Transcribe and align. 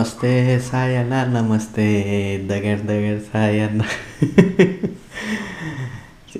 నమస్తే 0.00 0.60
సాయి 0.60 0.96
అన్న 0.96 1.24
నమస్తే 1.24 1.84
దగ్గర 2.50 2.76
దగ్గర 2.76 3.20
సాయి 3.32 3.60
అన్న 3.60 3.82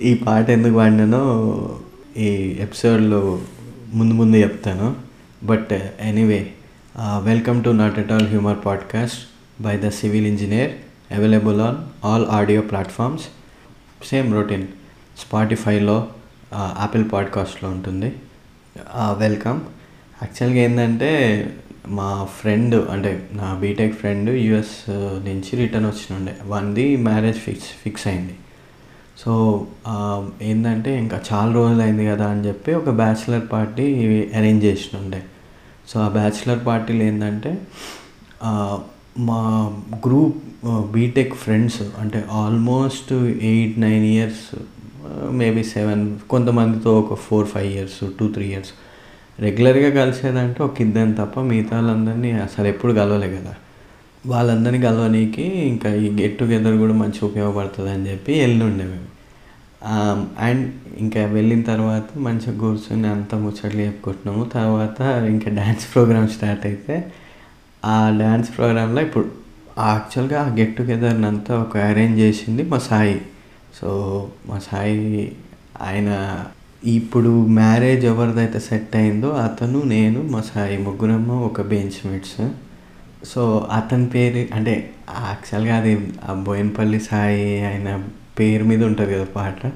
ఈ 0.02 0.14
పాట 0.14 0.50
ఎందుకు 0.50 0.74
పాడినానో 0.74 1.22
ఈ 2.16 2.56
ఎపిసోడ్లో 2.60 3.42
ముందు 3.92 4.14
ముందు 4.14 4.36
చెప్తాను. 4.36 4.96
But 5.42 5.68
anyway 6.00 6.50
welcome 7.23 7.64
to 7.64 7.70
not 7.70 7.98
at 7.98 8.12
all 8.12 8.28
humour 8.28 8.56
podcast 8.66 9.18
by 9.61 9.77
the 9.77 9.88
civil 9.88 10.27
engineer 10.27 10.70
available 11.14 11.61
on 11.61 12.06
all 12.06 12.27
audio 12.27 12.61
platforms 12.61 13.24
same 14.06 14.34
routine 14.34 14.66
స్పాటిఫైలో 15.19 16.08
Apple 16.55 17.05
పాడ్కాస్ట్లో 17.12 17.70
ఉంటుంది. 17.70 18.12
Uh, 18.77 19.19
వెల్కమ్ 19.19 19.61
యాక్చువల్గా 20.22 20.58
ఏంటంటే 20.58 21.11
మా 21.89 22.29
ఫ్రెండ్ 22.41 22.75
అంటే 22.91 23.11
నా 23.34 23.48
బీటెక్ 23.61 23.95
ఫ్రెండ్ 23.95 24.30
యుఎస్ 24.30 24.75
నుంచి 25.29 25.51
రిటర్న్ 25.62 25.87
వచ్చినుండే. 25.87 26.34
వన్ది 26.47 26.97
మ్యారేజ్ 26.97 27.37
ఫిక్స్ 27.37 27.70
ఫిక్స్ 27.83 28.06
అయింది. 28.06 28.34
సో 29.19 29.33
ఏంటంటే 30.43 30.98
ఇంకా 30.98 31.20
చాలా 31.33 31.53
రోజులు 31.53 31.83
అయింది 31.83 32.06
కదా 32.06 32.27
అని 32.30 32.43
చెప్పి 32.48 32.75
ఒక 32.75 32.91
బ్యాచిలర్ 32.91 33.53
పార్టీ 33.53 33.87
అరేంజ్ 34.39 34.65
చేసినుండే. 34.65 35.23
సో 35.89 36.01
ఆ 36.01 36.09
బ్యాచిలర్ 36.09 36.66
పార్టీలు 36.66 37.03
ఏంటంటే 37.03 37.53
మా 39.19 39.41
గ్రూప్ 40.06 40.37
బీటెక్ 40.92 41.34
ఫ్రెండ్స్ 41.34 41.83
అంటే 42.01 42.25
almost 42.31 43.12
eight 43.53 43.78
nine 43.78 44.05
years 44.05 44.44
maybe 45.31 45.65
seven 45.65 46.19
కొంతమందితో 46.19 47.00
ఒక 47.00 47.15
four 47.15 47.47
five 47.47 47.72
years 47.72 48.00
two 48.20 48.33
three 48.33 48.47
years 48.48 48.72
రెగ్యులర్గా 49.41 49.91
కలిసేదంటే 50.00 50.60
ఒక 50.62 50.80
ఇద్దరిని 50.80 51.14
తప్ప 51.14 51.41
మిగతా 51.50 51.74
వాళ్ళందరినీ 51.77 52.30
అసలు 52.46 52.66
ఎప్పుడు 52.66 52.92
కలవలే 52.92 53.28
కదా. 53.36 53.52
వాళ్ళందరినీ 54.27 54.80
కలవనీకి 54.86 55.44
ఇంకా 55.72 55.91
ఈ 56.05 56.08
గెట్ 56.20 56.36
టుగెదర్ 56.38 56.77
కూడా 56.77 56.94
మంచిగా 56.94 57.27
ఉపయోగపడుతుంది 57.30 57.91
అని 57.91 58.05
చెప్పి 58.10 58.32
వెళ్ళుండే 58.41 58.84
మేము. 58.84 59.06
అండ్ 60.38 60.64
ఇంకా 60.98 61.20
వెళ్ళిన 61.36 61.62
తర్వాత 61.62 62.19
మంచిగా 62.19 62.55
కూర్చొని 62.58 63.08
అంతా 63.08 63.38
ముచ్చట్లు 63.38 63.80
చెప్పుకుంటున్నాము. 63.80 64.42
తర్వాత 64.56 65.00
ఇంకా 65.34 65.50
డ్యాన్స్ 65.50 65.86
ప్రోగ్రామ్ 65.94 66.28
స్టార్ట్ 66.28 66.66
అయితే 66.66 66.97
ఆ 67.84 67.97
డ్యాన్స్ 68.19 68.50
ప్రోగ్రాంలో 68.56 69.02
ఇప్పుడు 69.02 69.27
యాక్చువల్గా 69.78 70.38
ఆ 70.42 70.48
గెట్ 70.54 70.77
టుగెదర్ని 70.77 71.27
అంతా 71.27 71.52
ఒక 71.62 71.77
అరేంజ్ 71.91 72.19
చేసింది 72.19 72.62
మా 72.62 72.78
సాయి. 72.91 73.19
సో 73.80 73.88
మా 74.48 74.58
సాయి 74.58 75.32
ఆయన 75.80 76.10
ఇప్పుడు 76.84 77.47
మ్యారేజ్ 77.47 78.05
ఎవరిదైతే 78.05 78.59
సెట్ 78.59 78.97
అయిందో 78.97 79.28
అతను 79.28 79.83
నేను 79.83 80.23
మా 80.23 80.41
సాయి 80.41 80.78
ముగ్గురమ్మ 80.78 81.33
ఒక 81.33 81.61
బెంచ్ 81.62 81.98
మేట్స్. 82.06 82.48
సో 83.27 83.69
అతని 83.72 84.06
పేరు 84.06 84.55
అంటే 84.56 84.91
యాక్చువల్గా 85.28 85.77
అది 85.77 85.92
ఆ 86.28 86.33
బోయినపల్లి 86.33 87.00
సాయి 87.00 87.67
ఆయన 87.67 88.05
పేరు 88.39 88.64
మీద 88.64 88.84
ఉంటుంది 88.84 89.14
కదా 89.14 89.27
పాట. 89.37 89.72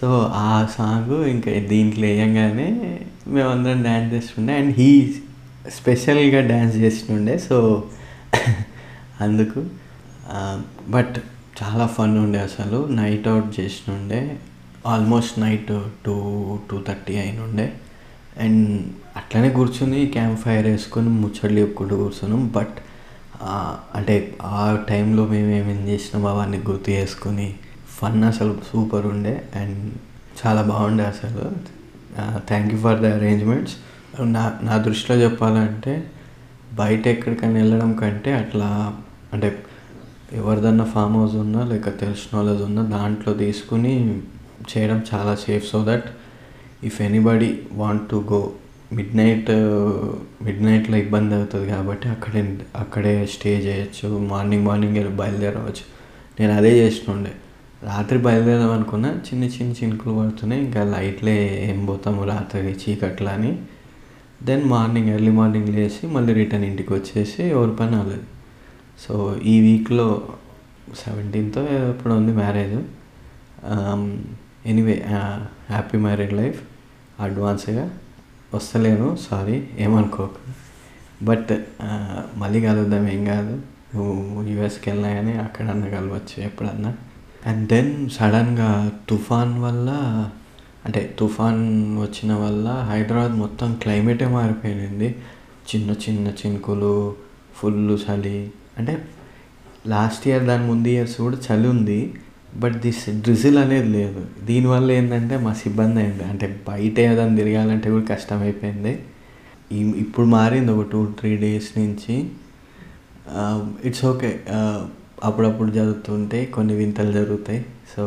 సో 0.00 0.08
ఆ 0.34 0.68
సాంగ్ 0.78 1.26
ఇంకా 1.26 1.52
దీంట్లో 1.68 2.06
వేయంగానే 2.06 2.98
మేమందరం 3.28 3.82
డ్యాన్స్ 3.82 4.14
చేస్తుండే. 4.14 4.52
అండ్ 4.52 4.74
హీ 4.78 5.14
స్పెషల్గా 5.70 6.40
డ్యాన్స్ 6.46 6.76
చేస్తుండే. 6.76 7.38
సో 7.38 7.84
అందుకు 9.20 9.64
బట్ 10.88 11.16
చాలా 11.62 11.86
ఫన్ 11.86 12.18
ఉండే 12.18 12.38
అసలు. 12.38 12.88
Night 12.90 13.28
out 13.28 13.60
చేసినుండే 13.60 14.38
almost 14.92 15.34
night 15.38 15.72
two 16.06 16.16
two 16.70 16.76
thirty 16.88 17.14
అయినుండే. 17.16 17.66
And 18.44 18.64
అట్లనే 19.18 19.50
కూర్చొని 19.50 20.00
క్యాంప్ 20.16 20.40
ఫైర్ 20.40 20.66
వేసుకొని 20.66 21.10
ముచ్చట్లు 21.22 21.58
చెప్పుకుంటూ 21.60 21.94
కూర్చున్నాం. 21.96 22.42
బట్ 22.56 22.76
అంటే 23.98 24.14
ఆ 24.56 24.60
టైంలో 24.88 25.22
మేము 25.26 25.50
ఏమేమి 25.58 25.86
చేసినాం 25.92 26.26
అవన్నీ 26.26 26.58
గుర్తు 26.68 26.90
చేసుకొని 26.90 27.48
ఫన్ 27.98 28.24
అసలు 28.24 28.52
సూపర్ 28.70 29.06
ఉండే. 29.06 29.34
అండ్ 29.60 29.80
చాలా 30.40 30.62
బాగుండే 30.72 31.04
అసలు. 31.04 31.44
Thank 32.50 32.70
you 32.74 32.78
for 32.80 33.00
the 33.02 33.06
arrangements 33.18 33.74
నా 34.36 34.44
నా 34.62 34.74
దృష్టిలో 34.86 35.16
చెప్పాలంటే 35.24 35.94
బయట 36.72 37.02
ఎక్కడికైనా 37.06 37.58
వెళ్ళడం 37.60 37.90
కంటే 37.92 38.30
అట్లా 38.32 38.68
అంటే 39.32 39.48
ఎవరిదన్నా 40.32 40.84
ఫామ్ 40.84 41.16
హౌస్ 41.16 41.34
ఉన్నా 41.42 41.60
లేక 41.64 41.88
తెలిసిన 42.00 42.32
వాళ్ళది 42.38 42.62
ఉన్నా 42.62 42.82
దాంట్లో 42.96 43.32
తీసుకుని 43.34 43.94
చేయడం 44.78 45.04
చాలా 45.14 45.34
safe 45.34 45.70
so 45.70 45.84
that 45.88 46.04
if 46.84 47.02
anybody 47.02 47.62
want 47.72 48.10
to 48.10 48.24
go 48.32 48.52
midnight 49.16 49.50
mid 50.44 50.62
నైట్లో 50.62 50.96
ఇబ్బంది 50.96 51.34
అవుతుంది 51.34 51.66
కాబట్టి 51.70 52.08
అక్కడే 52.08 52.58
అక్కడే 52.76 53.26
స్టే 53.26 53.58
చేయొచ్చు. 53.58 54.18
మార్నింగ్ 54.18 54.66
మార్నింగ్ 54.66 55.16
బయలుదేరవచ్చు. 55.16 55.84
నేను 56.40 56.52
అదే 56.52 56.72
చేస్తుండే. 56.78 57.32
రాత్రి 57.82 58.18
బయలుదేరదాం 58.18 58.72
అనుకున్నా. 58.72 59.08
చిన్న 59.08 59.44
చిన్న 59.44 59.84
చినుకులు 59.84 60.14
పడుతున్నాయి. 60.14 60.64
ఇంకా 60.64 60.84
లైట్లే 60.84 61.66
ఏం 61.70 61.86
పోతాము 61.86 62.24
రాత్రి 62.24 62.62
చీకట్లా 62.62 63.30
అని. 63.30 63.58
దెన్ 64.42 64.64
మార్నింగ్ 64.64 65.08
ఎర్లీ 65.08 65.30
మార్నింగ్ 65.30 65.68
లేచి 65.68 66.06
మళ్ళీ 66.06 66.32
రిటర్న్ 66.32 66.66
ఇంటికి 66.66 66.92
వచ్చేసి 66.92 67.42
ఎవరి 67.42 67.76
పని 67.76 67.96
అవ్వలేదు 67.96 68.22
సో 69.08 69.36
ఈ 69.44 69.60
వీక్లో 69.60 70.28
సెవెంటీన్తో 71.06 71.62
ఎప్పుడు 71.62 72.14
ఉంది 72.14 72.32
marriage 72.32 72.78
anyway 74.66 75.06
happy 75.70 75.98
married 75.98 76.32
life 76.32 76.62
అడ్వాన్స్గా 77.20 77.98
వస్తలేను 78.54 79.16
సారీ 79.30 79.68
ఏమనుకోకు. 79.78 80.40
బట్ 81.24 81.50
uh, 81.50 82.22
మళ్ళీ 82.36 82.60
కలుద్దాం 82.60 83.08
ఏం 83.08 83.24
కాదు. 83.24 83.54
నువ్వు 83.94 84.42
యూఎస్కి 84.42 84.90
వెళ్ళినా 84.90 85.14
కానీ 85.14 85.32
అక్కడన్నా 85.32 85.86
కలవచ్చు 85.86 86.44
ఎప్పుడన్నా. 86.44 86.94
అండ్ 87.46 87.68
దెన్ 87.68 88.10
సడన్గా 88.10 88.92
తుఫాన్ 89.08 89.58
వల్ల 89.58 89.90
అంటే 90.84 91.16
తుఫాన్ 91.18 91.62
వచ్చిన 91.98 92.32
వల్ల 92.34 92.68
హైదరాబాద్ 92.90 93.32
మొత్తం 93.32 93.74
క్లైమేటే 93.74 94.26
మారిపోయింది. 94.26 95.08
చిన్న 95.68 95.90
చిన్న 95.90 96.28
చినుకులు 96.28 97.14
ఫుల్ 97.54 97.98
చలి. 98.04 98.50
అంటే 98.78 99.04
లాస్ట్ 99.86 100.28
ఇయర్ 100.28 100.44
దాని 100.44 100.66
ముందు 100.66 100.88
ఇయర్స్ 100.88 101.20
కూడా 101.20 101.36
చలి 101.36 101.68
ఉంది. 101.68 102.14
బట్ 102.62 102.76
దిస్ 102.84 103.02
డ్రిజిల్ 103.24 103.58
అనేది 103.64 103.88
లేదు. 103.98 104.22
దీనివల్ల 104.48 104.88
ఏంటంటే 104.98 105.36
మా 105.44 105.52
ఇబ్బంది 105.70 105.98
అయింది. 106.02 106.24
అంటే 106.30 106.46
బయట 106.68 106.96
ఏదైనా 107.06 107.34
తిరగాలంటే 107.40 107.88
కూడా 107.94 108.06
కష్టం 108.14 108.40
అయిపోయింది 108.46 108.94
ఇప్పుడు 110.04 110.26
మారింది 110.34 110.70
ఒక 110.76 110.84
టూ 110.92 111.00
త్రీ 111.20 111.30
డేస్ 111.44 111.70
నుంచి. 111.78 112.14
ఇట్స్ 113.88 114.04
ఓకే 114.10 114.30
అప్పుడప్పుడు 115.26 115.70
జరుగుతుంటే 115.78 116.38
కొన్ని 116.54 116.74
వింతలు 116.80 117.12
జరుగుతాయి. 117.18 117.60
సో 117.92 118.04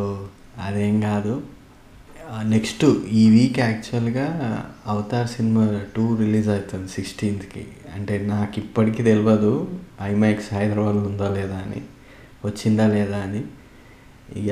అదేం 0.66 0.96
కాదు. 1.10 1.34
నెక్స్ట్ 2.54 2.84
ఈ 3.22 3.24
వీక్ 3.36 3.60
యాక్చువల్గా 3.68 4.26
అవతార్ 4.94 5.30
సినిమా 5.36 5.64
టూ 5.96 6.04
రిలీజ్ 6.22 6.50
అవుతుంది 6.56 6.90
సిక్స్టీన్త్కి 6.96 7.64
అంటే 7.96 8.16
నాకు 8.34 8.56
ఇప్పటికీ 8.64 9.02
తెలియదు 9.10 9.54
ఐమాక్స్ 10.10 10.50
హైదరాబాద్లో 10.58 11.06
ఉందా 11.12 11.30
లేదా 11.38 11.58
అని 11.66 11.82
వచ్చిందా 12.48 12.86
లేదా 12.98 13.18
అని. 13.28 13.42
ఇక 14.38 14.52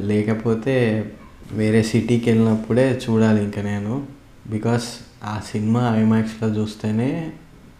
లేకపోతే 0.00 1.04
వేరే 1.52 1.82
సిటీకి 1.82 2.30
వెళ్ళినప్పుడే 2.30 3.00
చూడాలి 3.10 3.44
ఇంకా 3.44 3.62
నేను. 3.62 4.06
బికాస్ 4.50 4.88
ఆ 5.24 5.40
సినిమా 5.46 5.96
ఐమాక్స్లో 5.96 6.48
చూస్తేనే 6.48 7.32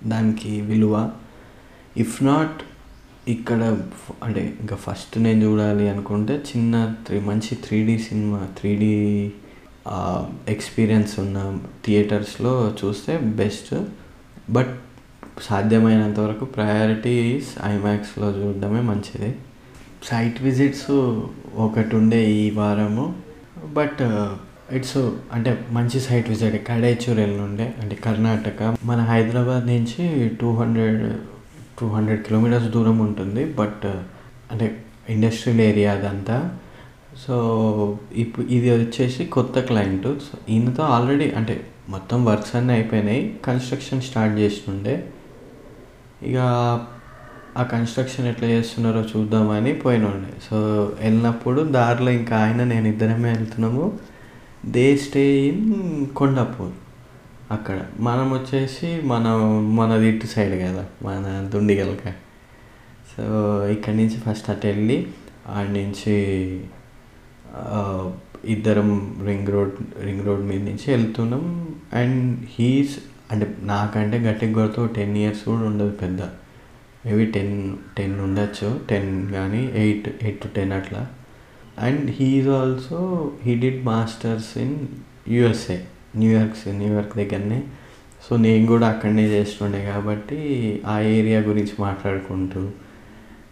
దానికి 0.06 0.60
విలువ. 0.60 1.10
ఇఫ్ 1.96 2.22
నాట్ 2.22 2.62
ఇక్కడ 3.28 3.78
అంటే 4.22 4.56
ఇంకా 4.60 4.76
ఫస్ట్ 4.76 5.18
నేను 5.18 5.44
చూడాలి 5.44 5.88
అనుకుంటే 5.88 6.34
చిన్న 6.34 6.94
త్రీ 7.06 7.20
మంచి 7.20 7.54
three 7.54 7.86
D 7.86 7.98
cinema 7.98 8.48
three 8.58 8.76
D 8.76 9.32
experience 10.48 11.18
ఉన్న 11.20 11.58
థియేటర్స్లో 11.84 12.74
చూస్తే 12.84 13.18
బెస్ట్ 13.18 13.84
బట్ 14.50 14.80
సాధ్యమైనంత 15.42 16.20
వరకు 16.20 16.44
ప్రయారిటీస్ 16.44 17.48
ఐమాక్స్లో 17.64 18.30
చూడడమే 18.30 18.80
మంచిది. 18.80 19.36
సైట్ 20.02 20.42
విజిట్స్ 20.42 20.90
ఒకటి 21.54 21.96
ఉండే 21.96 22.30
ఈ 22.30 22.50
వారము. 22.50 23.14
బట్ 23.72 24.02
ఇట్స్ 24.74 24.96
అంటే 25.32 25.64
మంచి 25.70 26.00
సైట్ 26.00 26.28
విజిట్. 26.28 26.66
కడైచూర్ 26.68 27.20
ఉండే 27.20 27.74
అంటే 27.82 27.94
కర్ణాటక. 27.94 28.76
మన 28.84 29.00
హైదరాబాద్ 29.00 29.66
నుంచి 29.66 30.28
two 30.28 30.54
hundred 30.54 31.16
two 31.80 31.88
hundred 31.88 32.24
kilometres 32.24 32.68
దూరం 32.68 32.98
ఉంటుంది. 32.98 33.44
బట్ 33.44 33.86
అంటే 34.52 34.84
ఇండస్ట్రియల్ 35.08 35.60
ఏరియా 35.60 35.92
అదంతా. 35.92 36.58
సో 37.26 37.98
ఇప్పుడు 38.12 38.46
ఇది 38.46 38.70
వచ్చేసి 38.70 39.24
కొత్త 39.24 39.60
క్లయింట్. 39.60 40.02
సో 40.02 40.38
ఈయనతో 40.48 40.82
ఆల్రెడీ 40.82 41.30
అంటే 41.30 41.66
మొత్తం 41.88 42.24
వర్క్స్ 42.24 42.56
అన్నీ 42.56 42.72
అయిపోయినాయి. 42.72 43.40
కన్స్ట్రక్షన్ 43.44 44.02
స్టార్ట్ 44.02 44.38
చేస్తుండే 44.38 45.08
ఇక 46.22 46.38
ఆ 47.58 47.62
కన్స్ట్రక్షన్ 47.62 48.26
ఎట్లా 48.26 48.48
చేస్తున్నారో 48.48 49.00
చూద్దామని 49.00 49.74
పోయినుండే 49.74 50.28
సో 50.50 50.56
వెళ్ళినప్పుడు 51.00 51.62
దారిలో 51.62 52.10
ఇంకా 52.10 52.36
ఆయన 52.36 52.64
నేను 52.64 52.88
ఇద్దరమే 52.88 53.32
వెళ్తున్నాము. 53.32 53.98
దే 54.66 54.96
స్టే 54.96 55.36
ఇన్ 55.36 56.06
కొండాపూర్ 56.06 56.72
అక్కడ. 57.50 57.80
మనం 58.00 58.30
వచ్చేసి 58.30 59.00
మనం 59.04 59.36
మనది 59.76 60.08
ఇటు 60.08 60.26
సైడ్ 60.26 60.54
కదా 60.62 60.86
మన 61.02 61.50
దుండిగలక. 61.54 62.14
సో 63.16 63.22
ఇక్కడి 63.68 63.96
నుంచి 63.96 64.16
ఫస్ట్ 64.16 64.50
అటు 64.50 64.66
వెళ్ళి 64.66 65.06
ఆడి 65.48 65.72
నుంచి 65.72 66.14
ఇద్దరం 68.44 69.16
రింగ్ 69.26 69.48
రోడ్ 69.48 70.04
రింగ్ 70.04 70.26
రోడ్ 70.26 70.40
మీద 70.40 70.60
నుంచి 70.60 70.90
వెళ్తున్నాం. 70.90 71.68
అండ్ 71.92 72.40
హీస్ 72.58 72.98
అంటే 73.32 73.54
నాకంటే 73.62 74.18
గట్టి 74.18 74.46
గొడతో 74.46 74.86
టెన్ 74.86 75.16
ఇయర్స్ 75.16 75.42
కూడా 75.44 75.60
ఉండదు 75.60 75.90
పెద్ద. 75.90 76.20
మేబీ 77.08 77.26
టెన్ 77.26 77.76
టెన్ 77.98 78.20
ఉండొచ్చు. 78.20 78.80
టెన్ 78.90 79.32
కానీ 79.32 79.62
ఎయిట్ 79.74 80.08
ఎయిట్ 80.22 80.40
టు 80.40 80.48
టెన్ 80.56 80.72
అట్లా. 80.72 81.06
And 81.78 82.10
he's 82.10 82.48
also 82.48 82.98
he 83.42 83.54
did 83.54 83.84
masters 83.84 84.58
in 84.58 84.76
USA 85.28 85.78
New York 86.16 86.68
New York 86.68 87.16
దగ్గరనే. 87.16 87.62
సో 88.28 88.36
నేను 88.36 88.66
కూడా 88.66 88.86
అక్కడనే 88.88 89.24
చేస్తుండే 89.28 89.84
కాబట్టి 89.84 90.38
ఆ 90.86 91.00
ఏరియా 91.00 91.40
గురించి 91.40 91.74
మాట్లాడుకుంటూ. 91.80 92.68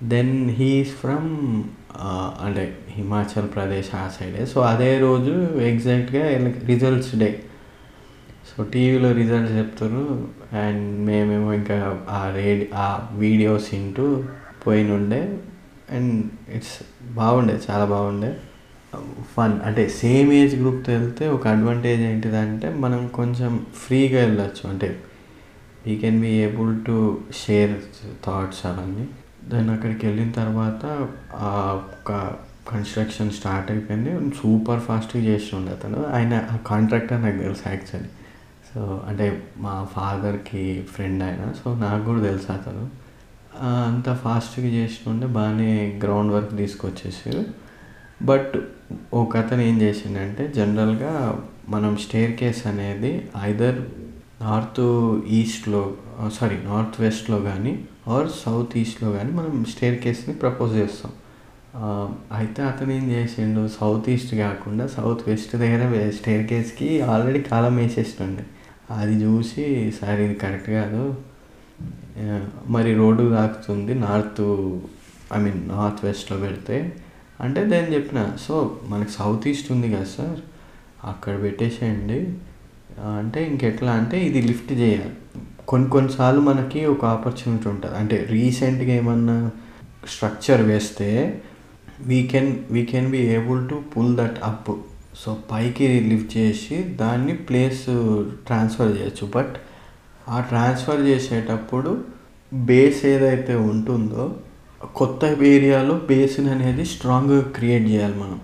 దెన్ 0.02 0.50
హీఈస్ 0.50 0.94
ఫ్రమ్ 1.02 1.28
అంటే 2.44 2.78
హిమాచల్ 2.90 3.48
ప్రదేశ్ 3.54 3.94
ఆ 3.94 4.08
సైడే. 4.08 4.46
సో 4.46 4.60
అదే 4.60 4.98
రోజు 4.98 5.34
ఎగ్జాక్ట్గా 5.70 6.24
రిజల్ట్స్ 6.66 7.14
డే. 7.16 7.30
సో 8.48 8.64
టీవీలో 8.64 9.12
రిజల్ట్స్ 9.12 9.54
చెప్తారు 9.56 10.28
అండ్ 10.52 11.06
మేమేమో 11.06 11.52
ఇంకా 11.52 11.98
ఆ 12.10 12.32
రేడి 12.34 12.68
ఆ 12.74 13.08
వీడియోస్ 13.12 13.74
వింటూ 13.74 14.24
పోయినుండే 14.66 15.38
అండ్ 15.90 16.24
ఇట్స్ 16.54 16.76
బాగుండే 17.14 17.60
చాలా 17.70 17.84
బాగుండే. 17.84 18.36
ఫన్ 19.36 19.60
అంటే 19.64 19.88
సేమ్ 19.88 20.32
ఏజ్ 20.32 20.54
గ్రూప్తో 20.56 20.92
వెళ్తే 20.92 21.28
ఒక 21.28 21.48
అడ్వాంటేజ్ 21.48 22.02
ఏంటిదంటే 22.02 22.74
మనం 22.74 23.08
కొంచెం 23.08 23.66
ఫ్రీగా 23.86 24.20
వెళ్ళొచ్చు. 24.24 24.70
అంటే 24.70 25.00
we 25.86 25.96
can 25.96 26.20
be 26.20 26.28
able 26.28 26.84
to 26.86 27.18
share 27.46 27.76
thoughts 28.26 28.66
అవన్నీ. 28.66 29.08
దెన్ 29.50 29.70
అక్కడికి 29.70 30.06
వెళ్ళిన 30.06 30.30
తర్వాత 30.30 31.08
ఆ 31.34 31.80
ఒక 31.92 32.12
కన్స్ట్రక్షన్ 32.68 33.30
స్టార్ట్ 33.30 33.70
అయిపోయింది. 33.70 34.12
సూపర్ 34.42 34.80
ఫాస్ట్గా 34.80 35.22
చేసి 35.22 35.56
ఉండే 35.56 35.72
అతను. 35.72 36.06
ఆయన 36.06 36.34
ఆ 36.52 36.56
కాంట్రాక్టర్ 36.66 37.22
నాకు 37.22 37.38
తెలుసు 37.38 37.62
యాక్చువల్లీ 37.66 38.10
సో 38.76 38.82
అంటే 39.08 39.26
మా 39.56 39.74
ఫాదర్కి 39.92 40.62
ఫ్రెండ్ 40.94 41.22
ఆయన. 41.24 41.42
సో 41.64 41.74
నాకు 41.74 42.04
కూడా 42.04 42.22
తెలుసు 42.22 42.48
అతను. 42.52 42.82
అంత 43.88 44.14
ఫాస్ట్గా 44.14 44.66
చేస్తుండే 44.66 45.26
బాగానే 45.26 46.00
గ్రౌండ్ 46.02 46.32
వర్క్ 46.32 46.56
తీసుకొచ్చేసారు. 46.56 47.44
బట్ 48.22 48.54
ఒక 49.14 49.36
అతను 49.36 49.60
ఏం 49.60 49.76
చేసిండంటే 49.80 50.52
జనరల్గా 50.56 51.12
మనం 51.68 51.96
స్టేర్ 51.96 52.32
కేస్ 52.40 52.66
అనేది 52.66 53.12
ఐదర్ 53.42 53.78
నార్త్ 54.40 54.82
ఈస్ట్లో 55.38 55.82
సారీ 56.38 56.56
నార్త్ 56.64 57.00
వెస్ట్లో 57.00 57.38
కానీ 57.38 57.72
ఆర్ 58.08 58.28
సౌత్ 58.44 58.76
ఈస్ట్లో 58.78 59.08
కానీ 59.12 59.32
మనం 59.32 59.64
స్టేర్ 59.64 59.96
కేస్ని 60.02 60.34
ప్రపోజ్ 60.34 60.74
చేస్తాం. 60.74 61.12
అయితే 62.36 62.60
అతను 62.62 62.92
ఏం 62.92 63.06
చేసిండు? 63.10 63.68
సౌత్ 63.80 64.10
ఈస్ట్ 64.10 64.34
కాకుండా 64.34 64.86
సౌత్ 64.96 65.24
వెస్ట్ 65.28 65.56
దగ్గర 65.56 66.10
స్టేర్ 66.10 66.46
కేస్కి 66.46 66.90
ఆల్రెడీ 67.12 67.40
కాలం 67.50 67.76
వేసేస్తుండే. 67.76 68.44
అది 68.90 69.14
చూసి 69.24 69.92
సార్ 70.00 70.20
ఇది 70.20 70.34
కరెక్ట్ 70.34 70.70
కాదు. 70.70 71.02
మరి 72.68 72.94
రోడ్డు 72.94 73.30
తాకుతుంది 73.34 73.94
నార్త్ 73.94 74.44
ఐ 75.36 75.40
మీన్ 75.42 75.68
నార్త్ 75.68 76.04
వెస్ట్లో 76.04 76.36
పెడితే. 76.38 76.96
అంటే 77.40 77.64
నేను 77.64 77.88
చెప్పిన 77.94 78.36
సో 78.40 78.80
మనకి 78.88 79.10
సౌత్ 79.10 79.48
ఈస్ట్ 79.48 79.72
ఉంది 79.72 79.88
కదా 79.94 80.04
సార్ 80.04 80.38
అక్కడ 81.04 81.42
పెట్టేసేయండి. 81.42 82.20
అంటే 83.00 83.44
ఇంకెట్లా 83.44 83.92
అంటే 83.92 84.18
ఇది 84.24 84.42
లిఫ్ట్ 84.42 84.72
చేయాలి. 84.72 85.14
కొన్ని 85.68 85.88
కొన్నిసార్లు 85.90 86.40
మనకి 86.40 86.84
ఒక 86.86 87.04
ఆపర్చునిటీ 87.04 87.68
ఉంటుంది. 87.68 87.94
అంటే 87.96 88.26
రీసెంట్గా 88.30 88.92
ఏమన్నా 88.92 89.50
స్ట్రక్చర్ 90.08 90.62
వేస్తే 90.62 91.40
we 92.00 92.22
can 92.26 92.56
we 92.70 92.84
can 92.84 93.10
be 93.10 93.18
able 93.18 93.68
to 93.68 93.82
pull 93.96 94.16
that 94.16 94.38
up 94.44 94.70
so 95.24 95.36
పైకి 95.52 96.00
లిఫ్ట్ 96.00 96.36
చేసి 96.36 96.82
దాన్ని 96.82 97.34
ప్లేస్ 97.34 97.84
ట్రాన్స్ఫర్ 98.46 98.98
చేయొచ్చు. 98.98 99.26
బట్ 99.34 99.56
ఆ 100.28 100.40
ట్రాన్స్ఫర్ 100.40 101.00
చేసేటప్పుడు 101.00 102.04
బేస్ 102.54 103.04
ఏదైతే 103.06 103.54
ఉంటుందో 103.54 104.36
కొత్త 104.94 105.24
ఏరియాలో 105.42 106.00
బేసిన్ 106.08 106.48
అనేది 106.48 106.84
స్ట్రాంగ్గా 106.84 107.40
క్రియేట్ 107.40 107.88
చేయాలి 107.88 108.14
మనం. 108.14 108.40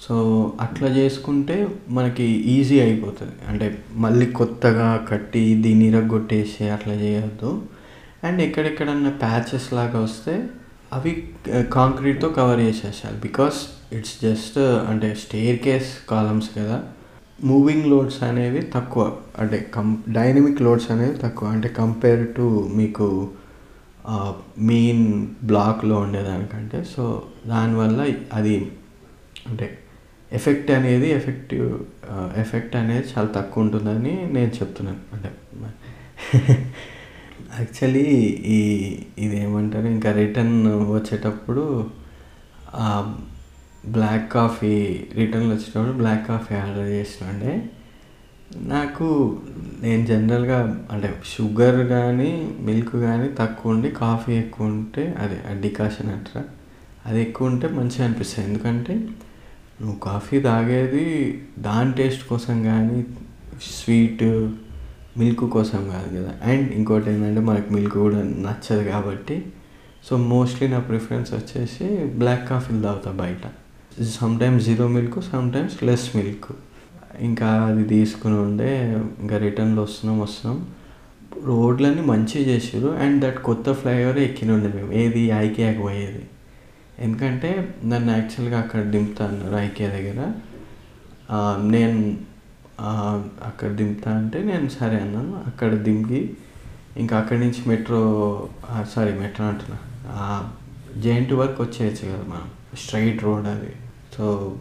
సో 0.00 0.16
అట్లా 0.60 0.88
చేసుకుంటే 0.88 1.68
మనకి 1.88 2.22
ఈజీ 2.22 2.80
అయిపోతుంది. 2.80 3.32
అంటే 3.48 3.84
మళ్ళీ 3.94 4.26
కొత్తగా 4.26 5.06
కట్టి 5.08 5.54
దీన్ని 5.54 5.84
ఇరగొట్టేసి 5.84 6.68
అట్లా 6.68 6.94
చేయొద్దు. 6.94 7.62
అండ్ 8.24 8.42
ఎక్కడెక్కడన్నా 8.42 9.10
ప్యాచెస్ 9.10 9.72
లాగా 9.72 10.00
వస్తే 10.00 10.46
అవి 10.92 11.30
కాంక్రీట్తో 11.72 12.28
కవర్ 12.28 12.60
చేసేసాలి 12.60 13.20
బికాస్ 13.20 13.79
ఇట్స్ 13.96 14.16
జస్ట్ 14.22 14.58
uh, 14.58 14.76
అంటే 14.90 15.08
స్టేర్ 15.14 15.58
కేస్ 15.58 15.90
కాలమ్స్ 16.10 16.48
కదా. 16.58 16.76
మూవింగ్ 17.44 17.86
లోడ్స్ 17.86 18.22
అనేవి 18.22 18.62
తక్కువ. 18.74 19.02
అంటే 19.38 19.58
కం 19.74 19.86
డైనమిక్ 20.08 20.60
లోడ్స్ 20.62 20.90
అనేవి 20.90 21.14
తక్కువ. 21.18 21.48
అంటే 21.48 21.68
కంపేర్ 21.68 22.34
టు 22.36 22.46
మీకు 22.74 23.06
మెయిన్ 24.58 25.04
బ్లాక్లో 25.44 25.96
ఉండేదానికంటే. 26.00 26.84
సో 26.84 27.22
దానివల్ల 27.46 28.00
అది 28.32 28.54
అంటే 29.48 29.66
ఎఫెక్ట్ 30.32 30.70
అనేది 30.70 31.08
ఎఫెక్టివ్ 31.10 31.68
ఎఫెక్ట్ 32.38 32.76
అనేది 32.76 33.04
చాలా 33.12 33.28
తక్కువ 33.28 33.64
ఉంటుందని 33.64 34.14
నేను 34.32 34.52
చెప్తున్నాను. 34.60 35.02
అంటే 35.14 35.30
యాక్చువల్లీ 37.58 38.08
ఈ 38.56 38.58
ఇది 39.18 39.36
ఏమంటారు? 39.42 39.86
ఇంకా 39.86 40.10
రిటర్న్ 40.12 40.58
వచ్చేటప్పుడు 40.92 41.64
బ్లాక్ 43.86 44.32
కాఫీ 44.32 45.00
రిటర్న్లు 45.14 45.54
వచ్చేటప్పుడు 45.54 45.96
బ్లాక్ 45.96 46.28
కాఫీ 46.28 46.54
ఆర్డర్ 46.54 46.88
చేసినండే 46.88 47.62
నాకు 48.56 49.38
నేను 49.82 50.06
జనరల్గా 50.06 50.86
అంటే 50.92 51.14
షుగర్ 51.24 51.88
కానీ 51.88 52.54
మిల్క్ 52.60 52.92
కానీ 52.92 53.30
తక్కువ 53.38 53.72
ఉండి 53.72 53.90
కాఫీ 53.90 54.32
ఎక్కువ 54.32 54.66
ఉంటే 54.66 55.14
అదే 55.18 55.40
డికాషన్ 55.60 56.12
అంటారా? 56.12 56.44
అది 57.06 57.20
ఎక్కువ 57.20 57.48
ఉంటే 57.48 57.68
మంచిగా 57.68 58.04
అనిపిస్తుంది. 58.04 58.48
ఎందుకంటే 58.48 58.94
నువ్వు 59.80 59.96
కాఫీ 59.98 60.40
తాగేది 60.40 61.42
దాని 61.58 61.92
టేస్ట్ 61.92 62.28
కోసం 62.28 62.62
కానీ 62.62 63.04
స్వీట్ 63.62 64.50
మిల్క్ 65.18 65.40
కోసం 65.40 65.90
కాదు 65.90 66.22
కదా. 66.22 66.32
అండ్ 66.44 66.72
ఇంకోటి 66.72 67.10
ఏంటంటే 67.10 67.40
మనకు 67.40 67.72
మిల్క్ 67.72 67.94
కూడా 67.94 68.16
నచ్చదు 68.16 68.88
కాబట్టి 68.88 69.46
సో 70.04 70.16
మోస్ట్లీ 70.16 70.68
నా 70.68 70.78
ప్రిఫరెన్స్ 70.78 71.34
వచ్చేసి 71.34 72.04
బ్లాక్ 72.04 72.48
కాఫీలు 72.48 72.82
తాగుతా 72.82 73.10
బయట. 73.10 73.52
Sometimes 74.08 74.64
zero 74.64 74.88
milk 74.88 75.22
sometimes 75.24 75.82
less 75.84 76.16
milk 76.16 76.52
ఇంకా 77.20 77.48
అది 77.62 77.84
తీసుకుని 77.84 78.38
ఉండే 78.38 78.70
ఇంకా 79.18 79.36
రిటర్న్లో 79.38 79.82
వస్తున్నాం 79.82 80.20
వస్తున్నాం. 80.20 80.66
రోడ్లన్నీ 81.44 82.02
మంచిగా 82.02 82.44
చేసారు 82.50 82.88
అండ్ 82.88 83.24
దట్ 83.24 83.38
కొత్త 83.42 83.72
ఫ్లైఓవర్ 83.72 84.18
ఎక్కిన 84.18 84.52
ఉండే 84.52 84.68
మేము. 84.76 84.92
ఏది? 84.92 85.20
ఐకేయాకి 85.20 85.78
పోయేది. 85.78 86.22
ఎందుకంటే 86.98 87.74
నన్ను 87.84 88.10
యాక్చువల్గా 88.12 88.58
అక్కడ 88.58 88.82
దింపుతా 88.82 89.26
అన్నారు 89.26 89.56
ఐకే 89.56 89.86
దగ్గర 89.88 90.20
నేను 91.72 92.18
అక్కడ 93.46 93.70
దింపుతా 93.70 94.16
అంటే 94.18 94.42
నేను 94.42 94.68
సరే 94.68 94.96
అన్నాను. 94.96 95.42
అక్కడ 95.46 95.74
దింపి 95.74 96.36
ఇంకా 96.96 97.18
అక్కడి 97.18 97.40
నుంచి 97.40 97.62
మెట్రో 97.66 98.00
సారీ 98.94 99.12
మెట్రో 99.12 99.46
అంటున్నా. 99.46 99.78
జెయింట్ 100.96 101.32
వరకు 101.32 101.62
వచ్చేయచ్చు 101.62 102.04
కదా 102.08 102.24
మనం. 102.28 102.48
స్ట్రైట్ 102.76 103.24
రోడ్ 103.24 103.46
అది. 103.46 103.72
సో 104.16 104.56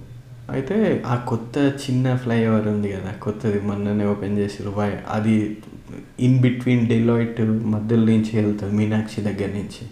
అయితే 0.51 1.03
ఆ 1.07 1.15
కొత్త 1.15 1.57
చిన్న 1.57 2.15
ఫ్లైఓవర్ 2.15 2.67
ఉంది 2.67 2.91
కదా 2.91 3.11
కొత్తది 3.11 3.59
మొన్ననే 3.61 4.05
ఓపెన్ 4.05 4.37
చేసిర్రు. 4.37 4.71
వై 4.71 4.91
అది 5.09 5.57
ఇన్ 6.19 6.39
బిట్వీన్ 6.39 6.87
డెలాయిట్ 6.87 7.41
మధ్యలో 7.41 8.05
నుంచి 8.05 8.31
వెళ్తుంది 8.33 8.75
మీనాక్షి 8.75 9.21
దగ్గర 9.21 9.47
నుంచి. 9.47 9.83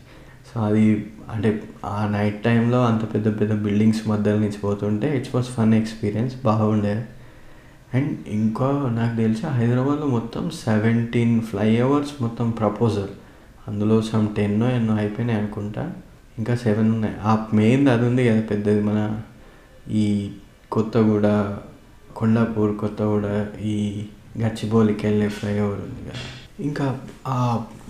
సో 0.50 0.62
అది 0.62 1.06
అంటే 1.32 1.64
ఆ 1.86 2.08
నైట్ 2.08 2.44
టైంలో 2.44 2.86
అంత 2.86 3.14
పెద్ద 3.14 3.40
పెద్ద 3.40 3.54
బిల్డింగ్స్ 3.54 4.08
మధ్యలో 4.08 4.40
నుంచి 4.40 4.58
పోతుంటే 4.58 5.18
ఇట్స్ 5.18 5.36
వాస్ 5.36 5.48
ఫన్ 5.48 5.74
ఎక్స్పీరియన్స్ 5.74 6.36
బాగుండే. 6.44 7.06
అండ్ 7.94 8.18
ఇంకా 8.28 8.66
నాకు 9.02 9.18
తెలిసి 9.18 9.46
హైదరాబాద్లో 9.46 10.06
మొత్తం 10.06 10.50
సెవెంటీన్ 10.50 11.42
ఫ్లైఓవర్స్ 11.42 12.22
మొత్తం 12.22 12.50
ప్రపోజల్. 12.50 13.10
అందులో 13.68 14.02
సమ్ 14.02 14.36
టెన్ 14.36 14.64
ఎన్నో 14.64 14.96
అయిపోయినాయి 14.96 15.40
అనుకుంటా. 15.40 15.92
ఇంకా 16.40 16.54
సెవెన్ 16.64 16.90
ఉన్నాయి. 16.96 17.16
ఆ 17.30 17.32
మెయిన్ 17.60 17.86
అది 17.94 18.06
ఉంది 18.10 18.24
కదా 18.30 18.42
పెద్దది 18.52 18.82
మన 18.90 19.00
ఈ 20.02 20.06
కొత్తగూడ 20.76 21.26
కొండాపూర్ 22.20 22.72
కొత్తగూడ 22.84 23.26
ఈ 23.74 23.76
గచ్చిబౌలికి 24.42 25.04
వెళ్ళే 25.08 25.28
ఫ్లైఓవర్ 25.38 25.82
ఉంది 25.88 26.02
కదా. 26.10 26.24
ఇంకా 26.68 26.86
ఆ 27.36 27.38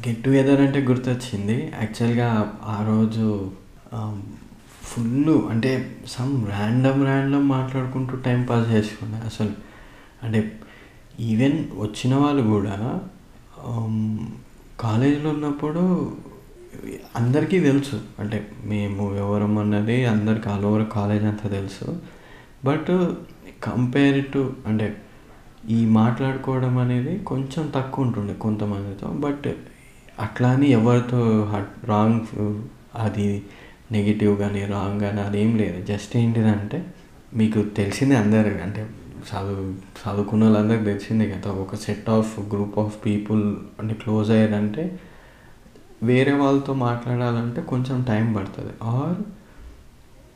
గెట్ 0.05 0.21
టుగెదర్ 0.25 0.61
అంటే 0.65 0.79
గుర్తొచ్చింది. 0.89 1.57
యాక్చువల్గా 1.81 2.29
ఆ 2.75 2.77
రోజు 2.91 3.27
um, 3.97 4.17
ఫుల్ 4.89 5.31
అంటే 5.51 5.71
సమ్ 6.13 6.33
ర్యాండమ్ 6.51 7.01
ర్యాండమ్ 7.07 7.47
మాట్లాడుకుంటూ 7.55 8.13
టైం 8.27 8.39
పాస్ 8.49 8.67
చేసుకున్నా. 8.75 9.17
అసలు 9.29 9.53
అంటే 10.23 10.39
ఈవెన్ 11.31 11.57
వచ్చిన 11.83 12.13
వాళ్ళు 12.23 12.43
కూడా 12.53 12.77
um, 13.69 13.97
కాలేజీలో 14.85 15.29
ఉన్నప్పుడు 15.29 15.83
అందరికీ 17.15 17.59
తెలుసు. 17.59 18.01
అంటే 18.19 18.37
మేము 18.63 19.17
ఎవరం 19.17 19.57
అన్నది 19.57 20.05
అందరికి 20.05 20.49
ఆల్ 20.49 20.65
ఓవర్ 20.65 20.85
కాలేజ్ 20.87 21.23
అంతా 21.23 21.49
తెలుసు. 21.49 21.87
బట్ 22.65 22.91
కంపేర్ 23.63 24.25
టు 24.33 24.53
అంటే 24.65 24.97
ఈ 25.69 25.85
మాట్లాడుకోవడం 25.85 26.77
అనేది 26.77 27.19
కొంచెం 27.19 27.71
తక్కువ 27.75 28.05
ఉంటుండే 28.05 28.33
కొంతమందితో. 28.33 29.07
బట్ 29.07 29.47
అట్లా 30.19 30.49
అని 30.49 30.67
ఎవరితో 30.71 31.51
రాంగ్ 31.85 32.21
అది 32.95 33.43
నెగిటివ్ 33.91 34.37
కానీ 34.39 34.65
రాంగ్ 34.65 34.99
కానీ 34.99 35.21
అదేం 35.21 35.57
లేదు. 35.57 35.85
జస్ట్ 35.85 36.17
ఏంటిదంటే 36.17 36.85
మీకు 37.33 37.61
తెలిసిందే 37.61 38.15
అందరు 38.15 38.63
అంటే 38.63 38.87
చదువు 39.29 39.63
చదువుకున్న 40.01 40.43
వాళ్ళందరికి 40.43 40.83
తెలిసిందే 40.83 41.31
కదా 41.31 41.51
ఒక 41.51 41.75
set 41.75 42.09
of 42.09 42.39
group 42.39 42.79
of 42.79 43.05
people 43.05 43.55
అంటే 43.79 43.93
క్లోజ్ 43.93 44.31
అయ్యారంటే 44.31 44.99
వేరే 46.03 46.33
వాళ్ళతో 46.33 46.73
మాట్లాడాలంటే 46.73 47.61
కొంచెం 47.61 48.03
టైం 48.03 48.33
పడుతుంది. 48.33 48.73
ఆర్ 48.83 49.17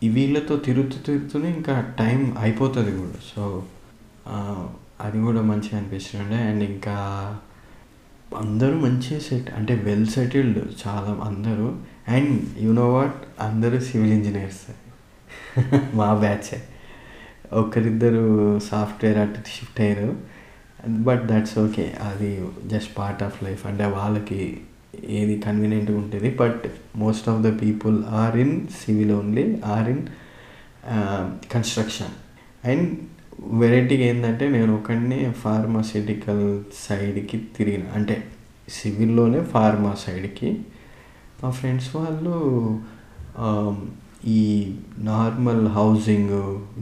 వీళ్ళతో 0.07 0.57
తిరుగుతూ 0.57 0.97
తిరుగుతూనే 0.97 1.49
ఇంకా 1.49 1.95
టైం 1.99 2.35
అయిపోతుంది 2.39 2.97
కూడా. 2.97 3.19
సో 3.35 3.63
అది 5.01 5.21
కూడా 5.21 5.41
మంచిగా 5.41 5.77
అనిపిస్తుండే. 5.77 6.35
అండ్ 6.35 6.63
ఇంకా 6.63 6.95
అందరూ 8.37 8.79
మంచిగా 8.79 9.19
సెట్ 9.19 9.51
అంటే 9.51 9.75
వెల్ 9.75 10.07
సెటిల్డ్ 10.07 10.57
చాలా 10.57 11.21
అందరూ. 11.23 11.75
అండ్ 12.07 12.59
యు 12.59 12.73
వాట్ 12.73 13.15
అందరూ 13.39 13.79
సివిల్ 13.79 14.13
ఇంజనీర్స్ 14.13 14.59
మా 15.95 16.13
బ్యాచే 16.13 16.63
ఒకరిద్దరు 17.53 18.59
సాఫ్ట్వేర్ 18.59 19.17
అటు 19.17 19.33
షిఫ్ట్ 19.33 19.81
అయ్యారు. 19.81 20.17
బట్ 20.89 21.23
దట్స్ 21.25 21.59
ఓకే 21.59 21.97
అది 22.01 22.47
జస్ట్ 22.65 22.97
పార్ట్ 22.97 23.23
ఆఫ్ 23.23 23.43
లైఫ్ 23.43 23.67
అంటే 23.67 23.85
వాళ్ళకి 23.85 24.61
ఏది 25.09 25.39
కన్వీనియంట్గా 25.39 25.97
ఉంటుంది 25.97 26.29
but 26.31 26.63
most 26.95 27.29
of 27.29 27.41
the 27.41 27.51
people 27.61 27.97
are 28.05 28.37
in 28.37 28.55
civil 28.85 29.11
only 29.11 29.45
are 29.65 29.89
in 29.89 30.03
construction 31.51 32.13
and 32.67 32.87
వెరైటీగా 33.53 34.05
ఏంటంటే 34.05 34.49
నేను 34.49 34.75
ఒకడిని 34.75 35.19
ఫార్మాసిటికల్ 35.31 36.45
సైడ్కి 36.87 37.37
తిరిగిన 37.57 37.83
అంటే 37.95 38.23
సివిల్లోనే 38.69 39.39
ఫార్మా 39.43 39.93
సైడ్కి 40.05 40.49
మా 41.43 41.49
ఫ్రెండ్స్ 41.49 41.89
వాళ్ళు 41.95 42.35
ఈ 44.27 44.41
normal 44.97 45.67
housing 45.67 46.35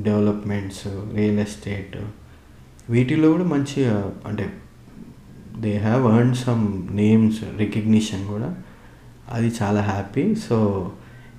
developments 0.04 0.88
real 1.16 1.40
estate 1.40 1.98
వీటిలో 2.90 3.32
కూడా 3.32 3.44
మంచిగా 3.44 4.14
అంటే 4.26 4.46
they 5.58 5.78
have 5.78 6.06
earn 6.06 6.36
some 6.36 6.96
names 6.96 7.40
recognition 7.58 8.28
కూడా. 8.28 8.56
అది 9.32 9.52
చాలా 9.62 9.82
హ్యాపీ 9.82 10.36
సో 10.36 10.92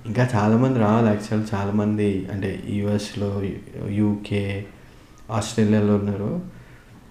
ఇంకా 0.05 0.29
చాలామంది 0.35 0.79
రావాలి 0.79 1.07
యాక్చువల్ 1.07 1.45
చాలామంది 1.53 2.29
అంటే 2.33 2.63
యుఎస్లో 2.69 3.43
యూకే 3.87 4.65
ఆస్ట్రేలియాలో 5.31 5.95
ఉన్నారు. 5.95 6.41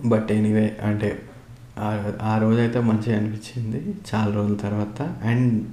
బట్ 0.05 0.33
ఎనీవే 0.33 0.77
అంటే 0.83 1.23
ఆ 2.23 2.39
రోజైతే 2.43 2.81
మంచిగా 2.81 3.19
అనిపించింది. 3.19 3.95
చాలా 4.15 4.35
రోజుల 4.35 4.57
తర్వాత. 4.57 5.03
అండ్ 5.03 5.65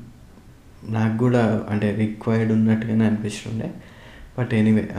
నాకు 0.90 1.18
కూడా 1.18 1.66
అంటే 1.70 1.96
రిక్వైర్డ్ 1.96 2.54
ఉన్నట్టుగానే 2.54 3.06
అనిపిస్తుండే. 3.06 3.74
బట్ 4.40 4.54
ఎనీవే 4.54 4.90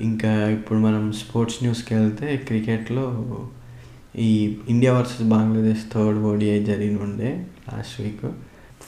ఇంకా 0.00 0.48
ఇప్పుడు 0.48 0.78
మనం 0.78 1.12
స్పోర్ట్స్ 1.12 1.58
న్యూస్కి 1.62 1.94
వెళ్తే 1.94 2.36
క్రికెట్లో 2.36 3.26
ఈ 4.20 4.56
India 4.68 4.92
versus 4.92 5.28
Bangladesh 5.28 5.84
third 5.92 6.18
ODI 6.18 6.64
జరిగి 6.64 6.96
ఉండే 6.96 7.46
లాస్ట్ 7.68 8.00
వీక్ 8.00 8.24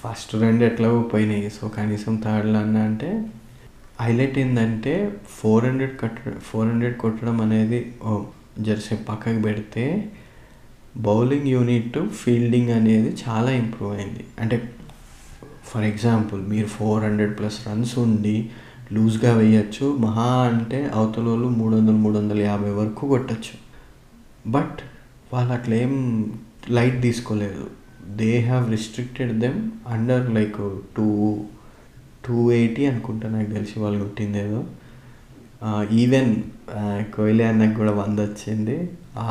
ఫస్ట్ 0.00 0.34
రెండు 0.34 0.64
ఎట్లా 0.64 0.88
పోయినాయి? 1.12 1.50
సో 1.50 1.68
కనీసం 1.68 2.14
థర్డ్లో 2.24 2.58
అన్న 2.58 2.76
అంటే 2.78 3.30
హైలైట్ 4.00 4.38
ఏంటంటే 4.38 5.12
ఫోర్ 5.28 5.64
హండ్రెడ్ 5.64 5.94
కట్ట 6.00 6.34
ఫోర్ 6.42 6.68
హండ్రెడ్ 6.68 6.96
కొట్టడం 6.96 7.40
అనేది 7.40 7.94
జెర్సీ 8.60 8.96
పక్కకు 9.08 9.42
పెడితే 9.42 10.12
బౌలింగ్ 10.96 11.46
యూనిట్ 11.46 11.98
ఫీల్డింగ్ 12.08 12.70
అనేది 12.70 13.16
చాలా 13.24 13.50
ఇంప్రూవ్ 13.50 13.92
అయింది. 13.96 14.24
అంటే 14.40 14.56
ఫర్ 15.64 15.84
ఎగ్జాంపుల్ 15.84 16.46
మీరు 16.46 16.66
ఫోర్ 16.66 17.04
హండ్రెడ్ 17.04 17.38
ప్లస్ 17.38 17.68
రన్స్ 17.68 17.98
ఉండి 17.98 18.50
లూజ్గా 18.92 19.34
వేయచ్చు 19.36 19.96
మహా 20.00 20.30
అంటే 20.52 20.90
అవతల 20.94 21.22
వాళ్ళు 21.22 21.48
మూడు 21.48 21.76
వందలు 21.76 21.96
మూడు 21.96 22.18
వందల 22.18 22.40
యాభై 22.40 22.70
వరకు 22.70 23.08
కొట్టచ్చు. 23.08 23.54
బట్ 24.50 24.80
వాళ్ళు 25.34 25.52
అట్లా 25.58 25.74
ఏం 25.84 25.94
లైట్ 26.76 26.98
తీసుకోలేదు. 27.06 27.64
They 28.20 28.30
have 28.48 28.64
restricted 28.76 29.32
them 29.44 29.60
under 29.94 30.26
like 30.36 30.60
two 30.96 31.06
two 32.26 32.36
eighty 32.58 32.82
అనుకుంటా 32.90 33.26
నాకు 33.36 33.50
తెలిసి 33.56 33.76
వాళ్ళు 33.82 33.98
కొట్టింది 34.04 34.38
ఏదో. 34.46 34.60
ఈవెన్ 36.02 36.30
కోహ్లీ 37.14 37.44
అన్నకు 37.50 37.74
కూడా 37.80 37.92
వంద 38.00 38.18
వచ్చింది. 38.28 38.76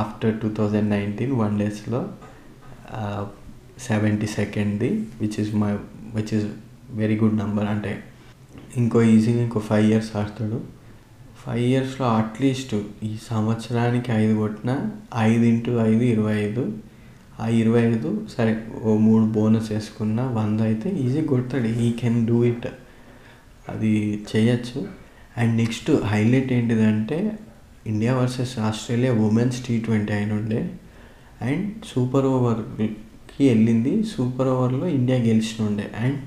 After 0.01 0.33
two 0.41 0.49
thousand 0.57 0.89
nineteen 0.95 1.33
one 1.43 1.55
డేస్లో 1.61 2.01
సెవెంటీ 3.87 4.27
సెకండ్ది 4.37 4.89
which 5.21 5.37
is 5.43 5.51
my 5.63 5.71
which 6.15 6.33
is 6.37 6.47
very 7.01 7.15
good 7.21 7.37
number 7.43 7.67
అంటే 7.73 7.91
ఇంకో 8.81 8.99
ఈజీగా 9.13 9.41
ఇంకో 9.47 9.59
ఫైవ్ 9.69 9.85
ఇయర్స్ 9.91 10.11
ఆడతాడు. 10.19 10.59
ఫైవ్ 11.45 11.59
ఇయర్స్లో 11.59 12.07
అట్లీస్ట్ 12.07 12.75
ఈ 13.03 13.15
సంవత్సరానికి 13.29 14.11
ఐదు 14.11 14.37
కొట్టిన 14.37 14.89
ఐదు 15.17 15.43
ఇంటూ 15.43 15.79
ఐదు 15.79 16.03
ఇరవై 16.03 16.35
ఐదు. 16.43 16.73
ఆ 17.39 17.47
ఇరవై 17.47 17.81
ఐదు 17.81 18.27
సరే 18.37 18.63
ఓ 18.83 18.97
మూడు 18.97 19.23
బోనస్ 19.23 19.71
వేసుకున్న 19.71 20.21
వంద 20.21 20.61
అయితే 20.61 20.89
ఈజీ 20.89 21.21
కొడతాడు. 21.21 21.67
ఈ 21.67 21.91
కెన్ 21.91 22.27
డూ 22.27 22.43
ఇట్ 22.43 22.67
అది 23.69 24.23
చేయొచ్చు. 24.35 24.87
అండ్ 25.37 25.57
నెక్స్ట్ 25.57 25.91
హైలైట్ 26.05 26.53
ఏంటిదంటే 26.53 27.39
India 27.87 28.15
versus 28.15 28.59
Australia 28.59 29.13
women's 29.13 29.67
T 29.67 29.79
twenty 29.79 30.13
అయిన 30.13 30.33
ఉండే. 30.33 30.69
అండ్ 31.41 31.73
సూపర్ 31.85 32.25
ఓవర్కి 32.25 33.47
వెళ్ళింది. 33.47 34.03
సూపర్ 34.03 34.47
ఓవర్లో 34.47 34.87
ఇండియా 34.87 35.17
గెలిచిన 35.17 35.65
ఉండే. 35.67 35.91
అండ్ 35.99 36.19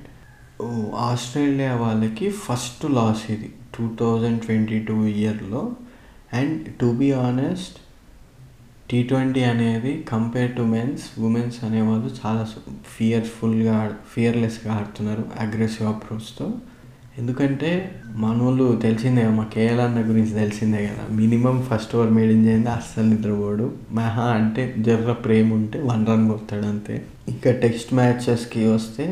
ఆస్ట్రేలియా 0.94 1.74
వాళ్ళకి 1.74 2.30
ఫస్ట్ 2.30 2.90
లాస్ 2.90 3.30
ఇది. 3.30 3.52
టూ 3.78 3.90
థౌజండ్ 4.00 4.40
ట్వంటీ 4.40 4.78
టూ 4.80 5.06
ఇయర్లో 5.06 5.72
and 6.32 6.74
to 6.80 6.86
be 6.86 7.12
honest 7.12 7.76
T 8.90 9.02
twenty 9.02 9.42
అనేది 9.44 10.04
కంపేర్ 10.08 10.56
టు 10.56 10.62
మెన్స్ 10.62 11.20
ఉమెన్స్ 11.20 11.64
అనేవాళ్ళు 11.64 12.10
చాలా 12.26 12.48
ఫియర్ఫుల్గా 12.96 13.96
ఫియర్లెస్గా 14.14 14.74
ఆడుతున్నారు 14.74 15.24
అగ్రెసివ్ 15.38 15.88
అప్రోచ్తో 15.88 16.52
ఎందుకంటే 17.18 17.70
మనోళ్ళు 18.16 18.78
తెలిసిందే 18.82 19.28
మా 19.28 19.44
కేఎల్ 19.44 19.80
అన్న 19.80 20.00
గురించి 20.00 20.30
తెలిసిందే 20.30 20.86
కదా 20.86 21.04
మినిమం 21.10 21.66
ఫస్ట్ 21.70 21.96
ఓవర్ 21.96 22.10
మేడిన్ 22.10 22.46
చేయండి 22.46 22.68
అస్సలు 22.68 23.06
నిద్రపోడు. 23.06 23.74
మహా 23.92 24.22
అంటే 24.22 24.74
జర్ర 24.78 25.12
ప్రేమ 25.12 25.54
ఉంటే 25.54 25.80
వన్ 25.82 26.06
రన్ 26.06 26.30
కొడతాడు 26.30 26.66
అంతే. 26.66 27.04
ఇంకా 27.28 27.52
టెక్స్ట్ 27.52 27.94
మ్యాచెస్కి 27.94 28.68
వస్తే 28.68 29.06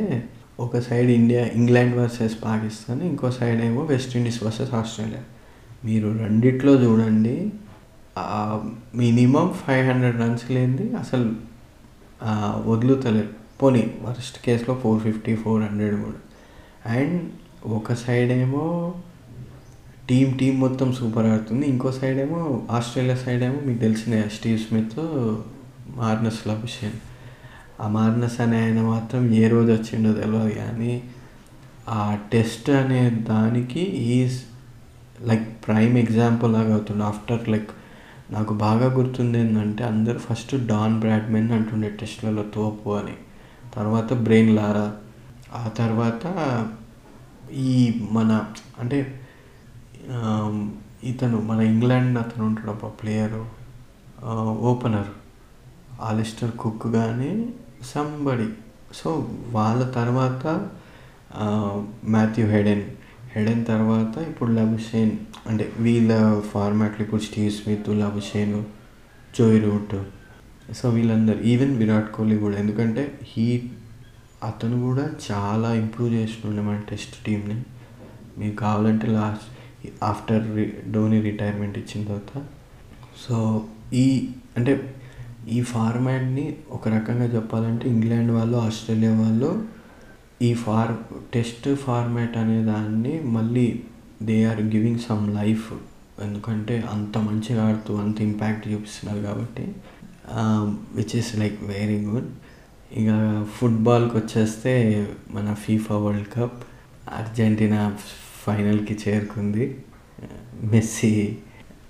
ఒక 0.61 0.78
side 0.78 1.11
India 1.11 1.46
England 1.46 1.96
versus 1.96 2.34
Pakistan 2.44 3.02
ఇంకో 3.02 3.30
సైడ్ 3.30 3.64
ఏమో 3.64 3.82
వెస్టిండీస్ 3.84 4.44
వర్సెస్ 4.44 4.75
ఆస్ట్రేలియా. 4.75 5.23
మీరు 5.84 6.08
రెండిట్లో 6.18 6.73
చూడండి 6.73 7.52
మినిమం 8.94 9.54
ఫైవ్ 9.66 9.88
హండ్రెడ్ 9.88 10.20
రన్స్ 10.20 10.50
లేనిది 10.50 10.96
అసలు 10.96 11.32
వదులుతలేరు. 12.70 13.28
పోనీ 13.62 13.94
వర్స్ట్ 14.02 14.44
కేసులో 14.44 14.80
ఫోర్ 14.82 15.02
ఫిఫ్టీ 15.02 15.37
ఫోర్ 15.37 15.62
హండ్రెడ్ 15.62 15.96
కూడా. 16.04 16.20
అండ్ 16.99 17.23
ఒక 17.66 17.92
సైడ్ 17.92 18.32
ఏమో 18.32 18.94
టీం 20.08 20.37
టీం 20.40 20.61
మొత్తం 20.61 20.92
సూపర్ 20.92 21.26
ఆడుతుంది. 21.26 21.66
ఇంకో 21.66 21.92
సైడ్ 21.92 22.18
ఏమో 22.18 22.66
ఆస్ట్రేలియా 22.70 23.16
సైడ్ 23.16 23.42
ఏమో 23.42 23.61
మీకు 23.66 23.78
తెలిసిన 23.78 24.23
స్టీవ్ 24.23 24.58
స్మిత్ 24.58 24.99
మార్నస్ 25.96 26.49
లభిషన్ 26.49 26.92
ఆ 27.81 27.88
మార్నస్ 27.88 28.40
అనే 28.40 28.64
ఆయన 28.64 28.81
మాత్రం 28.83 29.35
ఏ 29.35 29.49
రోజు 29.49 29.73
వచ్చిండో 29.73 30.12
తెలియదు 30.12 30.50
కానీ 30.50 31.02
ఆ 31.88 32.19
టెస్ట్ 32.33 32.71
అనే 32.71 33.11
దానికి 33.11 33.81
ఈజ్ 33.81 34.43
లైక్ 35.21 35.66
ప్రైమ్ 35.66 35.99
ఎగ్జాంపుల్ 35.99 36.52
లాగా 36.52 36.73
అవుతుండే. 36.73 37.04
ఆఫ్టర్ 37.04 37.49
లైక్ 37.49 37.71
నాకు 38.31 38.54
బాగా 38.54 38.87
గుర్తుంది 38.95 39.38
ఏంటంటే 39.38 39.85
అందరు 39.85 40.19
ఫస్ట్ 40.19 40.66
డాన్ 40.66 41.00
బ్రాడ్మెన్ 41.00 41.50
అంటుండే 41.52 41.88
టెస్ట్లలో 42.00 42.45
తోపు 42.54 42.90
అని. 42.90 43.16
తర్వాత 43.75 44.12
బ్రెయిన్ 44.12 44.57
లారా. 44.57 44.87
ఆ 45.54 45.69
తర్వాత 45.69 46.25
ఈ 47.52 48.02
మన 48.12 48.45
అంటే 48.78 49.21
ఇతను 51.04 51.40
మన 51.40 51.61
ఇంగ్లాండ్ 51.61 52.19
అతను 52.19 52.47
ఉంటాడు 52.47 52.71
ఒక 52.71 52.93
ప్లేయరు 53.02 53.47
ఓపెనర్ 54.61 55.07
ఆలిస్టర్ 56.00 56.50
కుక్ 56.50 56.87
కానీ 56.93 57.49
సంబడి 57.93 58.49
సో 58.99 59.11
వాళ్ళ 59.57 59.83
తర్వాత 59.99 60.45
మాథ్యూ 62.14 62.47
హెడెన్ 62.55 62.85
హెడెన్ 63.35 63.62
తర్వాత 63.67 64.14
ఇప్పుడు 64.31 64.50
లబుషేన్ 64.53 65.14
అంటే 65.49 65.64
వీళ్ళ 65.79 66.12
ఫార్మాట్లో 66.53 67.03
ఇప్పుడు 67.05 67.23
Steve 67.29 67.53
Smith 67.53 67.88
Labuschagne 68.03 68.55
Joe 69.38 69.59
Root 69.64 69.97
so 70.79 70.88
వీళ్ళందరూ 70.88 71.41
ఈవెన్ 71.53 71.73
విరాట్ 71.81 72.11
కోహ్లీ 72.12 72.37
కూడా. 72.38 72.57
ఎందుకంటే 72.59 73.03
హీ 73.31 73.47
అతను 74.49 74.76
కూడా 74.87 75.05
చాలా 75.29 75.69
ఇంప్రూవ్ 75.83 76.11
చేస్తుండే 76.14 76.62
మన 76.62 76.79
టెస్ట్ 76.91 77.14
టీంని 77.26 77.57
మీకు 78.38 78.57
కావాలంటే 78.57 79.07
లాస్ట్ 79.19 79.49
ఆఫ్టర్ 80.03 80.45
ధోని 80.95 81.19
రిటైర్మెంట్ 81.21 81.76
ఇచ్చిన 81.79 82.00
తర్వాత. 82.05 82.33
సో 83.25 83.37
ఈ 84.03 84.07
అంటే 84.57 84.73
ఈ 85.52 85.62
ఫార్మాట్ని 85.62 86.56
ఒక 86.70 86.88
రకంగా 86.88 87.24
చెప్పాలంటే 87.24 87.88
ఇంగ్లాండ్ 87.88 88.32
వాళ్ళు 88.32 88.58
ఆస్ట్రేలియా 88.58 89.20
వాళ్ళు 89.20 89.64
ఈ 90.42 90.54
ఫార్ 90.54 90.92
టెస్ట్ 91.34 91.74
ఫార్మాట్ 91.74 92.36
అనే 92.36 92.64
దాన్ని 92.64 93.20
మళ్ళీ 93.20 93.82
they 94.22 94.44
are 94.44 94.60
giving 94.60 94.98
some 94.98 95.36
life 95.36 95.72
ఎందుకంటే 96.22 96.84
అంత 96.92 97.18
మంచిగా 97.18 97.68
ఆడుతూ 97.68 97.94
అంత 97.94 98.20
ఇంపాక్ట్ 98.20 98.68
చూపిస్తున్నారు 98.68 99.26
కాబట్టి 99.26 99.74
which 100.94 101.16
is 101.16 101.38
like 101.38 101.62
very 101.62 102.00
good 102.00 102.30
ఇక 102.96 103.10
ఫుట్బాల్కి 103.52 104.16
వచ్చేస్తే 104.16 105.06
మన 105.30 105.54
ఫీఫా 105.54 105.96
వరల్డ్ 105.96 106.28
కప్ 106.28 106.64
అర్జెంటీనా 107.18 107.96
ఫైనల్కి 108.46 108.98
చేరుకుంది. 109.08 109.78
మెస్సీ 110.62 111.38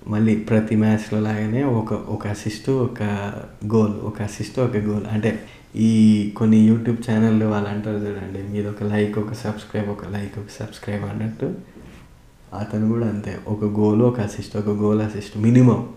మళ్ళీ 0.07 0.35
ప్రతి 0.35 0.75
మ్యాచ్లో 0.75 1.19
లాగానే 1.19 1.63
ఒక 1.63 1.93
ఒక 1.93 2.27
అసిస్ట్ 2.27 2.69
ఒక 2.69 3.03
గోల్ 3.65 3.95
ఒక 3.99 4.21
అసిస్ట్ 4.21 4.59
ఒక 4.59 4.77
గోల్ 4.77 5.05
అంటే 5.11 5.39
ఈ 5.75 5.89
కొన్ని 6.37 6.57
యూట్యూబ్ 6.57 6.99
ఛానళ్ళు 7.09 7.45
వాళ్ళు 7.45 7.69
అంటారు 7.69 7.97
చూడండి 7.97 8.41
మీరు 8.43 8.67
ఒక 8.69 8.83
లైక్ 8.83 9.17
ఒక 9.17 9.33
సబ్స్క్రైబ్ 9.33 9.89
ఒక 9.89 10.05
లైక్ 10.07 10.39
ఒక 10.39 10.51
సబ్స్క్రైబ్ 10.59 11.03
అన్నట్టు. 11.03 11.55
అతను 12.55 12.89
కూడా 12.89 13.07
అంతే 13.07 13.39
ఒక 13.47 13.63
గోల్ 13.63 14.01
ఒక 14.01 14.19
అసిస్ట్ 14.19 14.57
ఒక 14.57 14.69
గోల్ 14.69 15.01
అసిస్ట్ 15.01 15.37
మినిమం 15.37 15.89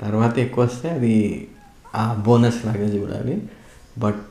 తర్వాత 0.00 0.38
ఎక్కువ 0.38 0.64
వస్తే 0.64 0.90
అది 0.90 1.48
ఆ 1.94 2.22
బోనస్ 2.26 2.60
లాగా 2.66 2.86
చూడాలి. 2.96 3.42
బట్ 3.98 4.22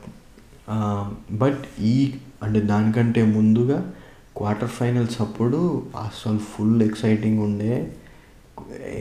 బట్ 1.32 1.82
ఈ 1.82 2.14
అంటే 2.42 2.60
దానికంటే 2.60 3.22
ముందుగా 3.22 3.92
క్వార్టర్ 4.36 4.68
ఫైనల్స్ 4.68 5.20
అప్పుడు 5.20 5.82
అసలు 5.96 6.38
ఫుల్ 6.38 6.82
ఎక్సైటింగ్ 6.82 7.38
ఉండే 7.38 7.74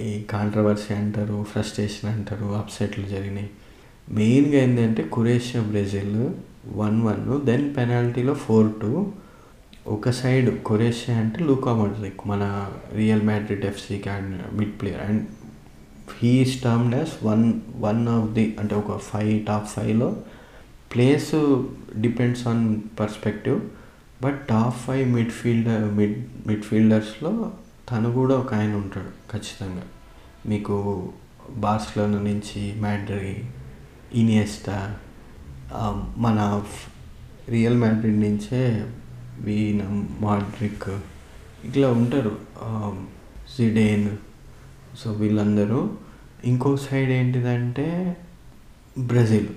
ఈ 0.03 0.23
కాంట్రవర్సీ 0.23 0.93
అంటారు 0.93 1.45
ఫ్రస్ట్రేషన్ 1.51 2.09
అంటారు 2.09 2.45
అప్సెట్లు 2.45 3.05
జరిగినాయి. 3.05 3.49
మెయిన్గా 4.11 4.63
ఏంటంటే 4.63 5.03
Croatia 5.03 5.63
Brazil 5.63 6.29
one 6.67 7.01
one 7.01 7.45
then 7.45 7.75
పెనాల్టీలో 7.77 8.33
four 8.33 8.71
two 8.81 9.07
ఒక 9.87 10.09
సైడ్ 10.09 10.59
కొరేషియా 10.59 11.17
అంటే 11.17 11.43
లూకా 11.43 11.73
మడ్రిక్ 11.73 12.27
మన 12.27 12.69
Real 12.95 13.21
Madrid 13.21 13.65
ఎఫ్సీకి 13.65 14.09
and 14.09 14.55
mid 14.55 14.81
player 14.81 15.01
and 15.01 15.23
he 16.19 16.45
stormed 16.45 16.95
as 16.95 17.25
one 17.25 17.53
one 17.75 18.07
of 18.07 18.31
the 18.31 18.55
అంటే 18.59 18.75
ఒక 18.75 18.97
ఫైవ్ 18.97 19.45
టాప్ 19.45 19.67
ఫైవ్లో 19.67 20.17
place 20.95 21.31
depends 22.01 22.47
on 22.47 22.77
perspective 22.99 23.61
but 24.23 24.47
top 24.47 24.77
five 24.77 25.09
midfielder 25.29 25.93
mid 25.93 26.27
mid 26.47 26.61
ఫీల్డర్స్లో 26.61 27.51
తను 27.91 28.09
కూడా 28.13 28.33
ఒక 28.41 28.53
ఆయన 28.53 28.73
ఉంటాడు 28.75 29.11
ఖచ్చితంగా. 29.31 29.85
మీకు 30.45 30.75
బార్స్లోన 31.63 32.15
నుంచి 32.27 32.61
మ్యాడ్రి 32.81 33.35
ఇనియస్టా 34.19 34.77
మన 36.17 36.63
రియల్ 37.49 37.77
మ్యాడ్రిడ్ 37.77 38.19
నుంచే 38.19 38.61
వీన 39.39 39.81
మాడ్రిక్ 40.19 40.89
ఇట్లా 41.67 41.87
ఉంటారు 41.91 42.33
సిడేన్ 43.55 44.09
సో 44.99 45.11
వీళ్ళందరూ. 45.11 45.79
ఇంకో 46.45 46.71
సైడ్ 46.85 47.11
ఏంటిదంటే 47.11 48.17
బ్రెజిల్. 48.99 49.47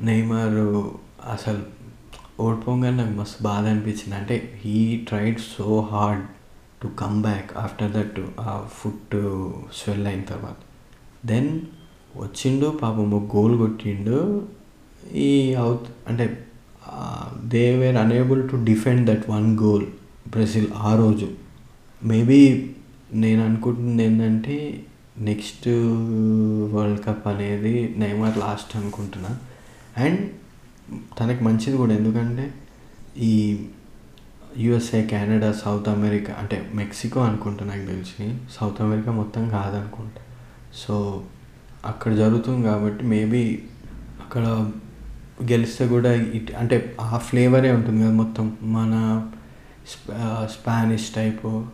నెయ్మర్ 0.00 0.58
అసలు 1.32 1.62
ఓడిపోగానే 2.40 2.96
నాకు 2.96 3.14
మస్తు 3.18 3.42
బాధ 3.42 3.64
అనిపించింది. 3.72 4.14
అంటే 4.14 4.36
he 4.64 4.76
tried 5.08 5.40
so 5.56 5.88
hard. 5.90 6.24
To 6.84 6.90
come 6.98 7.18
back 7.22 7.50
after 7.56 7.92
that 7.92 8.20
ఆ 8.40 8.52
ఫుట్ 8.72 9.16
స్వెల్ 9.76 10.06
అయిన 10.06 10.22
తర్వాత. 10.22 10.60
దెన్ 11.26 11.50
వచ్చిండు 12.16 12.66
పాపం 12.82 13.10
ఒక 13.10 13.36
గోల్ 13.36 13.54
కొట్టిండు. 13.58 14.18
ఈ 15.14 15.54
అవుట్ 15.54 15.86
అంటే 16.08 16.46
they 17.44 17.64
were 17.76 17.96
unable 17.96 18.42
to 18.50 18.56
defend 18.64 19.04
that 19.10 19.30
one 19.30 19.48
goal 19.58 19.86
Brazil 20.28 20.66
ఆ 20.76 20.96
రోజు. 20.96 21.28
మేబీ 22.04 22.40
నేను 23.12 23.44
అనుకుంటుంది 23.44 24.04
ఏంటంటే 24.04 24.56
నెక్స్ట్ 25.18 25.68
వరల్డ్ 26.74 27.02
కప్ 27.04 27.26
అనేది 27.28 27.94
నెయ్మర్ 27.98 28.38
లాస్ట్ 28.38 28.76
అనుకుంటున్నా. 28.76 29.32
అండ్ 29.96 30.20
తనకి 31.20 31.44
మంచిది 31.44 31.76
కూడా 31.76 31.94
ఎందుకంటే 31.94 32.54
ఈ 33.18 33.32
యుఎస్ఏ 34.58 35.06
కెనడా 35.06 35.52
సౌత్ 35.52 35.88
అమెరికా 35.88 36.34
అంటే 36.34 36.70
మెక్సికో 36.74 37.20
అనుకుంటా 37.20 37.64
నాకు 37.64 37.86
తెలిసి. 37.86 38.38
సౌత్ 38.52 38.80
అమెరికా 38.80 39.12
మొత్తం 39.12 39.48
కాదనుకుంటా. 39.48 40.22
సో 40.74 41.24
అక్కడ 41.84 42.14
జరుగుతుంది 42.14 42.66
కాబట్టి 42.66 43.04
మేబీ 43.04 43.62
అక్కడ 44.20 44.72
గెలిస్తే 45.42 45.88
కూడా 45.88 46.12
ఇట్ 46.12 46.52
అంటే 46.52 46.96
ఆ 47.00 47.18
ఫ్లేవరే 47.18 47.72
ఉంటుంది 47.72 48.04
కదా 48.04 48.12
మొత్తం. 48.12 48.56
మన 48.62 48.94
స్పానిష్ 50.44 51.14
టైపు 51.14 51.64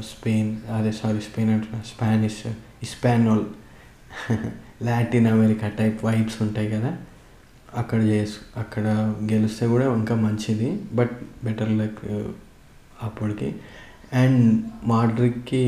స్పెయిన్ 0.00 0.56
అదే 0.78 0.92
సారీ 0.92 1.20
స్పెయిన్ 1.20 1.50
అంటున్నా 1.50 1.82
Spanish 1.82 2.42
Español 2.84 3.44
Latin 4.82 5.26
America 5.26 5.68
type 5.68 6.04
vibes 6.04 6.42
ఉంటాయి 6.42 6.70
కదా. 6.70 6.96
అక్కడ 7.76 8.00
చేసు 8.02 8.38
అక్కడ 8.58 8.86
గెలిస్తే 9.32 9.66
కూడా 9.66 9.94
ఇంకా 9.94 10.14
మంచిది 10.14 10.68
బట్ 10.92 11.10
బెటర్ 11.44 11.72
లైక్ 11.72 12.04
అప్పటికి. 13.02 13.54
అండ్ 14.12 14.64
మాడ్రిక్కి 14.84 15.62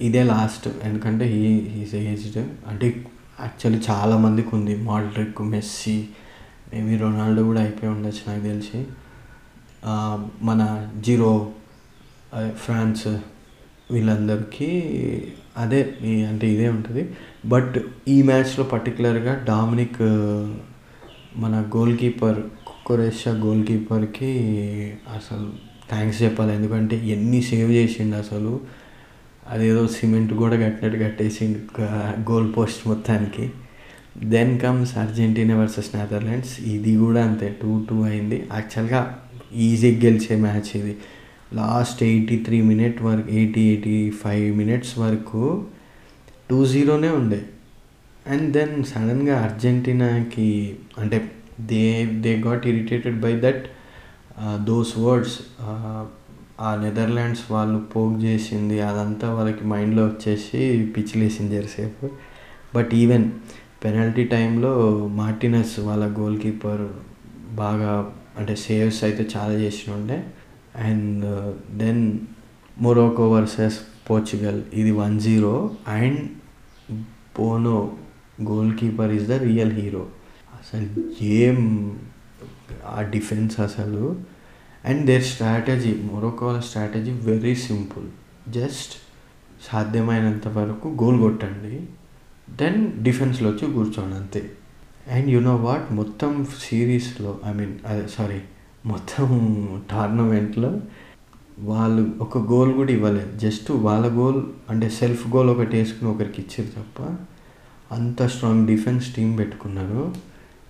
ఇదే 0.00 0.22
లాస్ట్ 0.22 0.68
ఎందుకంటే 0.82 1.24
హీ 1.24 1.58
హీస్ 1.74 1.94
ఏజ్డ్ 1.94 2.38
అంటే 2.66 2.86
యాక్చువల్లీ 3.40 3.82
చాలామందికి 3.90 4.50
ఉంది. 4.54 4.76
మాడ్రిక్ 4.76 5.42
మెస్సీ 5.42 5.96
మేబీ 6.72 6.96
రొనాల్డో 6.96 7.42
కూడా 7.42 7.60
అయిపోయి 7.60 7.92
ఉండొచ్చు 7.92 8.22
నాకు 8.28 8.42
తెలిసి. 8.42 8.86
మన 10.42 10.90
జీరో 11.00 11.50
ఫ్రాన్స్ 12.54 13.06
వీళ్ళందరికీ 13.90 14.70
అదే 15.56 15.80
అంటే 16.28 16.46
ఇదే 16.52 16.68
ఉంటుంది. 16.68 17.14
బట్ 17.46 17.78
ఈ 18.08 18.22
మ్యాచ్లో 18.22 18.64
పర్టికులర్గా 18.64 19.44
డామినిక్ 19.44 20.02
మన 21.36 21.70
గోల్ 21.76 21.98
కీపర్ 21.98 22.42
కొరేషియా 22.86 23.34
గోల్ 23.34 23.66
కీపర్కి 23.66 24.30
అసలు 25.08 25.50
థ్యాంక్స్ 25.90 26.22
చెప్పాలి. 26.22 26.54
ఎందుకంటే 26.54 27.08
ఎన్ని 27.08 27.42
సేవ్ 27.42 27.72
చేసిండు 27.72 28.16
అసలు. 28.16 28.60
అదేదో 29.48 29.88
సిమెంట్ 29.88 30.34
కూడా 30.34 30.56
కట్టినట్టు 30.56 30.98
కట్టేసిండు 30.98 31.80
గోల్ 32.30 32.52
పోస్ట్ 32.56 32.88
మొత్తానికి. 32.88 33.50
Then 34.24 34.60
comes 34.60 34.98
Argentina 34.98 35.56
versus 35.60 35.96
Netherlands 35.96 36.60
ఇది 36.60 36.96
కూడా 36.96 37.26
అంతే 37.26 37.56
టూ 37.62 37.84
టూ 37.90 38.02
అయింది. 38.02 38.48
యాక్చువల్గా 38.52 39.18
ఈజీగా 39.54 39.98
గెలిచే 40.04 40.36
మ్యాచ్ 40.36 40.76
ఇది. 40.76 40.96
లాస్ట్ 41.54 42.02
ఎయిటీ 42.02 42.36
త్రీ 42.38 42.62
మినిట్ 42.62 43.02
వరకు 43.02 43.28
ఎయిటీ 43.28 43.60
ఎయిటీ 43.60 44.10
ఫైవ్ 44.10 44.56
మినిట్స్ 44.56 44.98
వరకు 44.98 45.64
టూ 46.50 46.66
జీరోనే 46.66 47.08
ఉండే. 47.08 47.40
అండ్ 48.30 48.48
దెన్ 48.52 48.74
సడన్గా 48.84 49.36
అర్జెంటీనాకి 49.42 50.48
అంటే 50.98 51.18
they 51.60 51.84
they 52.20 52.32
got 52.38 52.64
irritated 52.66 53.18
by 53.20 53.32
that 53.40 53.64
those 54.64 54.92
words 54.98 55.36
ఆ 56.60 56.70
నెదర్లాండ్స్ 56.82 57.44
వాళ్ళు 57.52 57.78
పోక్ 57.92 58.16
చేసింది 58.24 58.76
అదంతా 58.80 59.26
వాళ్ళకి 59.34 59.64
మైండ్లో 59.64 60.02
వచ్చేసి 60.06 60.60
పిచ్చిలేసింది 60.96 61.54
జరసేపు 61.54 62.06
బట్ 62.74 62.90
ఈవెన్ 62.94 63.26
పెనాల్టీ 63.84 64.24
టైంలో 64.24 64.72
మార్టినస్ 65.16 65.74
వాళ్ళ 65.80 66.04
గోల్ 66.18 66.36
కీపర్ 66.40 66.84
బాగా 67.54 67.92
అంటే 68.38 68.54
సేవ్స్ 68.56 69.00
అయితే 69.04 69.22
చాలా 69.36 69.54
చేసి 69.54 69.84
ఉండే 69.90 70.18
and 70.80 71.24
then 71.78 72.02
Morocco 72.80 73.24
versus 73.30 73.78
Portugal 74.10 74.60
ఇది 74.74 74.92
one 74.96 75.16
zero 75.20 75.54
and 75.88 76.20
Bono 77.38 77.78
goalkeeper 78.78 79.12
is 79.12 79.28
the 79.28 79.32
real 79.32 79.72
hero 79.72 80.06
అసలు 80.54 81.04
ఏం 81.24 81.58
ఆ 82.86 83.02
డిఫెన్స్ 83.02 83.60
అసలు. 83.60 84.16
And 84.84 85.06
their 85.06 85.22
strategy 85.22 85.94
Morocco 86.12 86.60
strategy 86.60 87.10
very 87.10 87.54
simple 87.54 88.06
just 88.52 88.92
సాధ్యమైనంత 89.72 90.48
వరకు 90.48 90.88
గోల్ 90.88 91.20
కొట్టండి. 91.20 91.86
దెన్ 92.56 93.02
డిఫెన్స్లో 93.02 93.50
వచ్చి 93.50 93.72
కూర్చోండి 93.72 94.16
అంతే. 94.16 94.50
అండ్ 95.12 95.28
యు 95.28 95.40
నో 95.40 95.56
వాట్ 95.56 95.92
మొత్తం 95.92 96.46
సిరీస్లో 96.58 97.40
ఐ 97.46 97.52
మీన్ 97.52 97.78
అదే 97.86 98.06
సారీ 98.08 98.40
మొత్తం 98.86 99.26
టోర్నమెంట్లో 99.90 100.80
వాళ్ళు 101.58 102.10
ఒక 102.20 102.38
గోల్ 102.38 102.72
కూడా 102.72 102.92
ఇవ్వలేదు. 102.92 103.38
జస్ట్ 103.38 103.70
వాళ్ళ 103.70 104.06
గోల్ 104.06 104.42
అంటే 104.68 104.88
సెల్ఫ్ 104.88 105.28
గోల్ 105.28 105.50
ఒకటి 105.50 105.76
వేసుకుని 105.76 106.10
ఒకరికి 106.10 106.42
ఇచ్చారు 106.42 106.82
తప్ప 106.82 107.16
అంత 107.92 108.22
స్ట్రాంగ్ 108.22 108.66
డిఫెన్స్ 108.66 109.14
టీం 109.14 109.36
పెట్టుకున్నారు. 109.36 110.14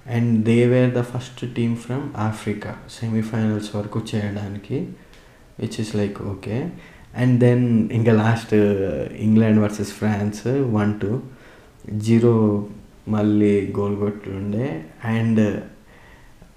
And 0.06 0.44
they 0.44 0.66
were 0.66 0.94
the 0.94 1.02
first 1.02 1.54
team 1.54 1.76
from 1.76 2.11
Africa 2.16 2.74
semifinals 3.00 3.76
వరకు 3.76 4.02
చేయడానికి 4.14 4.88
which 5.59 5.80
is 5.80 5.96
like 5.96 6.22
okay 6.22 6.72
and 7.16 7.40
then 7.40 7.90
ఇంకా 7.92 8.12
last 8.12 8.54
England 9.18 9.61
versus 9.61 9.88
France 9.88 10.46
one 10.46 11.00
two 11.00 11.20
zero 11.94 12.66
మళ్ళీ 13.09 13.72
గోల్ 13.78 13.96
కొట్టుండే. 13.96 14.85
అండ్ 15.04 15.62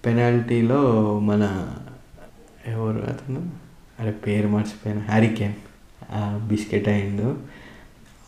పెనాల్టీలో 0.06 0.82
uh, 1.17 1.23
మన 1.23 1.43
ఎవరు 2.67 2.99
అతను? 3.10 3.52
అదే 3.99 4.12
పేరు 4.12 4.47
మర్చిపోయాను. 4.47 5.02
హ్యారికేన్ 5.02 5.54
బిస్కెట్ 6.47 6.88
అయిండు. 6.88 7.38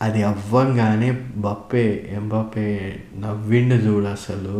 అది 0.02 0.22
అవ్వంగానే 0.22 1.20
బప్పే 1.36 2.06
ఎంబప్పే 2.10 2.96
నవ్విండు 3.18 3.74
చూడు 3.74 4.06
అసలు. 4.06 4.56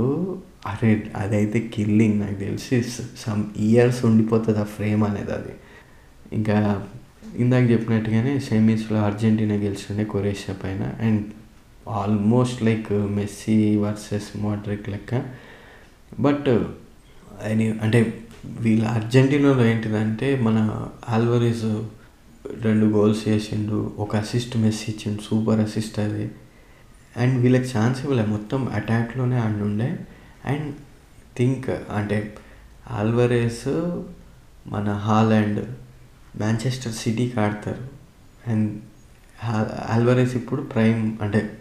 అరే 0.66 1.12
అదైతే 1.16 1.60
కిల్లింగ్ 1.74 2.20
నాకు 2.20 2.34
తెలిసి 2.34 2.82
సమ్ 3.18 3.44
ఇయర్స్ 3.56 4.04
ఉండిపోతుంది 4.04 4.58
ఆ 4.58 4.62
ఫ్రేమ్ 4.62 5.04
అనేది 5.04 5.30
అది. 5.30 5.54
ఇంకా 6.32 6.86
ఇందాక 7.36 7.70
చెప్పినట్టుగానే 7.70 8.40
సెమీస్లో 8.40 8.98
అర్జెంటీనా 8.98 9.54
గెలిచిండే 9.54 10.04
కొరేషియా 10.04 10.56
పైన. 10.64 11.06
And 11.06 11.26
almost 11.88 12.62
like 12.62 12.92
Messi 12.92 13.76
versus 13.76 14.36
Modric 14.36 14.88
లెక్క. 14.88 15.22
బట్ 16.20 16.48
అంటే 17.82 18.24
వీళ్ళ 18.60 18.84
అర్జెంటీనాలో 18.84 19.66
ఏంటిదంటే 19.66 20.40
మన 20.40 20.88
ఆల్వరీస్ 21.08 21.82
రెండు 22.62 22.86
గోల్స్ 22.86 23.28
చేసిండు 23.28 23.94
ఒక 23.98 24.16
అసిస్ట్ 24.16 24.56
మెస్ 24.56 24.90
ఇచ్చిండు 24.90 25.22
సూపర్ 25.22 25.60
అసిస్ట్ 25.60 25.98
అది. 25.98 26.30
అండ్ 27.16 27.40
వీళ్ళకి 27.40 27.78
ఛాన్స్ 27.78 28.00
ఇవ్వలే 28.00 28.26
మొత్తం 28.26 28.68
అటాక్లోనే 28.68 29.38
ఆడుండే 29.38 29.98
అండ్ 30.44 30.74
థింక్ 31.36 31.70
అంటే 31.70 32.34
ఆల్వరేస్ 32.90 33.68
మన 34.66 34.92
హాలాండ్ 34.92 35.60
మాంచెస్టర్ 36.38 36.92
సిటీకి 36.92 37.40
ఆడతారు. 37.40 37.84
అండ్ 38.50 38.70
ఆల్వరేస్ 39.88 40.36
ఇప్పుడు 40.36 40.62
ప్రైమ్ 40.62 41.18
అంటే 41.22 41.58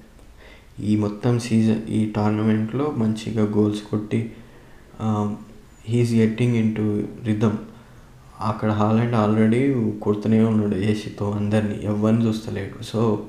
ఈ 0.79 0.95
మొత్తం 0.95 1.39
సీజన్ 1.39 1.83
ఈ 1.89 2.11
టోర్నమెంట్లో 2.11 2.95
మంచిగా 2.97 3.43
గోల్స్ 3.45 3.81
కొట్టి 3.81 4.33
he's 5.87 6.13
getting 6.13 6.55
in 6.55 6.75
to 6.75 6.85
rhythm 7.23 7.57
అక్కడ 8.39 8.71
హాలండ్ 8.71 9.15
ఆల్రెడీ 9.15 9.61
కొడుతూనే 10.01 10.39
ఉన్నాడు 10.39 10.75
ఏసీతో 10.75 11.31
అందరినీ. 11.31 11.79
ఎవరిని 11.83 12.25
చూస్తలేడు. 12.25 12.83
సో 12.83 13.25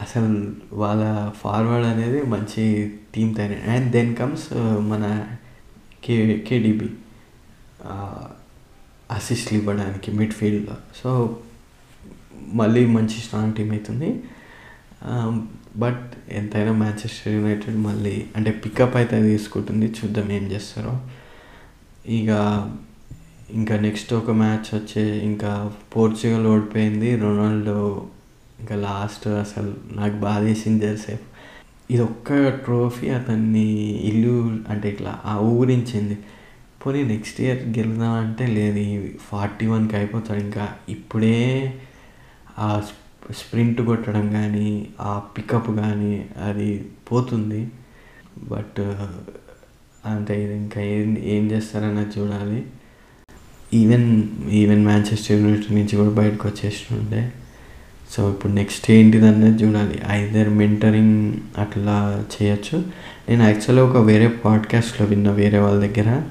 అసలు 0.00 0.52
వాళ్ళ 0.72 1.30
ఫార్వర్డ్ 1.36 1.86
అనేది 1.86 2.22
మంచి 2.22 2.94
టీమ్ 3.14 3.34
తయారు 3.36 3.70
అండ్ 3.70 3.92
దెన్ 3.92 4.16
కమ్స్ 4.16 4.48
మన 4.90 5.26
కే 6.04 6.38
కేడీబీ 6.48 6.88
అసిస్ట్లు 9.10 9.58
ఇవ్వడానికి 9.58 10.10
మిడ్ఫీల్డ్లో 10.10 10.76
సో 11.02 11.38
మళ్ళీ 12.52 12.86
మంచి 12.86 13.18
స్ట్రాంగ్ 13.20 13.54
టీం 13.54 13.70
అవుతుంది 13.70 14.22
బట్ 15.76 16.12
ఎంతైనా 16.28 16.72
మ్యాంచెస్టర్ 16.72 17.32
యునైటెడ్ 17.32 17.76
మళ్ళీ 17.76 18.26
అంటే 18.36 18.50
పికప్ 18.50 18.96
అయితే 18.96 19.22
తీసుకుంటుంది. 19.22 19.86
చూద్దాం 19.86 20.32
ఏం 20.32 20.44
చేస్తారో. 20.52 21.00
ఇక 22.12 22.30
ఇంకా 23.54 23.76
నెక్స్ట్ 23.76 24.14
ఒక 24.14 24.30
మ్యాచ్ 24.30 24.74
వచ్చే 24.74 25.18
ఇంకా 25.18 25.72
పోర్చుగల్ 25.96 26.46
ఓడిపోయింది 26.46 27.16
రొనాల్డో 27.16 28.06
ఇంకా 28.60 28.76
లాస్ట్ 28.76 29.26
అసలు 29.26 29.74
నాకు 29.92 30.14
బాధ 30.14 30.42
వేసింది 30.42 30.96
ఇది 31.90 32.02
ఒక్క 32.02 32.48
ట్రోఫీ 32.48 33.08
అతన్ని 33.08 33.66
ఇల్లు 33.80 34.58
అంటే 34.68 34.88
ఇట్లా 34.88 35.20
ఆ 35.24 35.38
ఊరించింది. 35.38 36.18
పోనీ 36.86 37.04
నెక్స్ట్ 37.04 37.40
ఇయర్ 37.40 37.78
గెలుదామంటే 37.78 38.46
లేదు 38.46 39.08
ఫార్టీ 39.18 39.66
వన్కి 39.66 39.96
అయిపోతాడు. 39.96 40.40
ఇంకా 40.40 40.68
ఇప్పుడే 40.88 41.74
ఆ 42.58 42.82
స్ప్రింట్ 43.32 43.82
కొట్టడం 43.82 44.32
కానీ 44.32 44.88
ఆ 45.00 45.18
పికప్ 45.18 45.70
కానీ 45.70 46.28
అది 46.42 46.86
పోతుంది. 47.12 47.68
బట్ 48.38 48.80
అంటే 50.06 50.56
ఇంకా 50.56 50.80
ఏం 50.80 51.18
ఏం 51.18 51.50
చేస్తారన్నది 51.50 52.20
చూడాలి. 52.20 52.66
ఈవెన్ 53.74 54.22
ఈవెన్ 54.52 54.84
మాంచెస్టర్ 54.84 55.40
యునైటెడ్ 55.40 55.74
నుంచి 55.74 55.96
కూడా 55.96 56.10
బయటకు 56.10 56.48
వచ్చేస్తుండే 56.48 57.32
సో 58.16 58.30
ఇప్పుడు 58.30 58.52
నెక్స్ట్ 58.52 58.90
ఏంటిది 58.90 59.26
అనేది 59.26 59.64
చూడాలి. 59.64 59.98
ఐదర్ 60.10 60.48
మెంటరింగ్ 60.48 61.32
అట్లా 61.58 62.24
చేయొచ్చు. 62.42 62.82
నేను 63.28 63.42
యాక్చువల్గా 63.42 63.84
ఒక 63.84 63.96
వేరే 63.96 64.28
పాడ్కాస్ట్లో 64.28 65.06
విన్నా 65.06 65.30
వేరే 65.30 65.58
వాళ్ళ 65.58 65.80
దగ్గర. 65.80 66.22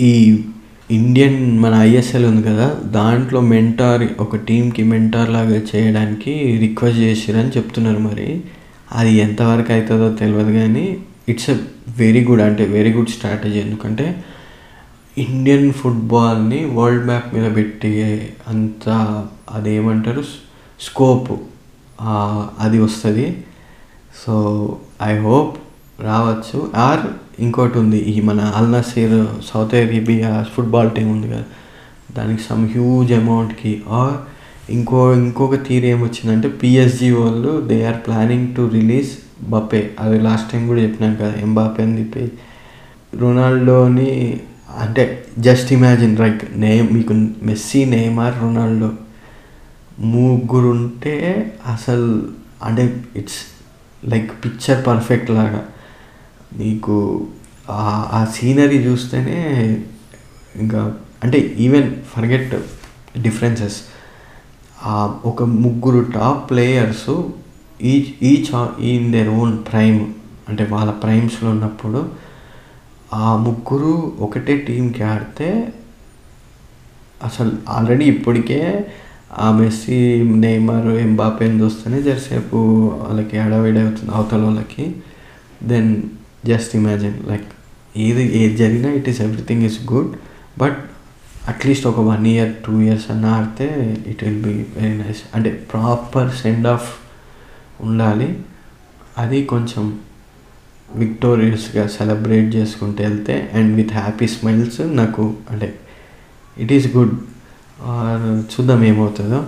ఈ 0.00 0.44
ఇండియన్ 0.90 1.58
మన 1.58 1.74
ఐఎస్ఎల్ 1.74 2.24
ఉంది 2.24 2.42
కదా 2.42 2.80
దాంట్లో 2.86 3.40
మెంటార్ 3.40 4.08
ఒక 4.20 4.36
టీంకి 4.36 4.82
మెంటార్ 4.82 5.30
లాగా 5.30 5.60
చేయడానికి 5.76 6.58
రిక్వెస్ట్ 6.60 7.00
చేసిరని 7.00 7.48
చెప్తున్నారు 7.48 7.98
మరి. 7.98 8.40
అది 8.92 9.14
ఎంతవరకు 9.14 9.72
అవుతుందో 9.72 10.14
తెలియదు 10.14 10.52
కానీ 10.52 10.96
ఇట్స్ 11.28 11.50
ఎ 11.50 11.54
వెరీ 11.98 12.24
గుడ్ 12.24 12.40
అంటే 12.40 12.64
వెరీ 12.64 12.92
గుడ్ 12.92 13.08
స్ట్రాటజీ 13.08 13.58
ఎందుకంటే 13.58 14.24
ఇండియన్ 15.18 15.72
ఫుట్బాల్ని 15.72 16.64
వరల్డ్ 16.64 17.06
మ్యాప్ 17.06 17.34
మీద 17.34 17.56
పెట్టి 17.56 18.28
అంత 18.48 18.88
అదేమంటారు? 19.50 20.22
స్కోప్ 20.80 21.32
అది 22.60 22.78
వస్తుంది. 22.78 23.44
సో 24.26 24.76
ఐ 25.02 25.18
హోప్ 25.18 25.58
రావచ్చు. 26.02 26.70
ఆర్ 26.76 27.00
ఇంకోటి 27.38 27.78
ఉంది 27.78 27.96
ఈ 27.96 28.20
మన 28.20 28.40
Al 28.40 28.72
Nassr 28.72 29.26
South 29.46 29.74
Arabia 29.74 30.46
football 30.56 30.90
team 30.90 31.12
ఉంది 31.12 31.28
కదా. 31.28 31.44
దానికి 32.16 32.42
సమ్ 32.42 32.68
హ్యూజ్ 32.68 33.12
అమౌంట్కి 33.12 33.82
ఆర్ 33.88 34.14
ఇంకో 34.72 35.12
ఇంకొక 35.12 35.54
థీరీ 35.54 35.88
ఏమొచ్చిందంటే 35.88 36.48
పిఎస్జి 36.48 37.10
వాళ్ళు 37.12 37.60
they 37.66 37.84
are 37.84 37.96
planning 38.06 38.56
to 38.56 38.70
release 38.72 39.10
Mbappe 39.44 39.90
అది 40.00 40.20
లాస్ట్ 40.20 40.52
టైం 40.52 40.66
కూడా 40.66 40.80
చెప్పినాం 40.80 41.14
కదా 41.14 41.34
ఎంబాపే 41.40 41.82
అని 41.82 41.98
చెప్పి. 42.00 42.32
రొనాల్డోని 43.14 44.40
అంటే 44.80 45.24
జస్ట్ 45.38 45.72
ఇమాజిన్ 45.72 46.18
లైక్ 46.18 46.58
నేమ్ 46.58 46.88
మీకు 46.92 47.12
మెస్సీ 47.42 47.84
నేమార్ 47.84 48.42
రొనాల్డో 48.42 48.92
ముగ్గురు 49.98 50.68
ఉంటే 50.68 51.14
అసలు 51.66 52.28
అంటే 52.62 53.04
ఇట్స్ 53.16 53.40
లైక్ 54.08 54.44
పిక్చర్ 54.44 54.86
పర్ఫెక్ట్ 54.86 55.30
లాగా. 55.30 55.64
నీకు 56.56 57.26
ఆ 57.70 58.26
సీనరీ 58.34 58.78
చూస్తేనే 58.78 59.38
ఇంకా 60.56 60.94
అంటే 61.24 61.38
ఈవెన్ 61.38 61.94
ఫర్గెట్ 62.16 62.54
డిఫరెన్సెస్ 63.22 63.76
ఒక 65.24 65.42
ముగ్గురు 65.42 66.10
top 66.14 66.50
players 66.50 67.22
each 67.82 68.24
each 68.24 68.80
in 68.80 69.12
their 69.12 69.28
own 69.28 69.58
prime 69.58 70.12
అంటే 70.48 70.64
వాళ్ళ 70.64 70.90
ప్రైమ్స్లో 70.90 71.50
ఉన్నప్పుడు 71.50 72.08
ఆ 73.14 73.36
ముగ్గురు 73.36 73.92
ఒకటే 74.20 74.56
టీంకి 74.56 75.02
ఆడితే 75.02 75.48
అసలు 77.24 77.52
ఆల్రెడీ 77.68 78.04
ఇప్పటికే 78.04 78.60
ఆ 79.38 79.52
మెస్సీ 79.52 79.98
నెయ్మర్ 80.22 80.86
ఎంబాపేని 80.86 81.60
చూస్తేనే 81.60 82.02
జరసేపు 82.02 82.58
వాళ్ళకి 83.02 83.38
అడవిడి 83.38 83.80
అవుతుంది 83.80 84.12
అవతల 84.12 84.42
వాళ్ళకి. 84.42 84.84
దెన్ 85.62 85.90
జస్ట్ 86.46 86.76
ఇమాజిన్ 86.76 87.18
లైక్ 87.28 87.48
ఏది 87.96 88.24
ఏది 88.38 88.56
జరిగినా 88.56 88.90
it 88.92 89.08
is 89.08 89.20
everything 89.20 89.62
is 89.62 89.78
good 89.92 90.10
but 90.58 90.78
at least 91.48 91.86
ఒక 91.86 92.00
వన్ 92.00 92.26
ఇయర్ 92.26 92.52
టూ 92.66 92.80
ఇయర్స్ 92.80 93.10
అన్న 93.10 93.26
ఆడితే 93.26 93.66
it 94.06 94.24
will 94.24 94.42
be 94.42 94.54
very 94.76 94.94
nice 95.02 95.22
అంటే 95.34 95.50
ప్రాపర్ 95.72 96.30
సెండ్ 96.42 96.66
ఆఫ్ 96.66 96.90
ఉండాలి. 97.80 98.28
అది 99.18 99.44
కొంచెం 99.44 99.84
విక్టోరియస్గా 101.02 101.84
సెలబ్రేట్ 101.96 102.48
చేసుకుంటూ 102.56 103.00
వెళ్తే 103.02 103.34
అండ్ 103.54 103.70
విత్ 103.76 103.92
హ్యాపీ 103.92 104.26
స్మైల్స్ 104.36 104.80
నాకు 105.00 105.24
అంటే 105.50 105.68
ఇట్ 106.56 106.72
ఈస్ 106.72 106.88
గుడ్ 106.96 107.14
చూద్దాం 108.52 108.82
ఏమవుతుందో. 108.84 109.38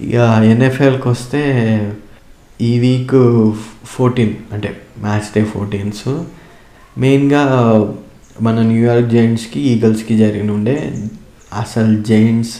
ఇక 0.00 0.14
ఎన్ఎఫ్ఎల్కి 0.52 1.08
వస్తే 1.08 1.42
ఈ 2.60 2.72
వీక్ 2.78 3.16
ఫోర్టీన్ 3.94 4.34
అంటే 4.54 4.70
మ్యాచ్ 4.98 5.28
డే 5.34 5.40
ఫోర్టీన్స్ 5.44 6.06
మెయిన్గా 6.96 7.42
మన 8.40 8.56
న్యూయార్క్ 8.70 9.08
జైంట్స్కి 9.08 9.60
ఈగల్స్కి 9.72 10.14
జరిగిన 10.16 10.50
ఉండే 10.50 10.76
అసలు 11.54 11.92
జైంట్స్ 12.02 12.58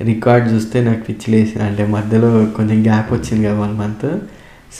రికార్డ్ 0.00 0.46
చూస్తే 0.54 0.78
నాకు 0.84 1.02
పిచ్చిలేసింది 1.08 1.64
అంటే 1.64 1.84
మధ్యలో 1.86 2.30
కొంచెం 2.56 2.78
గ్యాప్ 2.86 3.10
వచ్చింది 3.12 3.42
కదా 3.46 3.56
one 3.60 3.74
month 3.78 4.08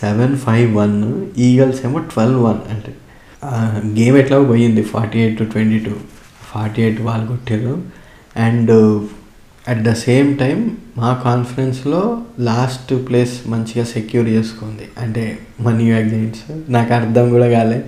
seven 0.00 0.36
five 0.36 0.76
one 0.76 1.24
Eagles 1.38 1.86
ఏమో 1.86 1.98
ట్వెల్వ్ 1.98 2.44
వన్ 2.44 2.74
అంటే 2.74 2.94
గేమ్ 4.00 4.16
ఎట్లా 4.16 4.38
పోయింది 4.38 4.82
forty 4.82 5.18
eight 5.18 5.38
to 5.38 5.44
twenty 5.44 5.78
two 5.78 5.90
forty 6.54 6.82
eight 6.82 7.00
వాళ్ళు 7.00 7.26
కొట్టారు 7.26 7.82
and 8.36 8.70
at 9.68 9.82
the 9.82 9.92
same 9.92 10.38
time 10.38 10.76
మా 10.98 11.20
కాన్ఫరెన్స్లో 11.24 12.22
లాస్ట్ 12.40 13.08
ప్లేస్ 13.08 13.48
మంచిగా 13.48 13.84
సెక్యూర్ 13.84 14.28
చేసుకుంది. 14.28 14.82
అంటే 14.98 15.38
మనీ 15.60 15.84
న్యూయార్క్ 15.84 16.70
నాకు 16.70 16.94
అర్థం 16.94 17.30
కూడా 17.30 17.48
కాలే. 17.48 17.84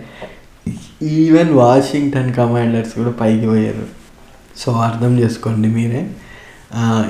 ఈవెన్ 1.03 1.51
వాషింగ్టన్ 1.51 2.35
కమాండర్స్ 2.35 2.93
కూడా 2.93 3.11
పైకి 3.11 3.47
పోయారు. 3.47 3.87
సో 4.57 4.73
అర్థం 4.73 5.19
చేసుకోండి 5.19 5.69
మీరే. 5.69 6.11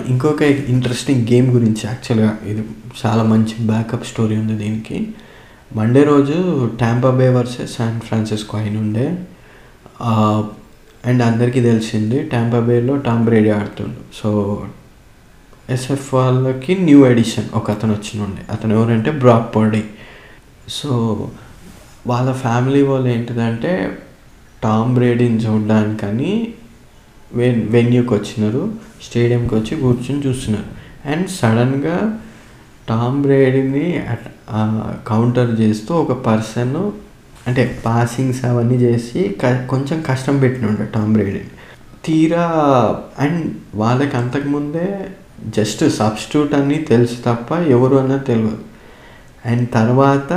ఇంకొక 0.09 0.43
ఇంట్రెస్టింగ్ 0.43 1.23
గేమ్ 1.33 1.49
గురించి 1.51 1.83
యాక్చువల్గా 1.85 2.39
ఇది 2.47 2.63
చాలా 3.07 3.23
మంచి 3.23 3.55
బ్యాకప్ 3.67 4.07
స్టోరీ 4.07 4.37
ఉంది 4.37 4.55
దీనికి. 4.65 4.99
మండే 5.77 6.05
రోజు 6.05 6.37
Tampa 6.81 7.11
Bay 7.11 7.29
versus 7.29 7.77
San 7.77 8.01
Francisco 8.01 8.59
అయిన 8.59 8.79
ఉండే 8.79 9.07
అండ్ 11.09 11.23
అందరికీ 11.23 11.61
తెలిసింది 11.61 12.23
టాంపా 12.23 12.61
బేలో 12.61 12.97
టామ్ 12.97 13.25
బ్రేడీ 13.25 13.51
ఆడుతుండు. 13.51 14.01
సో 14.15 14.31
ఎస్ఎఫ్ 15.71 16.15
వాళ్ళకి 16.15 16.75
న్యూ 16.75 17.07
ఎడిషన్ 17.07 17.49
ఒక 17.55 17.71
అతను 17.71 17.93
వచ్చినుండే 17.93 18.43
అతను 18.53 18.73
ఎవరంటే 18.75 19.11
బ్రాక్ 19.11 19.57
పర్డీ 19.57 19.83
సో 20.69 20.91
వాళ్ళ 22.07 22.33
ఫ్యామిలీ 22.33 22.83
వాళ్ళు 22.83 23.09
ఏంటిదంటే 23.09 23.99
టామ్ 24.63 24.95
బ్రేడీని 24.95 25.37
చూడడానికని 25.37 26.33
వెన్ 27.39 27.61
వెన్యూకి 27.69 28.15
వచ్చినారు 28.15 28.63
స్టేడియంకి 29.03 29.55
వచ్చి 29.55 29.75
కూర్చొని 29.83 30.23
చూస్తున్నారు. 30.27 30.69
అండ్ 31.11 31.29
సడన్గా 31.31 31.97
టామ్ 32.89 33.23
బ్రేడీని 33.23 33.87
కౌంటర్ 35.09 35.61
చేస్తూ 35.61 35.95
ఒక 35.95 36.13
పర్సన్ 36.27 36.77
అంటే 37.47 37.63
పాసింగ్స్ 37.85 38.45
అవన్నీ 38.45 38.75
చేసి 38.77 39.21
కొంచెం 39.69 40.05
కష్టం 40.07 40.39
పెట్టినుండే 40.39 40.85
టామ్ 40.95 41.13
బ్రేడీని 41.13 41.51
తీరా 42.05 42.47
అండ్ 43.19 43.43
వాళ్ళకి 43.75 44.17
అంతకుముందే 44.17 44.89
జస్ట్ 45.57 45.89
సబ్స్టిట్యూట్ 45.99 46.55
అని 46.55 46.75
తెలుసు 46.85 47.17
తప్ప 47.25 47.53
ఎవరు 47.77 47.97
అన్నది 47.97 48.25
తెలియదు 48.25 48.59
అండ్ 49.47 49.67
తర్వాత 49.73 50.33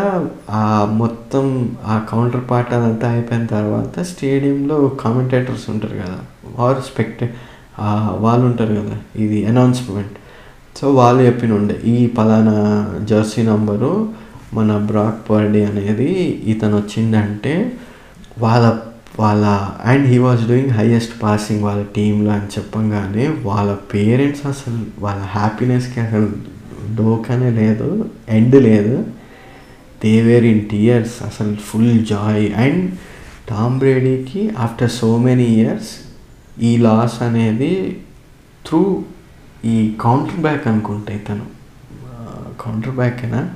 ఆ 0.50 0.64
మొత్తం 0.94 1.46
ఆ 1.86 1.96
కౌంటర్ 2.12 2.50
పార్ట్ 2.50 2.74
అదంతా 2.74 3.10
అయిపోయిన 3.10 3.46
తర్వాత 3.56 4.00
స్టేడియంలో 4.12 4.78
కామెంటేటర్స్ 5.04 5.70
ఉంటారు 5.70 5.98
కదా. 5.98 6.20
ఆర్ 6.60 6.82
స్పెక్ట్ 6.82 7.24
వాళ్ళు 8.20 8.46
ఉంటారు 8.46 8.76
కదా 8.76 8.98
ఇది 9.16 9.46
అనౌన్స్మెంట్ 9.46 10.16
సో 10.80 10.94
వాళ్ళు 10.94 11.24
చెప్పిన 11.24 11.54
ఉండే 11.54 11.80
ఈ 11.86 12.08
పలానా 12.08 12.56
జెర్సీ 13.04 13.44
నంబరు 13.44 14.14
మన 14.54 14.78
బ్రాక్ 14.78 15.30
పర్డీ 15.30 15.62
అనేది 15.62 16.10
ఇతను 16.46 16.76
వచ్చిందంటే 16.78 17.72
వాళ్ళ 18.40 18.66
వాళ్ళ 19.20 19.46
and 19.84 20.08
he 20.08 20.18
was 20.18 20.48
doing 20.48 20.70
highest 20.70 21.24
passing 21.24 21.64
వాళ్ళ 21.64 21.84
టీంలో 21.96 22.32
అని 22.32 22.60
చెప్పంగానే 22.60 23.28
వాళ్ళ 23.44 23.74
పేరెంట్స్ 23.94 24.46
అసలు 24.46 24.86
వాళ్ళ 25.00 25.22
హ్యాపీనెస్కి 25.22 26.00
అసలు 26.00 26.30
డోకనే 26.96 27.50
లేదు 27.52 27.90
ఎండ్ 28.30 28.56
లేదు. 28.56 28.96
దే 30.04 30.22
వేర్ 30.22 30.46
ఇన్ 30.46 30.70
టీయర్స్ 30.70 31.24
అసలు 31.24 31.56
ఫుల్ 31.56 32.06
జాయ్ 32.06 32.52
అండ్ 32.56 32.92
టామ్ 33.50 33.80
బ్రేడీకి 33.80 34.50
ఆఫ్టర్ 34.58 34.92
సో 34.92 35.18
మెనీ 35.18 35.44
ఇయర్స్ 35.44 35.92
ఈ 36.62 36.78
లాస్ 36.78 37.22
అనేది 37.22 38.02
త్రూ 38.68 39.04
ఈ 39.66 39.96
కౌంటర్ 40.02 40.40
బ్యాక్ 40.40 40.68
అనుకుంటా 40.68 41.14
ఇతను. 41.14 41.46
కౌంటర్ 42.62 42.96
బ్యాకేనా 42.96 43.50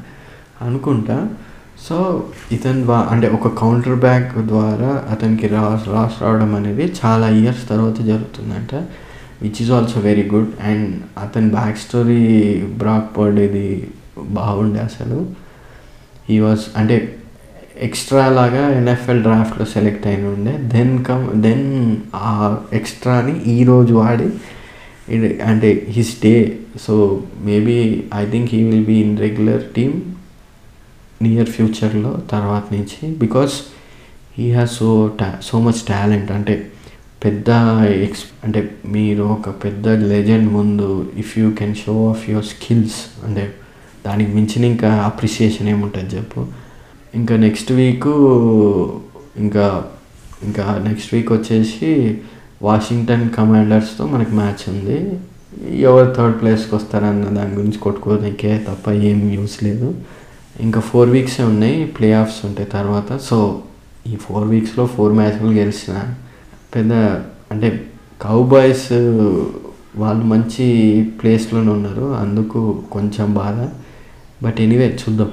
అనుకుంటా. 0.62 1.30
సో 1.90 2.24
ఇతని 2.52 2.84
ద్వారా 2.84 3.08
అంటే 3.08 3.28
ఒక 3.28 3.48
కౌంటర్ 3.48 4.00
బ్యాక్ 4.00 4.38
ద్వారా 4.38 5.06
అతనికి 5.10 5.48
రాస్ 5.48 5.88
రాస్ 5.88 6.22
రావడం 6.22 6.56
అనేది 6.56 6.94
చాలా 7.06 7.30
ఇయర్స్ 7.30 7.70
తర్వాత 7.70 8.02
జరుగుతుందంట. 8.02 8.76
Which 9.42 9.62
is 9.62 9.72
also 9.72 10.00
very 10.00 10.30
good 10.30 10.50
and 10.64 11.02
అతని 11.18 11.50
బ్యాక్ 11.50 11.78
స్టోరీ 11.78 12.62
బ్రాక్ 12.62 13.18
పర్డేది 13.18 13.88
బాగుండే 14.18 14.80
అసలు. 14.80 15.32
ఈ 16.30 16.40
వాజ్ 16.40 16.60
అంటే 16.78 17.20
ఎక్స్ట్రా 17.82 18.30
లాగా 18.30 18.70
ఎన్ఎఫ్ఎల్ 18.70 19.22
డ్రాఫ్ట్లో 19.22 19.66
సెలెక్ట్ 19.66 20.08
అయిన 20.08 20.26
ఉండే. 20.26 20.52
దెన్ 20.52 21.06
కమ్ 21.06 21.42
దెన్ 21.42 21.98
ఆ 22.16 22.58
ఎక్స్ట్రాని 22.74 23.44
ఈరోజు 23.44 23.94
వాడి 23.94 24.28
అంటే 25.44 25.88
his 25.90 26.24
day 26.24 26.60
so 26.82 27.24
maybe 27.42 28.04
I 28.16 28.26
think 28.26 28.50
he 28.56 28.64
will 28.64 28.86
be 28.86 29.02
in 29.02 29.18
regular 29.18 29.62
team 29.76 30.02
near 31.22 31.50
ఫ్యూచర్లో 31.50 32.20
తర్వాత 32.32 32.64
నుంచి. 32.74 33.16
బికాస్ 33.16 33.52
హీ 34.38 34.52
హ్యాస్ 34.52 34.72
సో 34.72 35.12
టా 35.20 35.40
సో 35.44 35.62
మచ్ 35.62 35.82
టాలెంట్ 35.88 36.32
అంటే 36.32 36.72
పెద్ద 37.26 37.50
ఎక్స్ 37.86 38.24
అంటే 38.44 38.72
మీరు 38.86 39.24
ఒక 39.24 39.50
పెద్ద 39.50 39.88
లెజెండ్ 39.88 40.54
ముందు 40.54 41.12
if 41.18 41.40
you 41.40 41.52
can 41.52 41.76
show 41.76 42.10
off 42.10 42.30
your 42.30 42.46
skills 42.46 43.26
అంటే 43.26 43.54
దానికి 44.08 44.32
మించిన 44.32 44.66
ఇంకా 44.66 44.94
అప్రిసియేషన్ 44.94 45.70
ఏముంటుంది 45.70 46.16
చెప్పు. 46.16 46.67
ఇంకా 47.16 47.38
నెక్స్ట్ 47.38 47.72
వీక్ 47.72 48.08
ఇంకా 49.38 49.86
ఇంకా 50.44 50.84
నెక్స్ట్ 50.88 51.14
వీక్ 51.14 51.32
వచ్చేసి 51.32 52.18
వాషింగ్టన్ 52.62 53.30
కమాండర్స్తో 53.30 54.08
మనకి 54.08 54.36
మ్యాచ్ 54.36 54.70
ఉంది. 54.70 55.20
ఎవరు 55.80 56.14
థర్డ్ 56.18 56.42
ప్లేస్కి 56.42 56.76
వస్తారన్న 56.76 57.26
దాని 57.26 57.56
గురించి 57.56 57.78
కొట్టుకోవడానికే 57.78 58.66
తప్ప 58.68 58.92
ఏం 58.92 59.32
యూస్ 59.32 59.64
లేదు. 59.64 59.96
ఇంకా 60.60 60.80
ఫోర్ 60.80 61.10
వీక్సే 61.10 61.44
ఉన్నాయి 61.44 61.86
ప్లే 61.86 62.14
ఆఫ్స్ 62.14 62.46
ఉంటాయి 62.46 62.70
తర్వాత. 62.70 63.18
సో 63.18 63.62
ఈ 64.08 64.16
ఫోర్ 64.16 64.48
వీక్స్లో 64.48 64.86
ఫోర్ 64.86 65.14
మ్యాచ్లు 65.14 65.48
గెలిచిన 65.48 66.04
పెద్ద 66.76 66.94
అంటే 67.52 67.86
కౌ 68.22 68.44
బాయ్స్ 68.44 68.94
వాళ్ళు 69.96 70.26
మంచి 70.26 70.66
ప్లేస్లోనే 71.04 71.72
ఉన్నారు. 71.72 72.14
అందుకు 72.14 72.84
కొంచెం 72.92 73.34
బాధ. 73.34 73.68
బట్ 74.46 74.62
ఎనీవే 74.62 75.00
చూద్దాం. 75.04 75.32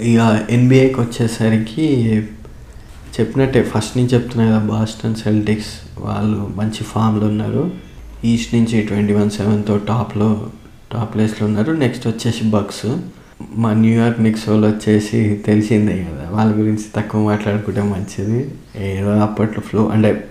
ఇక 0.00 0.46
ఎన్బిఏకి 0.50 1.00
వచ్చేసరికి 1.00 1.86
చెప్పినట్టే 3.20 3.62
ఫస్ట్ 3.62 3.96
నుంచి 3.96 4.14
చెప్తున్నా 4.14 4.44
కదా 4.46 4.58
బాస్టన్ 4.58 5.14
సెల్టిక్స్ 5.14 5.70
వాళ్ళు 5.98 6.50
మంచి 6.56 6.84
ఫామ్లో 6.84 7.26
ఉన్నారు. 7.26 7.70
ఈస్ట్ 8.24 8.54
నుంచి 8.54 8.82
ట్వంటీ 8.82 9.12
వన్ 9.12 9.30
సెవెన్తో 9.30 9.78
టాప్లో 9.78 10.50
టాప్ 10.92 11.14
ప్లేస్లో 11.14 11.46
ఉన్నారు. 11.46 11.72
నెక్స్ట్ 11.72 12.06
వచ్చేసి 12.06 12.44
బక్స్ 12.44 12.96
మా 13.54 13.72
న్యూయార్క్ 13.72 14.20
నిక్స్ 14.20 14.48
వాళ్ళు 14.48 14.66
వచ్చేసి 14.66 15.34
తెలిసిందే 15.46 16.06
కదా 16.10 16.28
వాళ్ళ 16.30 16.52
గురించి 16.52 16.84
తక్కువ 16.96 17.24
మాట్లాడుకుంటే 17.24 17.82
మంచిది. 17.82 18.50
ఏదో 18.76 19.10
అప్పట్లో 19.10 19.60
ఫ్లో 19.60 19.88
అంటే 19.88 20.28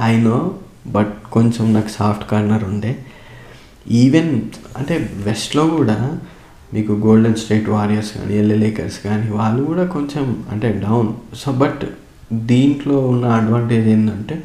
ఐ 0.00 0.16
నో 0.16 0.54
బట్ 0.86 1.14
కొంచెం 1.32 1.74
నాకు 1.74 1.88
సాఫ్ట్ 1.88 2.30
కార్నర్ 2.30 2.64
ఉండే. 2.64 2.96
ఈవెన్ 3.90 4.42
అంటే 4.76 5.10
వెస్ట్లో 5.12 5.66
కూడా 5.66 6.18
మీకు 6.74 6.92
గోల్డెన్ 6.92 7.34
స్టేట్ 7.34 7.68
వారియర్స్ 7.68 8.10
కానీ 8.12 8.34
ఎల్ఏ 8.38 8.56
లేకర్స్ 8.56 8.98
కానీ 9.04 9.30
వాళ్ళు 9.30 9.62
కూడా 9.64 9.84
కొంచెం 9.86 10.44
అంటే 10.50 10.68
డౌన్ 10.88 11.10
సో 11.36 11.52
బట్ 11.52 11.82
దీంట్లో 12.32 12.98
ఉన్న 13.12 13.24
అడ్వాంటేజ్ 13.26 13.88
ఏంటంటే 13.88 14.42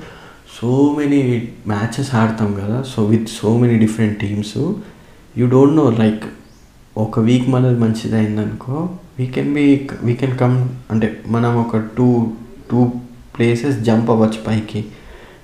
సో 0.55 0.69
మెనీ 0.97 1.19
మ్యాచెస్ 1.67 2.15
ఆడతాం 2.15 2.49
కదా. 2.53 2.77
So 2.81 3.05
with 3.05 3.27
so 3.29 3.57
many 3.57 3.75
different 3.77 4.19
teams 4.19 4.57
you 5.37 5.47
don't 5.47 5.75
know 5.75 5.89
like 5.99 6.25
ఒక 6.97 7.19
వీక్ 7.19 7.49
మనది 7.49 7.79
మంచిది 7.79 8.15
అయిందనుకో 8.15 8.89
we 9.19 9.25
can 9.25 9.53
be 9.53 9.65
we 10.03 10.13
can 10.13 10.37
come 10.37 10.55
అంటే 10.91 11.07
మనం 11.27 11.51
ఒక 11.61 11.77
టూ 11.97 12.07
టూ 12.71 12.79
ప్లేసెస్ 13.37 13.77
జంప్ 13.79 14.09
అవ్వచ్చు 14.09 14.39
పైకి. 14.47 14.85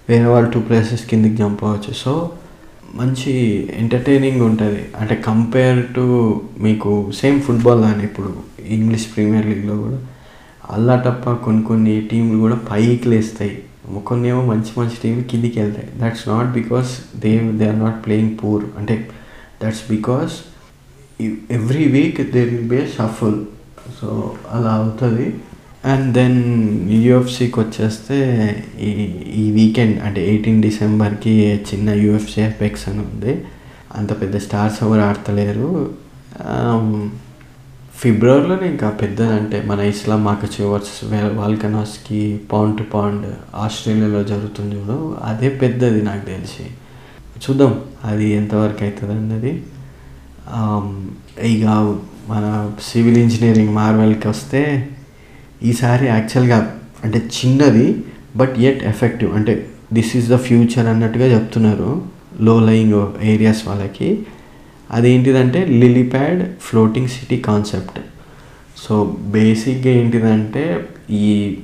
వేరే 0.10 0.26
వాళ్ళు 0.26 0.50
టూ 0.52 0.60
ప్లేసెస్ 0.60 1.04
కిందికి 1.06 1.36
జంప్ 1.36 1.64
అవ్వచ్చు. 1.64 1.94
సో 1.94 2.14
మంచి 3.00 3.32
ఎంటర్టైనింగ్ 3.82 4.42
ఉంటుంది. 4.48 4.82
అంటే 5.00 5.16
కంపేర్ 5.28 5.80
టు 5.96 6.04
మీకు 6.66 6.90
సేమ్ 7.20 7.38
ఫుట్బాల్ 7.46 7.84
అని 7.92 8.04
ఇప్పుడు 8.10 8.32
ఇంగ్లీష్ 8.76 9.08
ప్రీమియర్ 9.14 9.48
లీగ్లో 9.52 9.76
కూడా 9.84 10.00
అల్లా 10.74 10.96
తప్ప 11.08 11.32
కొన్ని 11.46 11.64
కొన్ని 11.70 11.94
టీంలు 12.10 12.38
కూడా 12.44 12.58
పైకి 12.72 13.08
లేస్తాయి. 13.14 13.56
కొన్ని 14.10 14.28
ఏమో 14.34 14.42
మంచి 14.52 14.72
మంచి 14.80 14.98
టీంలు 15.04 15.24
కిందికి 15.32 15.58
వెళ్తాయి. 15.62 15.88
That's 16.02 16.26
not 16.34 16.52
because 16.60 16.92
they 17.24 17.32
they 17.62 17.66
are 17.72 17.82
not 17.86 17.98
playing 18.06 18.36
poor 18.42 18.64
అంటే 18.80 18.96
that's 19.64 19.84
because 19.94 20.36
every 21.58 21.88
week 21.96 22.22
they 22.36 22.44
will 22.52 22.70
be 22.76 22.80
shuffle 22.96 23.40
so 24.00 24.10
అలా 24.56 24.72
అవుతుంది. 24.82 25.28
అండ్ 25.86 26.14
దెన్ 26.14 26.38
యూఎఫ్సీకి 26.90 27.60
వచ్చేస్తే 27.60 28.18
ఈ 28.82 28.92
ఈ 29.36 29.52
వీకెండ్ 29.52 30.04
అంటే 30.04 30.22
ఎయిటీన్ 30.28 30.62
డిసెంబర్కి 30.62 31.34
చిన్న 31.70 31.90
యూఎఫ్సి 31.90 32.42
ఎఫెక్స్ 32.42 32.90
అని 32.90 33.00
ఉంది. 33.00 33.34
అంత 33.96 34.22
పెద్ద 34.22 34.38
స్టార్స్ 34.38 34.84
ఎవరు 34.84 35.02
ఆడతలేరు. 35.02 36.04
Um, 36.54 37.12
ఫిబ్రవరిలోనే 37.96 38.68
ఇంకా 38.68 38.90
పెద్దదంటే 38.90 39.64
మన 39.66 39.80
Islam 39.80 40.24
Makhachev 40.24 40.66
versus 40.66 41.04
Volkanovski 41.34 42.42
pound 42.52 42.78
to 42.78 42.84
pound 42.84 43.28
ఆస్ట్రేలియాలో 43.56 44.24
జరుగుతుంది 44.24 44.76
చూడు. 44.76 45.18
అదే 45.24 45.50
పెద్దది 45.50 46.02
నాకు 46.02 46.26
తెలిసి. 46.26 46.66
చూద్దాం 47.44 47.82
అది 48.04 48.30
ఎంతవరకు 48.30 48.84
అవుతుంది 48.84 49.14
అన్నది. 49.14 49.64
Um, 50.58 50.88
ఇక 51.44 51.66
మన 52.30 52.72
సివిల్ 52.82 53.18
ఇంజనీరింగ్ 53.18 53.74
మార్వెల్కి 53.76 54.28
వస్తే 54.28 54.90
ఈసారి 55.64 56.06
యాక్చువల్గా 56.08 56.80
అంటే 57.04 57.20
చిన్నది 57.38 57.88
బట్ 58.36 58.60
ఎట్ 58.60 58.84
ఎఫెక్టివ్ 58.84 59.36
అంటే 59.36 59.70
దిస్ 59.94 60.16
ఈజ్ 60.18 60.30
ద 60.30 60.36
ఫ్యూచర్ 60.36 60.88
అన్నట్టుగా 60.88 61.26
చెప్తున్నారు 61.26 62.02
లో 62.42 62.66
లయింగ్ 62.66 63.24
ఏరియాస్ 63.24 63.68
వాళ్ళకి. 63.68 64.10
అదేంటిదంటే 64.92 65.66
Lilypad 65.66 66.60
floating 66.62 67.08
city 67.08 67.38
concept 67.38 68.00
so 68.78 69.18
బేసిక్గా 69.28 69.92
ఏంటిదంటే 69.92 70.88
ఈ 71.10 71.58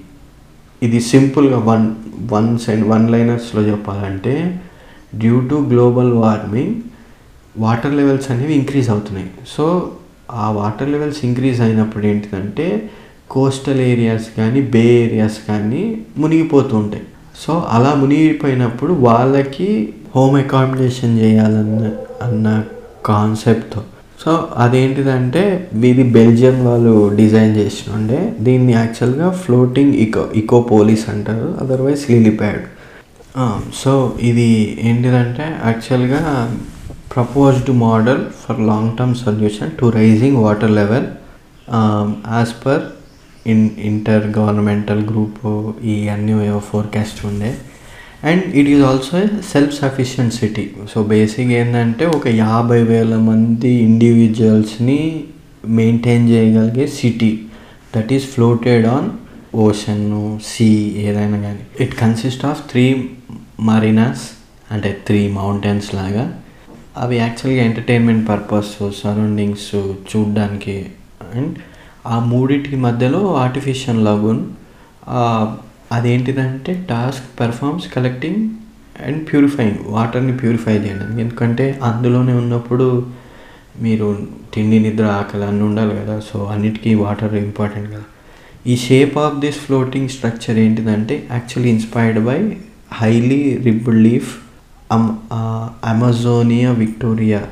ఇది 0.83 0.99
సింపుల్గా 0.99 1.57
వన్ 1.57 1.95
వన్ 2.33 2.59
సెన్ 2.59 2.83
వన్ 2.89 3.11
లైనర్స్లో 3.11 3.61
చెప్పాలంటే 3.61 4.61
due 5.15 5.47
to 5.49 5.55
global 5.55 6.11
warming 6.13 6.75
water 7.57 7.93
levels 7.93 8.31
అనేవి 8.31 8.53
ఇంక్రీజ్ 8.53 8.89
అవుతున్నాయి. 8.89 9.29
సో 9.47 9.93
ఆ 10.31 10.51
వాటర్ 10.51 10.89
లెవెల్స్ 10.89 11.25
ఇంక్రీజ్ 11.25 11.61
అయినప్పుడు 11.61 12.05
ఏంటిదంటే 12.05 12.89
కోస్టల్ 13.35 13.81
ఏరియాస్ 13.91 14.27
కానీ 14.37 14.61
బే 14.73 14.83
ఏరియాస్ 15.03 15.39
కానీ 15.49 15.83
మునిగిపోతూ 16.21 16.73
ఉంటాయి. 16.81 17.05
సో 17.41 17.53
అలా 17.75 17.91
మునిగిపోయినప్పుడు 18.01 18.93
వాళ్ళకి 19.07 19.69
హోమ్ 20.15 20.35
అకామిడేషన్ 20.43 21.15
చేయాలన్న 21.23 21.83
అన్న 22.27 22.47
కాన్సెప్ట్తో. 23.09 23.81
సో 24.23 24.31
అదేంటిదంటే 24.63 25.43
ఇది 25.89 26.03
బెల్జియం 26.15 26.57
వాళ్ళు 26.65 26.95
డిజైన్ 27.19 27.53
చేసినుండే 27.59 28.17
దీన్ని 28.47 28.73
యాక్చువల్గా 28.73 29.27
ఫ్లోటింగ్ 29.43 29.93
ఇకో 30.05 30.23
ఇకో 30.41 30.57
పోలీస్ 30.71 31.05
అంటారు 31.13 31.47
అదర్వైజ్ 31.63 32.03
లిలిప్యాడ్ 32.11 32.65
సో 33.81 33.91
ఇది 34.29 34.47
ఏంటిదంటే 34.89 35.45
యాక్చువల్గా 35.67 36.21
proposed 37.13 37.71
model 37.85 38.21
for 38.41 38.59
long 38.69 38.91
term 38.97 39.15
solution 39.23 39.71
to 39.79 39.85
rising 39.99 40.39
water 40.45 40.73
level 40.79 41.07
as 42.35 42.53
per 42.65 42.83
in 43.51 43.69
intergovernmental 44.37 45.01
group 45.09 45.39
ఈ 45.85 46.07
అన్ని 46.07 46.59
ఫోర్కాస్ట్ 46.59 47.25
ఉండే. 47.25 47.51
And 48.23 48.43
it 48.55 48.69
is 48.69 48.81
also 48.83 49.19
self 49.51 49.73
sufficient 49.79 50.33
city 50.33 50.65
so 50.93 51.03
basic 51.03 51.51
ఏంటంటే 51.59 52.05
ఒక 52.05 52.27
యాభై 52.27 52.81
వేల 52.83 53.15
మంది 53.15 53.69
ఇండివిజువల్స్ని 53.69 55.23
మెయింటైన్ 55.67 56.29
చేయగలిగే 56.29 56.87
city 56.87 57.31
that 57.95 58.13
is 58.13 58.25
floated 58.25 58.85
on 58.85 59.09
ocean 59.55 60.39
sea 60.45 60.69
ఏదైనా 61.05 61.37
కానీ 61.37 61.63
it 61.79 61.95
consist 61.95 62.45
of 62.45 62.61
three 62.71 62.85
marinas 63.59 64.25
అంటే 64.71 64.89
త్రీ 65.07 65.21
మౌంటైన్స్ 65.31 65.95
లాగా. 65.95 66.25
అవి 66.97 67.15
యాక్చువల్గా 67.17 67.63
ఎంటర్టైన్మెంట్ 67.63 68.29
పర్పస్ 68.29 68.71
సరౌండింగ్స్ 69.03 69.75
చూడడానికి. 70.11 70.85
అండ్ 71.35 71.55
ఆ 72.07 72.19
మూడింటి 72.19 72.75
మధ్యలో 72.75 73.35
artificial 73.35 74.05
lagoon 74.05 74.45
అదేంటిదంటే 75.91 76.85
task 76.89 77.39
performs 77.39 77.87
collecting 77.95 78.49
and 79.07 79.27
purifying 79.31 79.77
వాటర్ని 79.87 80.37
ప్యూరిఫై 80.37 80.73
చేయడం. 80.73 81.19
ఎందుకంటే 81.19 81.79
అందులోనే 81.83 82.33
ఉన్నప్పుడు 82.33 83.07
మీరు 83.81 84.27
తిండి 84.53 84.79
నిద్ర 84.79 85.05
ఆకలి 85.05 85.43
అన్నీ 85.43 85.63
ఉండాలి 85.63 85.95
కదా. 85.95 86.19
సో 86.19 86.43
అన్నిటికీ 86.45 86.93
వాటర్ 86.93 87.33
ఇంపార్టెంట్ 87.33 87.89
కదా. 87.91 88.03
ఈ 88.67 88.77
shape 88.77 89.17
of 89.17 89.39
this 89.39 89.57
floating 89.57 90.09
structure 90.09 90.57
ఏంటిదంటే 90.57 91.27
actually 91.31 91.69
inspired 91.73 92.19
by 92.25 92.57
highly 92.93 93.57
ribbed 93.63 93.97
leaf 93.97 94.35
um 94.91 95.09
Amazonia 95.85 96.71
Victoria 96.71 97.47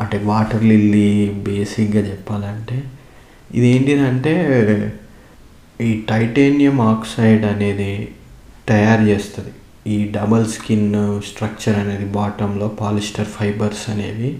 అంటే 0.00 0.20
వాటర్ 0.24 0.64
లిల్లీ 0.64 1.28
బేసిక్గా 1.28 2.02
చెప్పాలంటే 2.10 2.82
ఇది 3.54 3.66
ఏంటిదంటే 3.66 4.34
ఈ 5.80 5.90
టైటేనియం 6.08 6.80
ఆక్సైడ్ 6.80 7.44
అనేది 7.44 8.08
తయారు 8.68 9.02
చేస్తుంది. 9.02 9.52
ఈ 9.86 10.08
డబల్ 10.08 10.46
స్కిన్ 10.46 11.20
స్ట్రక్చర్ 11.28 11.78
అనేది 11.78 12.04
బాటంలో 12.04 12.68
పాలిస్టర్ 12.68 13.26
ఫైబర్స్ 13.26 13.90
అనేవి. 13.90 14.38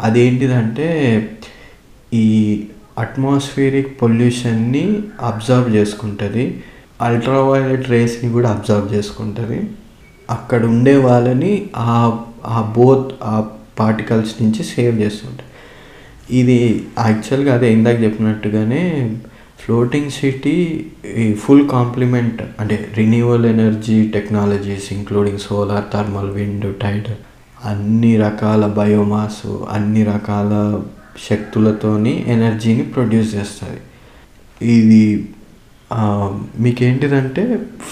అదేంటిదంటే 0.00 0.88
ఈ 2.14 2.26
అట్మాస్ఫియరిక్ 2.98 4.02
పొల్యూషన్ని 4.02 5.02
అబ్జర్వ్ 5.20 5.68
చేసుకుంటుంది. 5.76 6.64
అల్ట్రావైలెట్ 7.00 7.90
రేస్ని 7.90 8.32
కూడా 8.32 8.50
అబ్జర్వ్ 8.50 8.94
చేసుకుంటుంది. 8.94 9.60
అక్కడ 10.30 10.64
ఉండే 10.64 10.96
వాళ్ళని 10.96 11.52
ఆ 11.76 12.20
ఆ 12.46 12.72
బోత్ 12.76 13.08
ఆ 13.22 13.34
పార్టికల్స్ 13.78 14.42
నుంచి 14.42 14.62
సేవ్ 14.64 15.00
చేస్తుంటాయి 15.00 15.48
ఇది 16.30 16.56
యాక్చువల్గా 16.98 17.52
అదే 17.54 17.68
ఇందాక 17.72 17.98
చెప్పినట్టుగానే 18.02 18.82
ఫ్లోటింగ్ 19.58 20.10
సిటీ 20.10 20.54
ఫుల్ 21.34 21.66
కాంప్లిమెంట్ 21.68 22.40
అంటే 22.60 22.76
renewal 22.96 23.46
energy 23.46 23.98
technologies 24.08 24.88
including 24.92 25.38
solar 25.38 25.86
thermal 25.92 26.30
wind 26.30 26.66
tide 26.80 27.10
అన్ని 27.64 28.12
రకాల 28.16 28.66
బయోమాస్ 28.78 29.44
అన్ని 29.70 30.02
రకాల 30.04 30.52
శక్తులతోని 31.28 32.14
ఎనర్జీని 32.28 32.84
ప్రొడ్యూస్ 32.92 33.30
చేస్తుంది 33.34 33.80
ఇది 34.60 35.04
మీకేంటిదంటే 36.60 37.42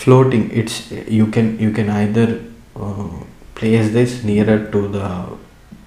floating 0.01 0.49
it's 0.53 0.81
you 1.11 1.25
can 1.35 1.51
you 1.61 1.71
can 1.71 1.93
either 1.97 2.33
place 3.59 3.91
this 3.91 4.15
nearer 4.27 4.65
to 4.73 4.81
the 4.95 5.01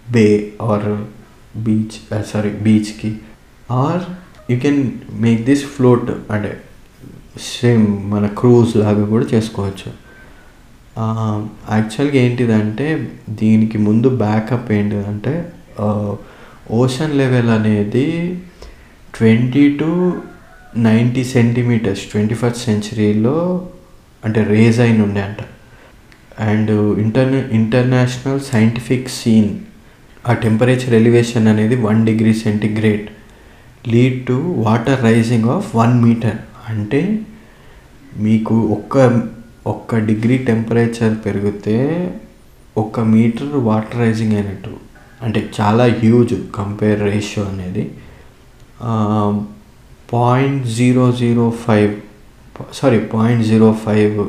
bay 0.10 0.25
or 0.62 0.88
beach 1.55 1.97
sorry 2.31 2.51
బీచ్కి 2.65 3.11
or 3.71 4.03
you 4.51 4.57
can 4.59 4.81
make 5.11 5.41
this 5.45 5.65
float 5.65 6.09
అంటే 6.31 6.53
same 7.51 7.85
మన 8.09 8.25
క్రూజ్ 8.27 8.73
లాగా 8.77 9.05
కూడా 9.05 9.25
చేసుకోవచ్చు. 9.25 9.89
Um, 10.95 11.39
యాక్చువల్గా 11.71 12.17
ఏంటిదంటే 12.19 12.87
దీనికి 13.41 13.77
ముందు 13.77 14.07
బ్యాకప్ 14.17 14.67
ఏంటిదంటే 14.71 15.33
uh, 15.77 16.11
ఓషన్ 16.79 17.15
లెవెల్ 17.17 17.49
అనేది 17.49 18.05
twenty 19.13 19.63
to 19.79 19.89
ninety 20.77 21.23
centimetres 21.23 22.03
twenty 22.11 22.35
first 22.35 22.61
సెంచరీలో 22.65 23.35
అంటే 24.23 24.41
రేజ్ 24.43 24.79
అయిన 24.79 25.01
ఉండే 25.01 25.21
అంట. 25.21 25.41
అండ్ 26.41 26.71
ఇంటర్నే 26.99 27.41
ఇంటర్నేషనల్ 27.51 28.39
సైంటిఫిక్ 28.51 29.09
సీన్ 29.09 29.51
ఆ 30.29 30.33
టెంపరేచర్ 30.33 30.93
ఎలివేషన్ 30.93 31.47
అనేది 31.47 31.75
one 31.75 32.05
degree 32.05 32.33
centigrade 32.33 33.05
lead 33.88 34.27
to 34.27 34.33
water 34.57 35.01
rising 35.03 35.49
of 35.49 35.75
one 35.75 35.95
metre 36.03 36.38
అంటే 36.69 37.01
మీకు 38.17 38.55
ఒక్క 38.75 38.97
ఒక్క 39.67 39.97
డిగ్రీ 39.97 40.38
టెంపరేచర్ 40.38 41.13
పెరిగితే 41.25 41.75
ఒక 42.77 42.99
మీటర్ 42.99 43.53
వాటర్ 43.69 43.99
రైజింగ్ 43.99 44.33
అయినట్టు. 44.33 44.73
అంటే 45.21 45.49
చాలా 45.62 45.83
హ్యూజ్ 45.83 46.33
కంపేర్ 46.55 47.01
రేషియో 47.01 47.45
అనేది. 47.45 47.83
Point 50.13 50.65
zero 50.67 51.12
zero 51.12 51.45
five 51.65 51.93
sorry 52.73 52.99
point 52.99 53.43
zero 53.45 53.69
five 53.86 54.19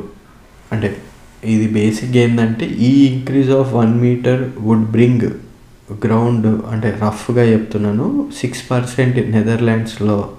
అంటే 0.71 0.97
ఇది 1.45 1.67
బేసిక్ 1.67 2.15
ఏంటంటే 2.17 2.65
ఈ 2.65 2.91
increase 3.05 3.49
of 3.49 3.73
one 3.73 3.93
metre 4.01 4.41
would 4.59 4.87
bring 4.91 5.27
ground 5.91 6.47
అంటే 6.47 6.99
రఫ్గా 7.03 7.43
చెప్తున్నాను. 7.43 8.29
Six 8.37 8.71
percent 8.71 9.31
నెదర్లాండ్స్లో 9.31 10.29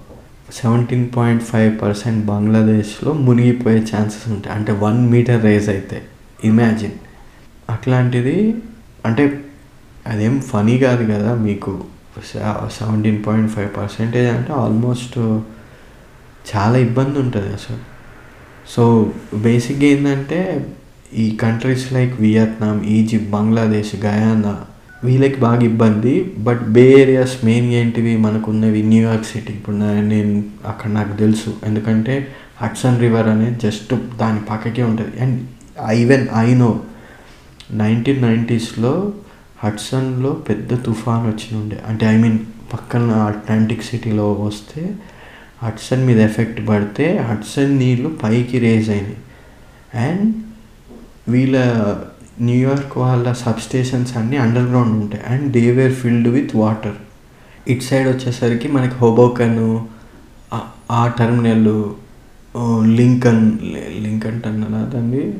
seventeen 0.52 1.08
point 1.16 1.42
five 1.42 1.80
percent 1.82 2.26
బంగ్లాదేశ్లో 2.26 3.12
మునిగిపోయే 3.12 3.76
ఛాన్సెస్ 3.76 4.28
ఉంటాయి. 4.28 4.56
అంటే 4.56 4.72
వన్ 4.72 5.10
మీటర్ 5.10 5.44
రేస్ 5.44 5.68
అయితే. 5.68 6.02
ఇమాజిన్ 6.44 6.92
అట్లాంటిది 7.70 8.54
అంటే 9.06 9.44
అదేం 10.06 10.40
ఫనీ 10.40 10.78
కాదు 10.78 11.12
కదా 11.12 11.34
మీకు. 11.34 11.84
సెవెంటీన్ 12.78 13.24
పాయింట్ 13.26 13.52
ఫైవ్ 13.52 13.70
పర్సెంటేజ్ 13.76 14.30
అంటే 14.36 14.52
ఆల్మోస్ట్ 14.52 15.18
చాలా 16.54 16.78
ఇబ్బంది 16.78 17.18
ఉంటుంది 17.18 17.48
అసలు. 17.48 17.78
సో 18.68 19.12
బేసిక్గా 19.34 19.84
ఏంటంటే 19.84 20.66
ఈ 21.14 21.36
countries 21.42 21.92
like 21.92 22.20
Vietnam 22.20 22.82
Egypt 22.82 23.30
Bangladesh 23.30 24.04
Guyana 24.04 24.56
వీళ్ళకి 25.06 25.38
బాగా 25.44 25.62
ఇబ్బంది 25.70 26.14
బట్ 26.46 26.62
బే 26.76 26.84
ఏరియాస్ 27.02 27.34
మెయిన్ 27.48 27.68
ఏంటివి 27.80 28.12
మనకు 28.26 28.46
ఉన్నవి 28.52 28.80
న్యూయార్క్ 28.92 29.28
సిటీ 29.32 29.52
ఇప్పుడు 29.58 29.76
నేను 30.12 30.32
అక్కడ 30.70 30.90
నాకు 30.98 31.14
తెలుసు. 31.22 31.50
ఎందుకంటే 31.68 32.14
హడ్సన్ 32.62 33.00
రివర్ 33.04 33.28
అనేది 33.34 33.58
జస్ట్ 33.66 33.92
దాని 34.22 34.40
పక్కకే 34.50 34.84
ఉంటుంది. 34.90 35.14
And 35.24 35.38
even 36.02 36.26
I 36.44 36.48
know 36.62 36.70
nineteen 37.82 38.22
నైంటీస్లో 38.28 38.94
హడ్సన్లో 39.64 40.30
పెద్ద 40.48 40.70
తుఫాన్ 40.86 41.24
వచ్చి 41.30 41.48
ఉండే 41.60 41.76
అంటే 41.90 42.04
ఐ 42.14 42.16
మీన్ 42.24 42.38
పక్కన 42.72 43.12
అట్లాంటిక్ 43.30 43.86
సిటీలో 43.88 44.26
వస్తే 44.46 44.82
హడ్సన్ 45.62 46.02
మీద 46.06 46.18
ఎఫెక్ట్ 46.28 46.60
పడితే 46.68 47.06
హడ్సన్ 47.28 47.72
నీళ్ళు 47.82 48.08
పైకి 48.22 48.56
రేజ్ 48.66 48.88
అయినాయి. 48.96 49.20
అండ్ 50.06 50.26
వీళ్ళ 51.34 51.56
న్యూయార్క్ 52.40 52.98
వాళ్ళ 52.98 53.32
సబ్స్టేషన్స్ 53.32 54.16
అన్నీ 54.16 54.36
అండర్ 54.36 54.68
గ్రౌండ్ 54.70 54.94
ఉంటాయి. 55.02 55.22
And 55.34 55.52
they 55.52 55.70
were 55.70 55.94
filled 55.94 56.28
with 56.28 56.56
water 56.56 56.96
it 57.68 57.82
side 57.82 58.08
వచ్చేసరికి 58.08 58.68
మనకి 58.68 58.94
హోబోకన్ 58.94 59.60
ఆ 60.90 61.02
టర్మినల్ 61.18 61.68
లింకన్ 62.98 63.44
లింకన్ 64.04 64.40
టన్నల్ 64.40 64.74
అదండి. 64.74 65.34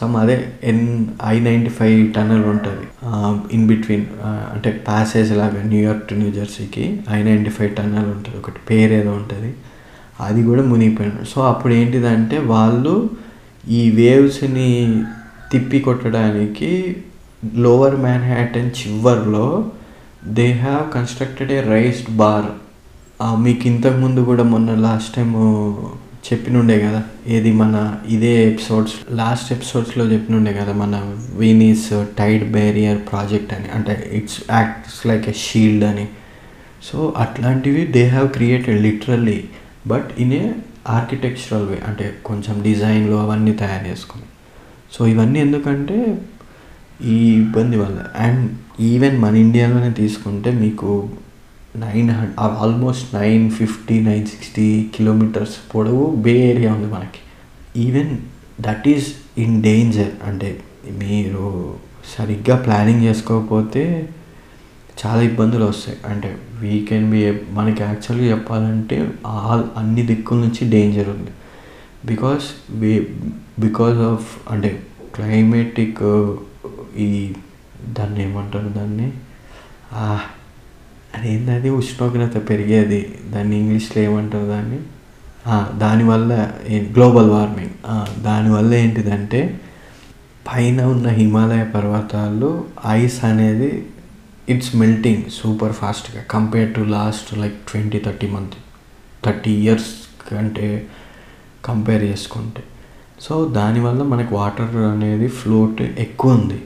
సమ్ 0.00 0.16
అదే 0.16 0.36
N 0.64 1.06
I 1.26 1.40
ninety 1.40 1.70
five 1.70 2.12
tunnel 2.14 2.44
ఉంటుంది. 2.44 2.86
ఇన్ 3.52 3.66
బిట్వీన్ 3.68 4.06
అంటే 4.24 4.70
ప్యాసేజ్ 4.70 5.32
లాగా 5.32 5.62
న్యూయార్క్ 5.62 6.08
టు 6.08 6.14
న్యూ 6.14 6.30
జెర్సీకి 6.32 7.00
ఐ 7.10 7.22
నైంటీ 7.22 7.50
ఫైవ్ 7.50 7.76
టన్నల్ 7.76 8.08
ఉంటుంది. 8.14 8.38
ఒకటి 8.38 8.60
పేరు 8.70 8.92
ఏదో 8.92 9.12
ఉంటుంది. 9.12 9.54
అది 10.20 10.40
కూడా 10.44 10.62
మునిగిపోయినాడు 10.62 11.26
సో 11.34 11.40
అప్పుడు 11.42 11.72
ఏంటిదంటే 11.72 12.38
వాళ్ళు 12.38 13.10
ఈ 13.68 13.90
వేవ్స్ని 13.90 14.70
తిప్పి 15.52 15.78
కొట్టడానికి 15.80 16.96
లోవర్ 17.54 17.96
మ్యాన్ 17.96 18.22
హ్యాటన్ 18.22 18.70
చివర్లో 18.80 19.70
they 20.26 20.52
have 20.52 20.92
constructed 20.94 21.52
a 21.52 21.60
raised 21.60 22.10
bar. 22.16 22.50
మీకు 23.42 23.66
ఇంతకుముందు 23.66 24.20
కూడా 24.20 24.42
మొన్న 24.42 24.74
లాస్ట్ 24.74 25.14
టైం 25.16 25.30
చెప్పినుండే 26.26 26.80
కదా 26.80 27.02
ఏది 27.26 27.52
మన 27.52 27.96
ఇదే 28.08 28.32
ఎపిసోడ్స్ 28.50 28.94
లాస్ట్ 29.10 29.52
ఎపిసోడ్స్లో 29.52 30.04
చెప్పినుండే 30.04 30.52
కదా 30.52 30.72
మన 30.72 31.16
వీనీస్ 31.36 32.04
టైడ్ 32.18 32.44
బ్యారియర్ 32.52 32.98
ప్రాజెక్ట్ 33.10 33.54
అని 33.54 33.68
అంటే 33.74 34.10
it's 34.12 34.40
acts 34.50 35.06
like 35.06 35.28
a 35.28 35.32
shield 35.46 35.84
అని. 35.84 36.06
సో 36.82 37.14
అట్లాంటివి 37.16 37.86
they 37.86 38.04
have 38.08 38.28
created 38.28 38.82
literally 38.82 39.44
but 39.86 40.10
in 40.18 40.32
a 40.32 40.44
architectural 40.88 41.66
way 41.66 41.78
అంటే 41.88 42.14
కొంచెం 42.24 42.62
డిజైన్లు 42.62 43.16
అవన్నీ 43.16 43.52
తయారు 43.52 43.86
చేసుకుని. 43.90 44.24
సో 44.92 45.06
ఇవన్నీ 45.06 45.38
ఎందుకంటే 45.40 46.22
ఈ 47.04 47.32
ఇబ్బంది 47.32 47.76
వల్ల. 47.76 48.04
అండ్ 48.16 48.50
ఈవెన్ 48.80 49.18
మన 49.18 49.36
ఇండియాలోనే 49.36 49.90
తీసుకుంటే 49.90 50.50
మీకు 50.50 51.08
nine 51.76 52.10
hundred 52.10 52.40
almost 52.40 53.14
nine 53.14 53.50
fifty 53.50 54.00
nine 54.00 54.26
sixty 54.26 54.90
kilometres 54.94 55.54
పొడవు 55.74 56.16
బే 56.16 56.50
ఏరియా 56.50 56.72
ఉంది 56.72 56.94
మనకి. 56.94 57.20
Even 57.80 58.18
that 58.60 58.88
is 58.88 59.14
in 59.38 59.62
danger. 59.62 60.10
అంటే 60.24 60.60
మీరు 60.90 61.74
సరిగ్గా 62.18 62.56
ప్లానింగ్ 62.56 63.02
చేసుకోకపోతే 63.02 64.08
చాలా 65.06 65.22
ఇబ్బందులు 65.22 65.64
వస్తాయి. 65.64 65.98
అంటే 66.06 66.36
వీ 66.60 66.86
కెన్ 66.88 67.10
బి 67.10 67.32
మనకి 67.50 67.82
యాక్చువల్గా 67.82 68.30
చెప్పాలంటే 68.30 69.10
ఆల్ 69.26 69.64
అన్ని 69.76 70.02
దిక్కుల 70.02 70.38
నుంచి 70.38 70.70
డేంజర్ 70.70 71.08
ఉంది. 71.08 71.30
బికాస్ 72.06 72.74
బికాస్ 73.58 73.98
ఆఫ్ 73.98 74.52
అంటే 74.52 74.82
క్లైమేటిక్ 75.14 76.02
uh, 76.02 76.38
ఈ 76.96 77.34
దాన్ని 77.88 78.22
ఏమంటారు 78.22 78.68
దాన్ని? 78.68 79.12
అదేంటది 81.14 81.70
ఉష్ణోగ్రత 81.70 82.48
పెరిగేది. 82.48 83.18
దాన్ని 83.26 83.58
ఇంగ్లీష్లో 83.58 84.02
ఏమంటారు 84.02 84.44
దాన్ని? 84.44 84.78
దానివల్ల 85.78 86.32
గ్లోబల్ 86.92 87.30
వార్మింగ్ 87.30 87.70
దానివల్ల 88.22 88.74
ఏంటిదంటే 88.74 89.60
పైన 90.48 90.82
ఉన్న 90.82 91.08
హిమాలయ 91.08 91.64
పర్వతాల్లో 91.64 92.64
ఐస్ 92.86 93.24
అనేది 93.24 93.86
ఇట్స్ 94.48 94.76
మెల్టింగ్ 94.76 95.22
సూపర్ 95.30 95.72
ఫాస్ట్గా 95.72 96.22
compare 96.30 96.74
to 96.74 96.80
last 96.80 97.38
like 97.38 97.54
twenty 97.72 97.98
thirty 97.98 98.26
month 98.26 98.54
thirty 99.24 99.50
years 99.50 99.90
కంటే 100.32 100.88
కంపేర్ 101.64 102.04
చేసుకుంటే. 102.04 102.62
సో 103.20 103.44
దానివల్ల 103.44 104.02
మనకు 104.02 104.34
వాటర్ 104.34 104.76
అనేది 104.76 105.28
ఫ్లోట్ 105.28 105.82
ఎక్కువ 105.82 106.32
ఉంది 106.32 106.62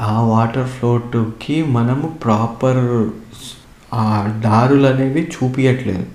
ఆ 0.00 0.20
వాటర్ 0.20 0.68
ఫ్లోట్కి 0.68 1.62
మనము 1.62 2.06
ప్రాపర్ 2.08 3.10
ఆ 3.94 4.32
దారులు 4.44 4.86
అనేవి 4.86 5.22
చూపించట్లేదు 5.22 6.06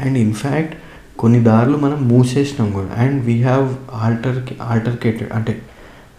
అండ్ 0.00 0.18
ఇన్ఫ్యాక్ట్ 0.18 0.74
కొన్ని 1.18 1.40
దారులు 1.40 1.76
మనం 1.76 2.08
మూసేసినాం 2.08 2.72
కూడా. 2.72 2.94
And 2.98 3.24
we 3.24 3.42
have 3.42 3.76
alter 3.94 4.62
altercated 4.62 5.32
అంటే 5.32 5.62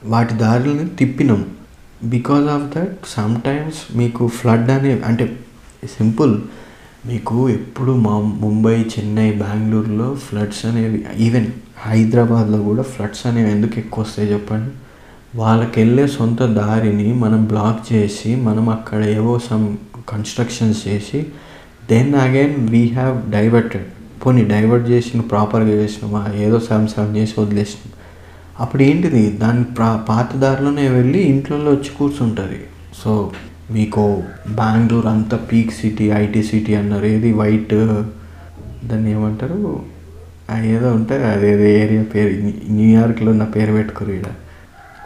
వాటి 0.05 0.33
దారులను 0.33 0.89
తిప్పినాం. 0.89 1.45
Because 2.03 2.47
of 2.47 2.77
that 2.77 2.97
some 3.07 3.41
times 3.41 3.97
మీకు 3.97 4.27
ఫ్లడ్ 4.27 4.69
అనే 4.69 5.01
అంటే 5.05 5.39
సింపుల్ 5.97 6.41
మీకు 7.05 7.49
ఎప్పుడు 7.49 7.91
మా 7.91 8.19
ముంబై 8.19 8.81
చెన్నై 8.81 9.31
బెంగళూరులో 9.31 10.15
ఫ్లడ్స్ 10.15 10.65
అనేవి 10.65 11.05
ఈవెన్ 11.17 11.47
హైదరాబాద్లో 11.81 12.57
కూడా 12.61 12.81
ఫ్లడ్స్ 12.81 13.27
అనేవి 13.27 13.51
ఎందుకు 13.51 13.79
ఎక్కువ 13.79 14.03
వస్తాయి 14.03 14.33
చెప్పండి? 14.33 14.71
వాళ్ళకి 15.37 15.79
వెళ్ళే 15.79 16.07
సొంత 16.07 16.43
దారిని 16.43 17.13
మనం 17.13 17.45
బ్లాక్ 17.45 17.93
చేసి 17.93 18.35
మనం 18.35 18.69
అక్కడ 18.69 19.03
ఏవో 19.03 19.39
సమ్ 19.39 19.77
కన్స్ట్రక్షన్స్ 20.09 20.87
చేసి 20.87 21.25
then 21.89 22.15
again 22.15 22.69
we 22.69 22.87
have 22.87 23.31
diverted 23.31 23.85
పోనీ 24.25 24.45
డైవర్ట్ 24.45 24.89
చేసిన 24.89 25.19
ప్రాపర్గా 25.19 25.69
చేసినామా 25.69 26.33
ఏదో 26.35 26.59
సమ్ 26.59 26.87
సమ్ 26.87 27.17
చేసి 27.17 27.41
వదిలేసినాం. 27.41 27.91
అప్పుడు 28.59 28.83
ఏంటిది? 28.83 29.31
దాని 29.31 29.63
ప్రా 29.63 30.05
పాత 30.09 30.35
దారిలోనే 30.35 30.87
వెళ్ళి 30.87 31.19
ఇంట్లో 31.19 31.57
వచ్చి 31.57 31.89
కూర్చుంటుంది. 31.99 32.59
సో 33.03 33.31
మీకు 33.71 34.23
బెంగళూరు 34.47 35.07
అంతా 35.07 35.37
పీక్ 35.37 35.71
సిటీ 35.71 36.05
ఐటీ 36.05 36.43
సిటీ 36.43 36.75
అన్నారు. 36.75 37.05
ఏది? 37.05 37.33
వైట్ 37.33 37.73
దాన్ని 38.85 39.11
ఏమంటారు? 39.11 39.81
ఏదో 40.57 40.93
ఉంటుంది 40.93 41.23
అదేదో 41.23 41.63
ఏరియా 41.63 42.03
పేరు. 42.03 42.29
న్యూయార్క్లో 42.71 43.31
ఉన్న 43.31 43.43
పేరు 43.43 43.71
పెట్టుకురు 43.71 44.11
ఇక్కడ 44.11 44.33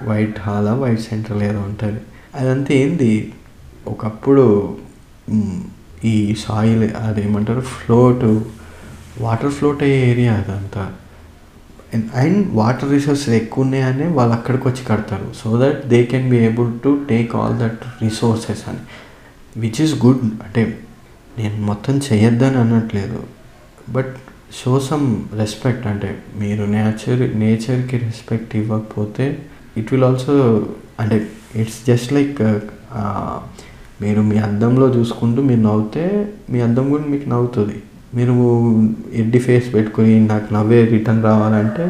వైట్ 0.08 0.40
హాలా 0.40 0.74
వైట్ 0.74 1.02
సెంట్రల్ 1.02 1.44
ఏదో 1.44 1.60
ఉంటుంది. 1.60 2.02
అదంతా 2.36 2.74
ఏంది? 2.74 3.34
ఒకప్పుడు 3.88 4.78
ఈ 6.06 6.36
సాయిల్ 6.40 6.92
అదేమంటారు? 6.96 7.62
ఫ్లోట్ 7.62 8.44
వాటర్ 9.22 9.52
ఫ్లోట్ 9.52 9.84
అయ్యే 9.84 10.12
ఏరియా 10.12 10.34
అదంతా. 10.34 10.94
అండ్ 12.16 12.56
వాటర్ 12.56 12.92
రిసోర్సెస్ 12.92 13.30
ఎక్కువ 13.30 13.64
ఉన్నాయని 13.64 14.08
వాళ్ళు 14.08 14.34
అక్కడికి 14.36 14.68
వచ్చి 14.68 14.86
కడతారు. 14.86 15.34
So 15.44 15.60
that 15.64 15.88
they 15.88 16.04
can 16.04 16.30
be 16.30 16.38
able 16.38 16.80
to 16.84 17.06
take 17.10 17.36
all 17.36 17.60
that 17.60 17.80
resources 18.04 18.70
అని. 18.70 18.80
Which 19.58 19.82
is 19.82 20.06
good. 20.06 20.24
అంటే 20.26 20.80
నేను 21.38 21.66
మొత్తం 21.66 22.02
చేయొద్దని 22.14 22.58
అనట్లేదు. 22.58 23.24
బట్ 23.90 24.16
షో 24.58 24.74
సమ్ 24.88 25.06
రెస్పెక్ట్ 25.40 25.86
అంటే 25.92 26.10
మీరు 26.42 26.64
నేచర్ 26.76 27.22
నేచర్కి 27.44 27.98
రెస్పెక్ట్ 27.98 28.52
ఇవ్వకపోతే 28.62 29.26
ఇట్ 29.80 29.90
విల్ 29.94 30.06
ఆల్సో 30.10 30.34
అంటే 31.02 31.18
ఇట్స్ 31.62 31.80
జస్ట్ 31.88 32.12
లైక్ 32.18 32.42
మీరు 34.02 34.22
మీ 34.30 34.38
అద్దంలో 34.48 34.88
చూసుకుంటూ 34.98 35.40
మీరు 35.50 35.62
నవ్వుతే 35.68 36.06
మీ 36.52 36.60
అద్దం 36.62 36.86
కూడా 36.94 37.06
మీకు 37.14 37.28
నవ్వుతుంది. 37.30 37.78
మీరు 38.18 38.34
ఎడ్డి 39.22 39.40
ఫేస్ 39.46 39.68
పెట్టుకుని 39.76 40.16
నాకు 40.32 40.48
నవ్వే 40.54 40.80
రిటర్న్ 40.86 41.22
రావాలంటే 41.24 41.86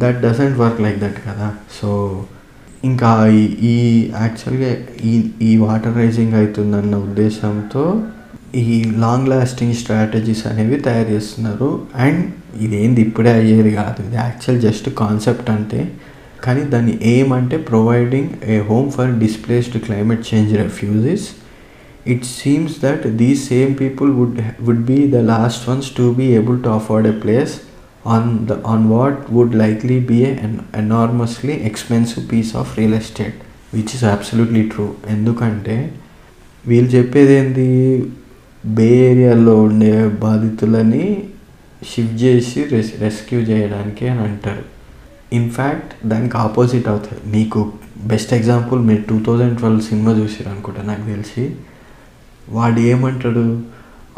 that 0.00 0.18
doesn't 0.24 0.58
work 0.62 0.80
like 0.84 0.98
that 1.04 1.20
కదా. 1.28 1.48
సో 1.78 1.90
ఇంకా 2.84 3.10
ఈ 3.72 3.76
యాక్చువల్గా 4.22 4.70
ఈ 5.10 5.12
ఈ 5.48 5.52
వాటర్ 5.64 5.96
రైజింగ్ 5.96 6.34
అవుతుందన్న 6.40 6.96
ఉద్దేశంతో 7.06 7.84
ఈ 8.63 8.77
లాంగ్ 9.03 9.29
లాస్టింగ్ 9.33 9.77
స్ట్రాటజీస్ 9.81 10.43
అనేవి 10.47 10.77
తయారు 10.87 11.09
చేస్తున్నారు 11.15 11.69
అండ్ 12.05 12.23
ఇదేంది 12.65 13.01
ఇప్పుడే 13.07 13.31
అయ్యేది 13.39 13.71
కాదు 13.81 14.01
ఇది 14.07 14.17
యాక్చువల్ 14.23 14.59
జస్ట్ 14.61 14.89
కాన్సెప్ట్ 15.01 15.49
అంటే 15.49 15.79
కానీ 16.45 16.63
దాని 16.73 16.93
ఎయిమ్ 17.11 17.31
అంటే 17.33 17.57
providing 17.71 18.31
a 18.55 18.57
home 18.69 18.89
for 18.91 19.13
displaced 19.23 19.79
climate 19.87 20.25
change 20.31 20.53
refugees 20.63 21.27
it 22.05 22.25
seems 22.27 22.79
that 22.79 23.17
these 23.17 23.47
same 23.47 23.75
people 23.75 24.11
would 24.11 24.37
would 24.59 24.85
be 24.85 25.07
the 25.07 25.21
last 25.23 25.67
ones 25.67 25.89
to 25.91 26.13
be 26.13 26.35
able 26.35 26.57
to 26.59 26.69
afford 26.69 27.05
a 27.05 27.13
place 27.15 27.53
on 28.05 28.23
the 28.45 28.61
on 28.63 28.89
what 28.89 29.29
would 29.29 29.55
likely 29.55 29.99
be 30.05 30.19
an 30.25 30.53
enormously 30.75 31.55
expensive 31.63 32.27
piece 32.27 32.53
of 32.53 32.77
real 32.77 32.93
estate 32.93 33.37
which 33.71 33.93
is 33.95 34.03
absolutely 34.13 34.63
true 34.69 34.91
ఎందుకంటే 35.13 35.77
వీళ్ళు 36.65 36.89
చెప్పేది 36.89 37.33
ఏంది 37.39 37.69
బే 38.66 39.10
ఏరియాలో 39.10 39.62
ఉండే 39.62 40.08
బాధితులని 40.08 41.24
shift 41.94 42.22
చేసి 42.22 42.64
రెస్ 42.64 43.00
rescue 43.00 43.40
చేయడానికి 43.40 44.08
అని 44.08 44.20
అంటారు. 44.20 44.62
ఇన్ఫ్యాక్ట్ 45.32 46.06
దానికి 46.06 46.36
ఆపోజిట్ 46.36 46.88
అవుతుంది 46.88 47.36
మీకు 47.36 47.72
బెస్ట్ 48.04 48.34
ఎగ్జాంపుల్ 48.34 48.80
మీరు 48.80 49.02
టూ 49.08 49.20
థౌజండ్ 49.26 49.58
ట్వెల్వ్ 49.58 49.80
సినిమా 49.80 50.12
చూసారు 50.12 50.48
అనుకుంటా 50.48 50.82
నాకు 50.82 51.02
తెలిసి. 51.02 51.56
వాడు 52.48 52.80
ఏమంటాడు? 52.80 53.62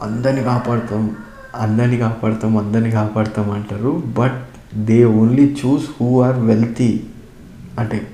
అందరిని 0.03 0.43
కాపాడుతాం 0.43 1.17
అందరిని 1.57 1.97
కాపాడుతాం 1.97 2.57
అందరిని 2.57 2.91
కాపాడుతాం 2.91 3.51
అంటారు. 3.51 4.03
But 4.07 4.43
they 4.75 5.05
only 5.05 5.57
choose 5.67 5.85
who 6.01 6.21
are 6.21 6.39
wealthy. 6.39 7.01
అంటే 7.79 8.07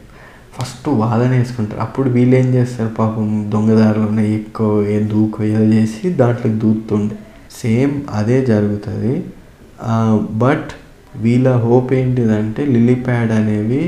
ఫస్ట్ 0.57 0.89
వాదన 1.03 1.31
వేసుకుంటారు. 1.39 1.81
అప్పుడు 1.81 2.09
వీళ్ళు 2.17 2.35
ఏం 2.37 2.49
చేస్తారు 2.57 2.91
పాపం 2.99 3.27
దొంగదారులోనే 3.53 4.25
ఎక్కువ 4.35 4.87
ఏ 4.95 4.99
దూకు 5.13 5.39
ఏదో 5.45 5.65
చేసి 5.75 6.03
దాంట్లోకి 6.21 6.59
దూకుతుండే. 6.59 7.17
సేమ్ 7.63 7.95
అదే 8.11 8.39
జరుగుతుంది. 8.47 9.15
బట్ 10.45 10.71
వీళ్ళ 11.25 11.49
హోప్ 11.65 11.91
ఏంటిదంటే 11.93 12.63
లిలీ 12.75 12.97
ప్యాడ్ 13.07 13.33
అనేవి 13.39 13.83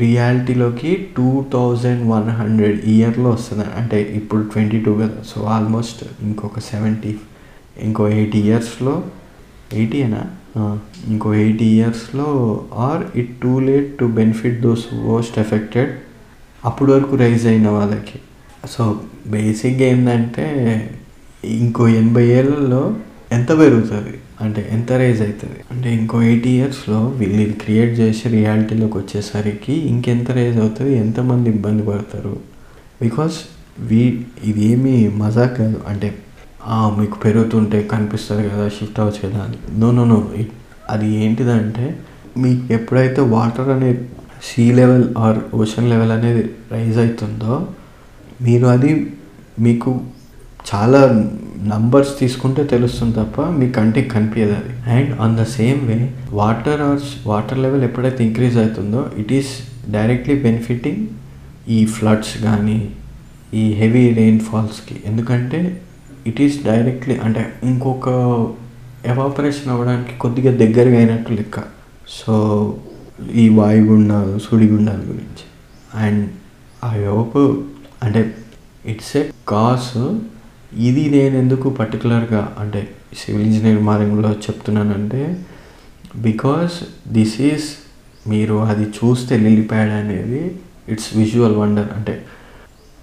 రియాలిటీలోకి 0.00 0.90
టూ 1.16 1.28
థౌజండ్ 1.52 2.02
వన్ 2.10 2.28
హండ్రెడ్ 2.30 2.78
ఇయర్లో 2.94 3.28
వస్తుంది. 3.30 3.66
అంటే 3.78 3.98
ఇప్పుడు 4.18 4.42
ట్వంటీ 4.52 4.78
టూ 4.80 4.92
కదా. 5.00 5.18
సో 5.30 5.38
ఆల్మోస్ట్ 5.54 6.02
ఇంకొక 6.22 6.58
సెవెంటీ 6.70 7.12
ఇంకో 7.86 8.04
ఎయిటీ 8.18 8.40
ఇయర్స్లో 8.48 8.94
ఎయిటీనా 9.72 10.22
ఇంకో 11.10 11.34
ఎయిటీ 11.34 11.64
ఇయర్స్లో 11.64 12.28
or 12.86 13.18
it 13.18 13.32
too 13.42 13.60
late 13.60 13.98
to 13.98 14.04
benefit 14.04 14.60
those 14.60 14.94
most 14.94 15.38
affected? 15.38 15.92
అప్పటి 16.64 16.90
వరకు 16.92 17.16
రైజ్ 17.16 17.46
అయిన 17.46 17.68
వాళ్ళకి. 17.68 18.18
సో 18.68 19.00
బేసిక్గా 19.26 19.86
ఏంటంటే 19.86 20.46
ఇంకో 21.44 21.88
ఎనభై 21.88 22.26
ఏళ్ళలో 22.38 22.96
ఎంత 23.32 23.50
పెరుగుతుంది? 23.58 24.14
అంటే 24.40 24.68
ఎంత 24.72 24.92
రైజ్ 24.92 25.22
అవుతుంది 25.22 25.58
అంటే 25.70 25.94
ఇంకో 25.94 26.22
ఎయిటీ 26.22 26.50
ఇయర్స్లో 26.50 27.06
వీళ్ళు 27.18 27.40
ఇది 27.42 27.52
క్రియేట్ 27.52 27.92
చేసి 28.00 28.28
రియాలిటీలోకి 28.28 28.98
వచ్చేసరికి 28.98 29.72
ఇంకెంత 29.72 30.30
రైజ్ 30.30 30.58
అవుతుంది? 30.58 30.92
ఎంతమంది 30.96 31.50
ఇబ్బంది 31.50 31.82
పడతారు? 31.82 32.36
బికాస్ 33.02 33.36
వీ 33.80 34.02
ఇది 34.44 34.64
ఏమీ 34.66 35.08
మజాక్ 35.08 35.58
కాదు. 35.58 35.80
అంటే 35.88 36.14
మీకు 36.98 37.16
పెరుగుతుంటే 37.18 37.82
కనిపిస్తుంది 37.92 38.42
కదా 38.48 38.68
షిఫ్ట్ 38.68 39.00
అవ్వచ్చు 39.00 39.20
కదా 39.26 39.40
అని. 39.44 39.58
నో 39.80 39.90
నో 39.90 40.04
నో 40.04 40.18
అది 40.90 41.08
ఏంటిదంటే 41.16 41.84
మీకు 42.36 42.72
ఎప్పుడైతే 42.72 43.20
వాటర్ 43.34 43.68
అనేది 43.68 44.02
sea 44.48 44.72
level 44.72 45.06
or 45.18 45.38
ocean 45.54 45.88
level 45.88 46.12
అనేది 46.12 46.42
రైజ్ 46.72 46.98
అవుతుందో 46.98 47.54
మీరు 48.42 48.66
అది 48.66 48.90
మీకు 49.58 49.90
చాలా 50.70 51.00
నంబర్స్ 51.72 52.12
తీసుకుంటే 52.18 52.62
తెలుస్తుంది 52.64 53.12
తప్ప 53.12 53.40
మీ 53.58 53.70
కంటికి 53.70 54.08
కనిపించదు 54.08 54.54
అది. 54.60 54.72
And 54.96 55.20
on 55.20 55.36
the 55.36 55.44
same 55.56 55.80
way 55.88 55.98
water 56.32 56.80
or 56.80 57.00
water 57.26 57.58
level 57.58 57.84
ఎప్పుడైతే 57.84 58.24
ఇంక్రీజ్ 58.24 58.58
అవుతుందో 58.58 59.10
ఇట్ 59.18 59.32
ఈస్ 59.32 59.50
డైరెక్ట్లీ 59.90 60.34
బెనిఫిటింగ్ 60.42 61.02
ఈ 61.68 61.86
ఫ్లడ్స్ 61.86 62.42
కానీ 62.42 62.78
ఈ 63.54 63.72
హెవీ 63.72 64.10
రెయిన్ఫాల్స్కి 64.14 64.96
ఎందుకంటే 65.06 65.60
ఇట్ 66.26 66.40
ఈస్ 66.40 66.64
డైరెక్ట్లీ 66.64 67.16
అంటే 67.16 67.52
ఇంకొక 67.64 68.08
ఎవాపరేషన్ 69.06 69.68
అవ్వడానికి 69.68 70.18
కొద్దిగా 70.18 70.52
దగ్గరగా 70.56 70.98
అయినట్టు 70.98 71.32
లెక్క. 71.32 71.58
సో 72.08 72.34
ఈ 73.34 73.48
వాయుగుండాలు 73.48 74.38
సుడిగుండాల 74.38 74.96
గురించి. 74.96 75.44
అండ్ 75.94 76.28
ఐ 76.84 77.04
హోప్ 77.04 77.36
అంటే 78.02 78.34
ఇట్స్ 78.86 79.16
ఏ 79.16 79.22
కాస్ 79.48 79.96
ఇది 80.74 81.10
నేను 81.10 81.36
ఎందుకు 81.36 81.70
పర్టికులర్గా 81.70 82.56
అంటే 82.58 82.90
సివిల్ 83.16 83.46
ఇంజనీర్ 83.46 83.82
మార్గంలో 83.82 84.30
చెప్తున్నానంటే 84.30 85.44
బికాస్ 86.16 86.72
దిస్ 87.12 87.40
ఈస్ 87.40 87.68
మీరు 88.28 88.54
అది 88.54 88.84
చూస్తే 88.84 89.38
లిల్లీ 89.38 89.62
ప్యాడ్ 89.62 89.90
అనేది 89.90 90.54
ఇట్స్ 90.88 91.16
విజువల్ 91.16 91.56
వండర్ 91.56 91.92
అంటే 91.96 92.24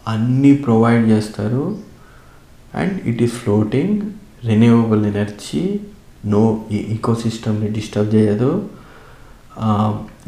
అన్నీ 0.08 0.56
ప్రొవైడ్ 0.56 1.08
చేస్తారు. 1.10 1.78
And 2.78 2.96
it 3.06 3.22
is 3.24 3.32
floating 3.32 3.96
renewable 4.46 5.06
energy 5.06 5.64
no 6.26 6.44
ఈ 6.72 6.78
ఈకోసిస్టమ్ని 6.96 7.68
డిస్టర్బ్ 7.78 8.16
చేయదు. 8.16 8.52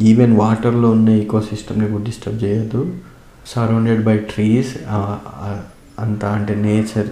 ఈవెన్ 0.01 0.33
వాటర్లో 0.37 0.89
ఉన్న 0.91 1.09
ఈకోసిస్టమ్ని 1.09 1.87
కూడా 1.91 2.03
డిస్టర్బ్ 2.03 2.43
చేయదు. 2.43 2.81
సరౌండెడ్ 3.47 4.03
బై 4.03 4.17
ట్రీస్ 4.17 4.71
అంతా 5.99 6.27
అంటే 6.29 6.55
నేచర్ 6.55 7.07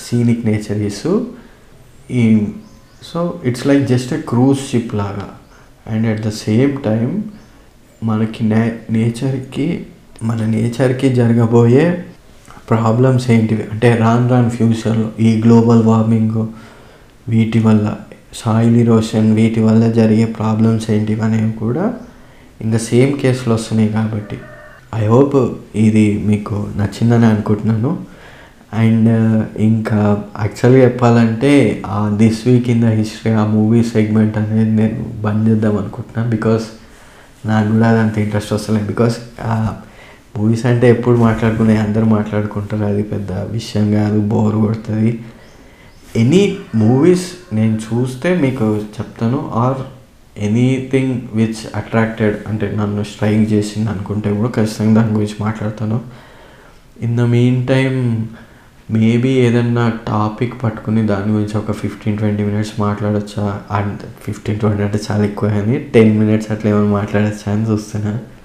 సీనిక్ 0.00 0.46
నేచర్ 0.46 0.78
ఇస్ 0.90 1.06
ఈ 2.10 2.22
so 3.02 3.20
it's 3.44 3.66
like 3.66 3.84
just 3.88 4.12
a 4.12 4.20
cruise 4.28 4.60
ship 4.70 4.94
లాగా. 4.94 5.28
And 5.86 6.06
at 6.06 6.20
the 6.20 6.30
same 6.44 6.72
time 6.82 7.24
మనకి 8.04 8.42
నే 8.44 8.62
నేచర్కి 8.90 9.86
మన 10.22 10.40
నేచర్కి 10.46 11.08
జరగబోయే 11.14 11.86
ప్రాబ్లమ్స్ 12.68 13.26
ఏంటివి 13.30 13.64
అంటే 13.72 13.88
రాన్ 13.94 14.26
రాన్ 14.30 14.50
ఫ్యూచర్లో 14.50 15.08
ఈ 15.20 15.30
గ్లోబల్ 15.44 15.82
వార్మింగ్ 15.82 16.38
వీటి 17.28 17.58
వల్ల 17.58 17.86
సాయిల్ 18.34 18.76
ఇరోషన్ 18.76 19.28
వీటి 19.36 19.60
వల్ల 19.60 19.84
జరిగే 19.92 20.24
ప్రాబ్లమ్స్ 20.38 20.86
ఏంటివి 20.90 21.22
అనేవి 21.22 21.52
కూడా 21.58 21.84
ఇంకా 22.60 22.78
సేమ్ 22.90 23.12
కేసులు 23.20 23.52
వస్తున్నాయి 23.54 23.88
కాబట్టి. 23.88 24.36
ఐ 24.94 25.06
హోప్ 25.06 25.36
ఇది 25.86 26.04
మీకు 26.26 26.56
నచ్చిందని 26.76 27.26
అనుకుంటున్నాను. 27.26 27.92
అండ్ 28.82 29.10
ఇంకా 29.68 29.98
యాక్చువల్గా 30.42 30.80
చెప్పాలంటే 30.84 31.52
this 32.22 32.40
week 32.48 32.68
in 32.74 32.82
the 32.86 32.90
history 33.00 33.32
ఆ 33.42 33.44
మూవీ 33.56 33.82
సెగ్మెంట్ 33.94 34.36
అనేది 34.38 34.72
నేను 34.80 35.04
బంద్ 35.22 35.44
చేద్దాం 35.48 35.74
అనుకుంటున్నాను 35.82 36.30
బికాస్ 36.30 36.64
నాకు 37.46 37.68
కూడా 37.72 37.88
అది 37.88 38.00
అంత 38.04 38.16
ఇంట్రెస్ట్ 38.18 38.52
వస్తలేదు 38.52 38.86
బికాస్ 38.86 39.16
మూవీస్ 40.36 40.66
అంటే 40.66 40.90
ఎప్పుడు 40.90 41.16
మాట్లాడుకునే 41.16 41.76
అందరూ 41.76 42.04
మాట్లాడుకుంటారు. 42.04 42.84
అది 42.84 43.02
పెద్ద 43.02 43.32
విషయం 43.32 43.92
కాదు 43.92 44.20
బోర్ 44.20 44.56
కొడుతుంది. 44.56 45.20
ఎనీ 46.16 46.56
మూవీస్ 46.74 47.54
నేను 47.54 47.78
చూస్తే 47.78 48.36
మీకు 48.40 48.76
చెప్తాను. 48.76 49.50
ఆర్ 49.54 49.78
ఎనీథింగ్ 50.38 51.20
విచ్ 51.32 51.76
అట్రాక్టెడ్ 51.76 52.36
అంటే 52.48 52.74
నన్ను 52.76 53.02
స్ట్రైక్ 53.02 53.52
చేసింది 53.52 53.90
అనుకుంటే 53.90 54.36
కూడా 54.36 54.48
ఖచ్చితంగా 54.48 55.02
దాని 55.02 55.14
గురించి 55.14 55.34
మాట్లాడతాను. 55.40 56.00
In 57.02 57.16
the 57.16 57.20
main 57.20 57.66
time 57.66 58.28
maybe 58.90 59.28
ఏదన్నా 59.28 59.92
టాపిక్ 60.08 60.62
పట్టుకుని 60.62 61.06
దాని 61.06 61.32
గురించి 61.32 61.58
ఒక 61.58 61.72
ఫిఫ్టీన్ 61.72 62.18
ట్వంటీ 62.18 62.42
మినిట్స్ 62.42 62.80
మాట్లాడచ్చా? 62.80 63.60
అండ్ 63.70 63.98
ఫిఫ్టీన్ 64.22 64.60
ట్వంటీ 64.60 64.82
అంటే 64.82 64.98
చాలా 65.10 65.24
ఎక్కువ 65.24 65.48
కానీ 65.48 65.78
టెన్ 65.78 66.18
మినిట్స్ 66.18 66.50
అట్లా 66.50 66.70
ఏమైనా 66.70 66.92
మాట్లాడచ్చా 66.92 67.52
అని 67.52 67.70
చూస్తున్నాను 67.70 68.35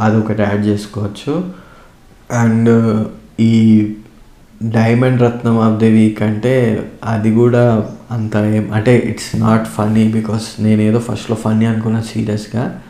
అదొకటి 0.00 0.42
యాడ్ 0.42 0.66
చేసుకోవచ్చు. 0.66 1.50
అండ్ 2.30 3.06
ఈ 3.40 3.82
డైమండ్ 4.64 5.22
రత్నం 5.22 5.58
ఆఫ్ 5.60 5.80
ది 5.80 5.90
వీక్ 5.90 6.22
అంటే 6.22 6.84
అది 7.04 7.34
కూడా 7.34 7.90
అంత 8.10 8.36
ఏం 8.36 8.72
అంటే 8.72 8.98
ఇట్స్ 8.98 9.40
నాట్ 9.40 9.68
ఫన్నీ 9.68 10.12
బికాస్ 10.12 10.62
నేను 10.62 10.80
ఏదో 10.80 10.98
ఫస్ట్లో 10.98 11.36
ఫన్నీ 11.36 11.64
అనుకున్నా 11.64 12.00
సీరియస్గా. 12.02 12.80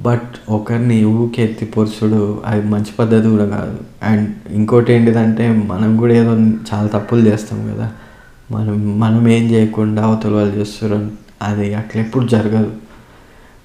బట్ 0.00 0.50
ఒకరిని 0.50 1.04
ఊకే 1.04 1.42
ఎత్తి 1.42 1.64
పొరుచుడు 1.64 2.42
అది 2.46 2.66
మంచి 2.66 2.92
పద్ధతి 2.98 3.28
కూడా 3.28 3.44
కాదు. 3.44 3.80
అండ్ 4.02 4.30
ఇంకోటి 4.50 4.92
ఏంటిదంటే 4.92 5.52
మనం 5.52 5.96
కూడా 5.96 6.14
ఏదో 6.14 6.34
చాలా 6.40 6.86
తప్పులు 6.86 7.20
చేస్తాం 7.20 7.74
కదా. 7.74 7.92
మనం 8.50 9.00
మనం 9.00 9.28
ఏం 9.28 9.50
చేయకుండా 9.50 10.04
అవతల 10.04 10.34
వాళ్ళు 10.34 10.54
చేస్తారు 10.54 11.10
అది 11.42 11.74
అట్లా 11.74 12.02
ఎప్పుడు 12.02 12.26
జరగదు. 12.26 12.72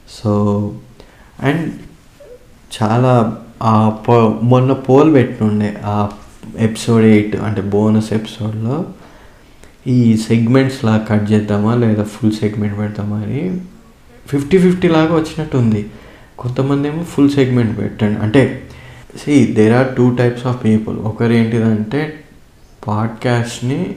సో 0.10 0.72
అండ్ 1.44 1.74
చాలా 2.82 3.38
ఆ 3.64 3.90
పో 3.90 4.40
మొన్న 4.44 4.74
పోల్ 4.74 5.14
పెట్టినుండే 5.14 5.82
ఆ 5.86 6.10
ఎపిసోడ్ 6.58 7.06
ఎయిట్ 7.06 7.36
అంటే 7.36 7.62
బోనస్ 7.62 8.14
ఎపిసోడ్లో. 8.14 8.86
ఈ 9.88 10.18
సెగ్మెంట్స్లా 10.18 10.98
కట్ 10.98 11.32
చేద్దామా 11.32 11.76
లేదా 11.76 12.04
ఫుల్ 12.04 12.32
సెగ్మెంట్ 12.32 12.80
పెడతామా 12.80 13.18
అని. 13.18 13.62
ఫిఫ్టీ 14.28 14.58
ఫిఫ్టీ 14.58 14.88
లాగా 14.88 15.16
వచ్చినట్టు 15.16 15.58
ఉంది 15.58 15.92
కొంతమంది 16.40 16.88
ఏమో 16.88 17.04
ఫుల్ 17.04 17.30
సెగ్మెంట్ 17.30 17.80
పెట్టండి. 17.80 18.20
అంటే 18.20 18.70
see 19.18 19.46
there 19.46 19.74
are 19.74 19.96
two 19.96 20.16
types 20.16 20.48
of 20.48 20.64
people 20.64 21.00
ఒకరు 21.00 21.32
ఏంటిదంటే 21.32 22.24
పాడ్కాస్ట్ని 22.88 23.96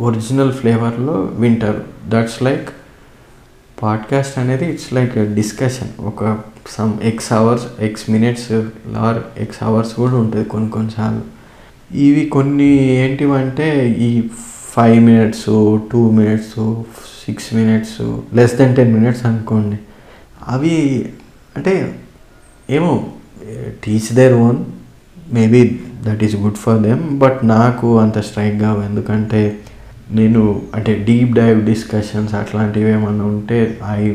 ఒరిజినల్ 0.00 0.52
ఫ్లేవర్లో 0.52 1.28
వింటారు. 1.32 1.84
దట్స్ 2.08 2.42
లైక్ 2.42 2.68
పాడ్కాస్ట్ 3.82 4.38
అనేది 4.38 4.72
ఇట్స్ 4.72 4.92
లైక్ 4.92 5.34
డిస్కషన్ 5.34 5.88
ఒక 6.00 6.38
some 6.74 6.92
X 7.10 7.28
hours 7.38 7.64
X 7.86 8.04
minutes 8.14 8.50
or 9.06 9.18
X 9.44 9.60
hours 9.68 9.92
కూడా 10.00 10.14
ఉంటుంది 10.22 10.44
కొన్ని 10.52 10.68
కొన్నిసార్లు 10.76 11.24
ఇవి 12.04 12.22
కొన్ని 12.36 12.70
ఏంటివంటే 13.02 13.68
ఈ 14.06 14.10
five 14.74 14.98
minutes 15.08 15.46
two 15.92 16.00
minutes 16.18 16.56
six 17.24 17.48
minutes 17.58 17.98
less 18.38 18.54
than 18.58 18.74
ten 18.78 18.92
minutes 18.96 19.22
అనుకోండి. 19.26 19.78
అవి 20.54 20.74
అంటే 21.56 21.74
ఏమో 22.70 22.92
teach 23.84 24.10
their 24.18 24.34
own 24.46 24.58
maybe 25.38 25.62
that 26.08 26.24
is 26.24 26.36
good 26.44 26.60
for 26.64 26.82
them 26.88 27.04
but 27.22 27.38
నాకు 27.54 27.88
అంత 28.04 28.18
స్ట్రైక్ 28.28 28.58
కావు. 28.64 28.82
ఎందుకంటే 28.82 29.42
నేను 30.18 30.42
అంటే 30.74 30.92
డీప్ 31.08 31.32
డైవ్ 31.40 31.60
డిస్కషన్స్ 31.70 32.34
అట్లాంటివి 32.40 32.90
ఏమన్నా 32.96 33.24
ఉంటే 33.24 33.58
అవి 33.90 34.10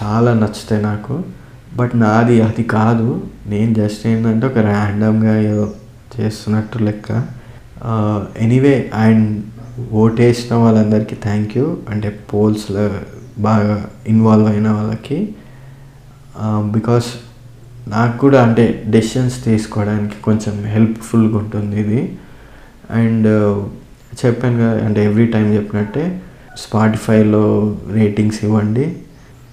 చాలా 0.00 0.32
నచ్చుతాయి 0.42 0.82
నాకు. 0.90 1.14
బట్ 1.78 1.94
నాది 2.00 2.36
అది 2.48 2.62
కాదు. 2.76 3.08
నేను 3.52 3.72
జస్ట్ 3.74 4.02
ఏంటంటే 4.10 4.44
ఒక 4.50 4.58
ర్యాండమ్గా 4.70 5.34
ఏదో 5.50 5.66
చేస్తున్నట్టు 6.14 6.78
లెక్క. 6.86 7.08
ఎనీవే 8.44 8.76
అండ్ 9.04 9.26
ఓటేసిన 10.02 10.52
వాళ్ళందరికీ 10.62 11.16
థ్యాంక్ 11.24 11.52
యూ 11.58 11.66
అంటే 11.90 12.08
పోల్స్లో 12.32 12.84
బాగా 13.38 13.74
ఇన్వాల్వ్ 14.12 14.48
అయిన 14.52 14.68
వాళ్ళకి. 14.76 15.18
బికాస్ 16.76 17.08
నాకు 17.88 18.16
కూడా 18.18 18.38
అంటే 18.46 18.64
డెసిషన్స్ 18.94 19.36
తీసుకోవడానికి 19.44 20.16
కొంచెం 20.28 20.54
హెల్ప్ఫుల్గా 20.74 21.36
ఉంటుంది 21.38 21.76
ఇది. 21.80 22.00
అండ్ 23.00 23.28
చెప్పాను 24.20 24.56
కదా 24.62 24.74
అంటే 24.86 25.00
ఎవ్రీ 25.08 25.26
టైం 25.34 25.46
చెప్పినట్టే 25.54 26.04
స్పాటిఫైలో 26.58 27.44
రేటింగ్స్ 27.98 28.40
ఇవ్వండి. 28.44 28.86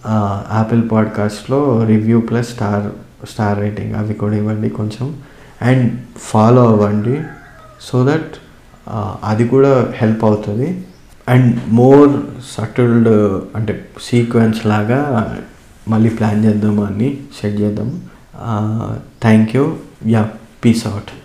యాపిల్ 0.07 0.91
పాడ్కాస్ట్లో 0.91 1.83
review 1.83 2.19
plus 2.19 2.49
star 2.49 2.91
star 3.29 3.59
rating 3.59 3.95
అవి 3.95 4.13
కూడా 4.13 4.35
ఇవ్వండి 4.35 4.69
కొంచెం. 4.69 5.17
అండ్ 5.61 5.93
ఫాలో 6.17 6.67
అవ్వండి 6.67 7.21
సో 7.81 8.05
దట్ 8.05 8.31
అది 9.23 9.47
కూడా 9.47 9.93
హెల్ప్ 9.95 10.23
అవుతుంది. 10.23 10.85
అండ్ 11.29 11.59
మోర్ 11.69 12.11
సటిల్డ్ 12.57 13.07
అంటే 13.55 13.85
సీక్వెన్స్ 14.01 14.65
లాగా 14.65 15.37
మళ్ళీ 15.87 16.09
ప్లాన్ 16.09 16.45
చేద్దామని 16.45 16.95
అని 16.95 17.17
set 17.41 17.61
thank 19.21 19.55
you 19.55 19.75
yeah 20.07 20.29
peace 20.65 20.87
out 20.87 21.22